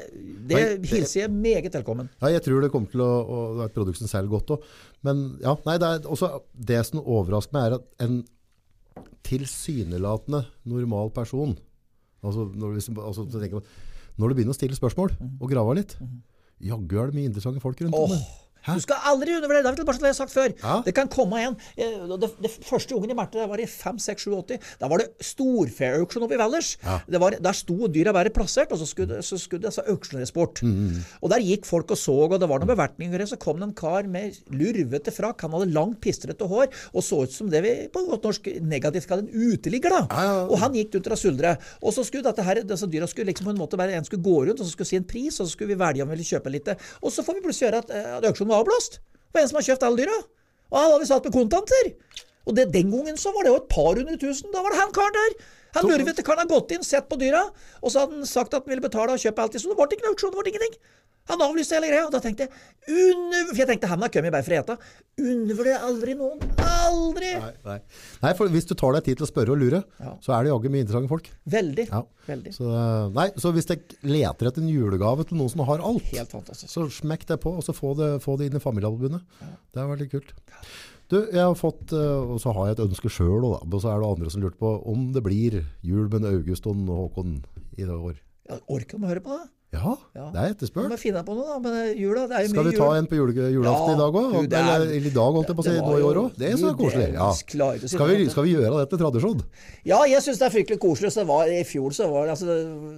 [0.49, 2.09] det Nei, hilser jeg meget velkommen.
[2.21, 4.55] Ja, jeg tror det kommer til å, å det er et produkt som selger godt
[4.57, 4.65] òg.
[5.05, 6.31] Men ja, nei, det er også
[6.71, 8.19] det som overrasker meg, er at en
[9.27, 11.53] tilsynelatende normal person
[12.25, 13.27] altså når, vi, altså,
[14.17, 15.93] når du begynner å stille spørsmål og grave litt,
[16.63, 18.15] jaggu er det mye interessante folk rundt om.
[18.15, 18.46] Hæ?
[18.67, 19.85] Du skal aldri undervurdere det.
[19.87, 20.53] til jeg sagt før.
[20.63, 20.81] Ja.
[20.85, 24.27] Det kan komme en eh, det, det første ungen i Merte var i 5, 6,
[24.27, 24.71] 7, 80.
[24.81, 26.73] Da var det storfeauksjon oppe i Valdres.
[26.83, 26.99] Ja.
[27.07, 30.61] Der sto dyra bare plassert, og så skulle, så skulle det auksjoneres bort.
[30.65, 33.25] Mm, Og der gikk folk og så, og det var noen bevertninger.
[33.27, 35.41] Så kom det en kar med lurvete frakk.
[35.45, 39.07] Han hadde langt, pistrete hår og så ut som det vi på godt norsk negativt
[39.09, 39.93] kaller en uteligger.
[39.93, 40.01] da.
[40.11, 40.35] Ja.
[40.47, 41.55] Og han gikk rundt og suldre.
[41.81, 44.23] Og så skulle dette her, disse dyra skulle liksom på en måte bare en skulle
[44.23, 46.17] gå rundt og så skulle si en pris, og så skulle vi velge om vi
[46.17, 46.71] ville kjøpe litt.
[47.01, 48.99] Og så får vi plutselig høre at, eh, at auksjonen var avblåst.
[48.99, 50.17] Det var en som har kjøpt alle dyra.
[50.71, 51.91] Og han hadde vi satt med kontanter.
[52.47, 54.51] Og det, den gangen så var det jo et par hundre tusen.
[54.53, 55.37] Da var det han karen der.
[55.77, 57.43] Han lurvete karen har gått inn, sett på dyra,
[57.83, 59.57] og så hadde han sagt at han ville betale og kjøpe alt.
[59.59, 60.77] Så det ble ikke noe auksjon, det ble ingenting.
[61.27, 62.51] Han avlyste hele greia, og da tenkte jeg
[62.87, 63.49] under...
[63.49, 64.77] For jeg tenkte han har kommet bare for å ete.
[65.19, 66.43] Undervurder aldri noen.
[66.63, 67.31] Aldri!
[67.41, 67.77] Nei, nei.
[68.23, 70.13] nei, for hvis du tar deg tid til å spørre og lure, Ja.
[70.23, 71.29] så er det jaggu mye interessante folk.
[71.57, 71.87] Veldig.
[71.91, 72.03] Ja.
[72.27, 72.53] Veldig.
[72.55, 76.07] Så, eh, nei, så hvis dere leter etter en julegave til noen som har alt,
[76.13, 79.25] Helt så smekk det på, og så få det, få det inn i familiealbumet.
[79.73, 80.31] Det er veldig kult.
[81.07, 83.99] Du, jeg har fått, eh, og så har jeg et ønske og og så er
[84.01, 87.43] det andre som lurte på om det blir jul med August og Håkon
[87.77, 88.15] i det år.
[88.47, 89.47] Ja, orker de å høre på det?
[89.73, 90.31] Ja, Ja.
[90.31, 91.59] det er Vi finne på noe, da.
[91.59, 92.95] Men er jula, det er jo Skal mye vi ta jul.
[92.97, 94.47] en på jule, julaften Ja, i dag òg?
[94.47, 96.15] det er- Eller, eller i dag, holdt jeg på å si, Det nå i år
[96.21, 96.35] òg?
[96.37, 97.13] Det er så koselig.
[97.13, 97.31] Ja.
[97.33, 99.41] Skal, vi, skal vi gjøre det til tradisjon?
[99.85, 101.13] Ja, jeg syns det er fryktelig koselig.
[101.13, 102.47] Det var, I fjor så var det altså,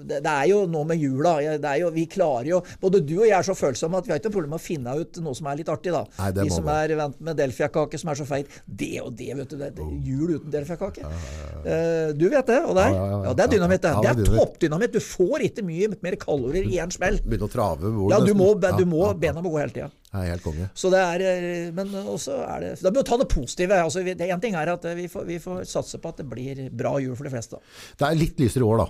[0.06, 1.34] det, det er jo noe med jula.
[1.58, 4.12] Det er jo, vi klarer jo Både du og jeg er så følsomme at vi
[4.14, 5.92] har ikke noe problem med å finne ut noe som er litt artig.
[5.92, 6.06] da.
[6.20, 8.46] Nei, det De som er vant med delfiakake som er så feit.
[8.70, 9.58] Det og det, vet du.
[9.58, 11.02] Det, det, jul uten delfiakake.
[11.02, 12.94] Ja, du vet det, og deg?
[12.94, 13.94] Ja, ja, det er dynamitt, det.
[14.06, 14.92] Det det er er toppdynamitt.
[14.94, 17.20] Du får ikke mye mer kalorier i én smell.
[17.24, 19.90] Begynne å trave Ja, du må, du må ja, bena må gå hele tida.
[20.14, 20.70] Helt konge.
[20.74, 23.84] Så det er, eh, men også er det Da må vi ta det positive.
[23.84, 26.70] altså det En ting er at vi får, vi får satse på at det blir
[26.72, 27.62] bra jul for de fleste.
[28.00, 28.90] Det er litt lysere i år, da.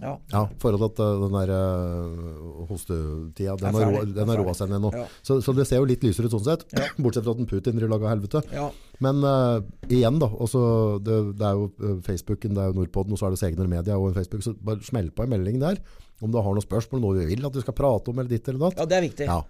[0.00, 0.14] Ja.
[0.32, 4.92] Ja, forhold til at uh, den der uh, hostetida, den har, roa seg ned nå.
[4.96, 5.04] Ja.
[5.22, 6.64] Så, så det ser jo litt lysere ut sånn sett,
[7.02, 8.44] bortsett fra at en Putin driver lager helvete.
[8.54, 8.70] ja.
[9.00, 10.62] Men uh, igjen da, også,
[11.04, 13.96] det, det er jo Facebooken, det er jo Nordpodden, og så er det Segner Media
[13.96, 15.80] og en Facebook, så bare smell på en melding der,
[16.20, 18.48] om du har noen spørsmål, noe vi vil at du skal prate om, eller ditt
[18.48, 18.80] eller datt.
[18.82, 19.28] ja, det er viktig.
[19.30, 19.40] Ja.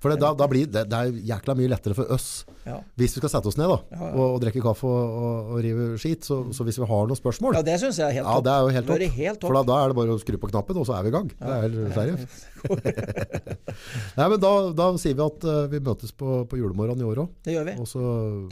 [0.00, 2.78] For det, da, da blir det, det er jækla mye lettere for oss, Ja.
[2.96, 4.08] hvis vi skal sette oss ned da, Ja, ja.
[4.14, 7.16] Og, og drikke kaffe og, og, og rive skit, så, så hvis vi har noen
[7.18, 9.04] spørsmål, Ja, det syns jeg er helt Ja, det er jo helt topp.
[9.20, 9.48] helt topp.
[9.50, 11.14] For da, da er det bare å skru på knappen, og så er vi i
[11.18, 11.28] gang.
[11.36, 12.46] Det er helt seriøst.
[14.18, 17.22] Nei, men da, da sier vi at uh, vi møtes på, på julemorgenen i år
[17.24, 17.30] òg.
[17.46, 17.74] Det gjør vi.
[17.80, 18.02] Og så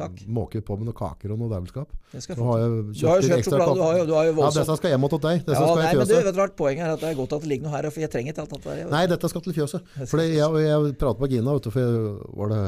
[0.01, 0.23] Takk.
[0.39, 1.93] måker vi på med noen kaker og noe dævelskap.
[2.15, 3.75] Jeg Du har jo kjøpt sjokolade.
[3.77, 5.43] Du har jo, du har jo Ja, voldsomt dette skal hjem til deg.
[5.45, 6.29] Dette Ja, skal nei, i men du, fjøset.
[6.31, 8.11] vet du Poenget er at det er godt at det ligger noe her, for jeg
[8.15, 8.77] trenger ikke alt dette.
[8.95, 9.93] Nei, dette skal til fjøset.
[10.09, 12.13] For jeg, jeg pratet med Gina, vet du, for jeg,
[12.43, 12.61] var det,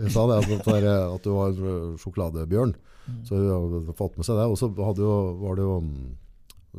[0.00, 2.74] jeg sa det, at, der, at du var en øh, sjokoladebjørn.
[3.28, 4.46] Så hun hadde fått med seg det.
[4.48, 6.12] Og så hadde jo, var det jo mm,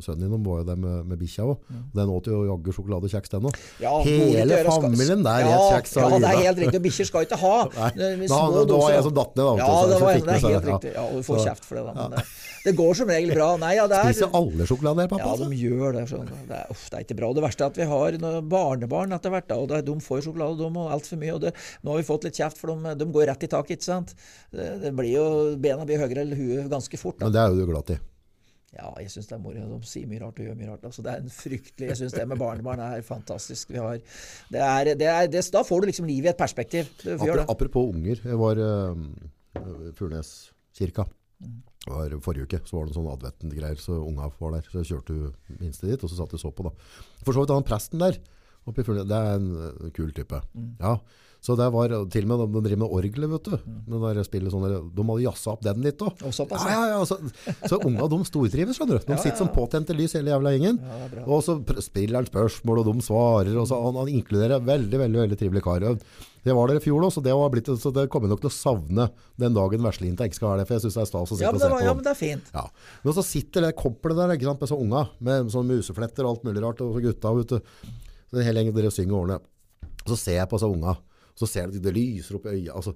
[0.04, 1.56] Sønnen din var jo der med, med bikkja òg.
[1.96, 3.56] Den åt jo jaggu sjokoladekjeks, den òg.
[3.80, 6.80] Ja, Hele familien der ja, et kjeks Ja, det er helt riktig.
[6.80, 9.44] og Bikkjer skal ikke ha Nei, det er da- da var jeg som datt ned,
[9.46, 10.92] da, Ja, det, var, det er helt riktig.
[10.96, 11.92] Ja, og du får Så- kjeft for det, da.
[11.96, 12.24] Men det,
[12.66, 13.48] det går som regel bra.
[13.62, 15.22] Nei, ja, det er Spiser alle sjokolade her, pappa?
[15.24, 15.48] Ja, altså?
[15.50, 16.04] de gjør det.
[16.10, 16.40] Skjønner.
[16.50, 17.32] Det er, uff, det er ikke bra.
[17.36, 18.18] Det verste er at vi har
[18.56, 19.48] barnebarn etter hvert.
[19.48, 21.34] da, og De får sjokolade, de og altfor mye.
[21.36, 23.78] og det, Nå har vi fått litt kjeft, for de, de går rett i taket.
[23.78, 24.14] ikke sant?
[24.52, 25.26] Det, det blir jo,
[25.62, 27.18] Bena blir høyere eller huet ganske fort.
[27.20, 27.26] da.
[27.30, 27.98] Men det er jo du glad i.
[28.76, 29.66] Ja, jeg syns det er moro.
[29.70, 30.86] De sier mye rart og gjør mye rart.
[30.88, 33.72] Altså, det er en fryktelig Jeg syns det med barnebarn er fantastisk.
[33.72, 34.02] Vi har,
[34.52, 36.90] det er, det er, det, da får du liksom livet i et perspektiv.
[37.16, 38.20] Apropos, apropos unger.
[38.24, 41.06] Jeg var uh, Furnes-kirka.
[41.86, 44.68] Det var forrige uke, så var det sånn sånne adventgreier, så unga var der.
[44.68, 46.72] Så jeg kjørte minste dit, og så satt jeg så på da.
[47.22, 48.18] For så vidt han presten der,
[48.66, 50.42] oppe i Furnes, det er en kul type.
[50.82, 50.96] Ja,
[51.46, 53.56] så det var til og med, de, de driver med orgelet, vet du.
[53.86, 54.64] Det der spillet sånn,
[54.96, 56.22] de hadde jazza opp den litt òg.
[56.26, 57.02] Og Ja, ja, ja.
[57.06, 57.18] Så,
[57.70, 59.04] så unga, de stortrives, skjønner du.
[59.12, 60.80] De sitter som påtente lys hele jævla gjengen.
[61.28, 65.20] Og så spiller han spørsmål, og de svarer, og så han, han inkluderer veldig, veldig,
[65.22, 65.86] veldig trivelig kar.
[66.46, 67.34] Det var der i fjor òg, så det,
[67.82, 69.06] så det kommer jeg nok til å savne
[69.38, 70.68] den dagen Veslinta ikke skal være der.
[70.70, 71.86] for jeg synes det er stas å sitte Ja, og se var, på.
[71.86, 72.50] ja, men det er fint.
[72.54, 72.66] Ja.
[73.06, 76.36] Men så sitter det koppelet der, ikke sant, med så unga, med sånne musefletter og
[76.36, 77.94] alt mulig rart, og så gutta, vet du.
[78.36, 79.38] Så hele gjengen dere synger årene.
[80.04, 82.46] Og Så ser jeg på disse unga, og så ser jeg at det lyser opp
[82.46, 82.92] i øya, og så,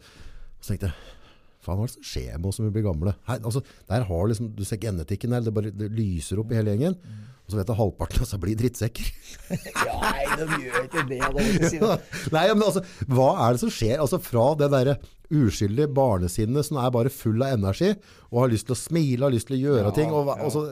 [0.61, 1.17] så tenkte jeg,
[1.65, 3.15] faen, hva er det som skjer med oss som vi blir gamle?
[3.27, 3.61] Her, altså,
[3.91, 6.95] der har liksom, du ser genetikken her, det bare det lyser opp i hele gjengen,
[7.41, 9.11] og så vet jeg halvparten av oss blir drittsekker.
[9.81, 11.19] Ja, nei, de gjør ikke det.
[11.19, 11.97] Jeg si det.
[12.37, 13.97] Nei, men altså, hva er det som skjer?
[13.99, 14.93] Altså fra det der
[15.35, 17.93] uskyldige barnesinnet som er bare full av energi,
[18.31, 20.39] og har lyst til å smile, har lyst til å gjøre Ja, ting, og, ja.
[20.47, 20.65] og så,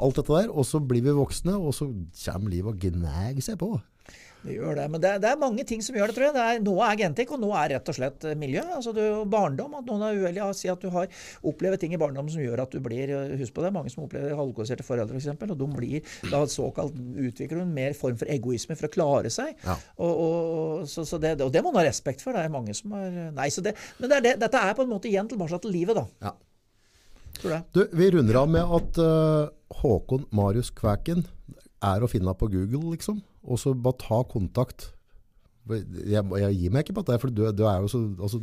[0.00, 1.90] alt dette der, og så blir vi voksne, og så
[2.24, 3.74] kommer livet og gnager seg på.
[4.44, 4.84] Det gjør det.
[4.92, 6.34] Men det er, det er mange ting som gjør det, tror jeg.
[6.36, 8.62] Det er, noe er genetikk, og noe er rett og slett eh, miljø.
[8.76, 9.76] Altså du, barndom.
[9.78, 11.08] At noen er uheldige og sier at du har
[11.48, 14.04] opplevd ting i barndommen som gjør at du blir eh, Husk på det, mange som
[14.04, 15.32] opplever halvkvalifiserte foreldre f.eks.
[15.48, 19.54] Og de blir da såkalt utvikler en mer form for egoisme for å klare seg.
[19.64, 19.78] Ja.
[19.96, 22.36] Og, og, så, så det, og det må man ha respekt for.
[22.36, 24.84] Det er mange som har Nei, så det, men det er det, dette er på
[24.84, 26.28] en måte igjen tilbake til livet, da.
[26.28, 26.36] Ja.
[27.74, 31.24] Du, vi runder av med at uh, Håkon Marius Kvæken
[31.82, 33.18] er å finne på Google, liksom.
[33.44, 34.90] Og så bare ta kontakt.
[35.68, 38.00] Jeg, jeg gir meg ikke på dette, for du, du er jo så...
[38.20, 38.40] Altså,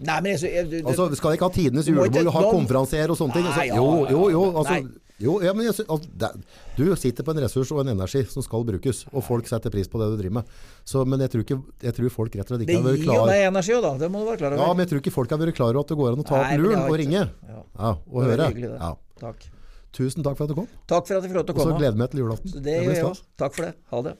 [0.00, 3.36] Nei, men jeg, jeg, du, Altså, skal ikke ha tidenes julebord, ha konferansier og sånne
[3.36, 3.48] ting.
[3.50, 4.44] Altså, jo, jo, jo.
[4.56, 4.78] Altså,
[5.20, 6.30] jo ja, men jeg, altså, det,
[6.78, 9.90] du sitter på en ressurs og en energi som skal brukes, og folk setter pris
[9.92, 10.54] på det du driver med.
[10.88, 13.12] Så, men jeg tror, ikke, jeg tror folk rett og slett ikke har vært gir
[13.12, 13.92] jo deg energi da.
[14.00, 14.64] Det må du være klar over.
[14.64, 16.28] Ja, men jeg tror ikke folk har vært klar over at det går an å
[16.30, 17.26] ta opp luren og ringe.
[17.28, 17.60] Ja.
[17.76, 18.52] Ja, og Det høre.
[18.54, 18.78] hyggelig, det.
[18.80, 18.94] Ja.
[19.26, 19.50] Takk.
[19.92, 20.68] Tusen takk for at du kom.
[20.86, 21.78] Takk for at jeg fikk lov til Og så komme.
[21.80, 22.52] gleder jeg meg til julaften.
[22.54, 23.22] Det Det gjør jeg òg.
[23.42, 23.74] Takk for det.
[23.90, 24.16] Ha det.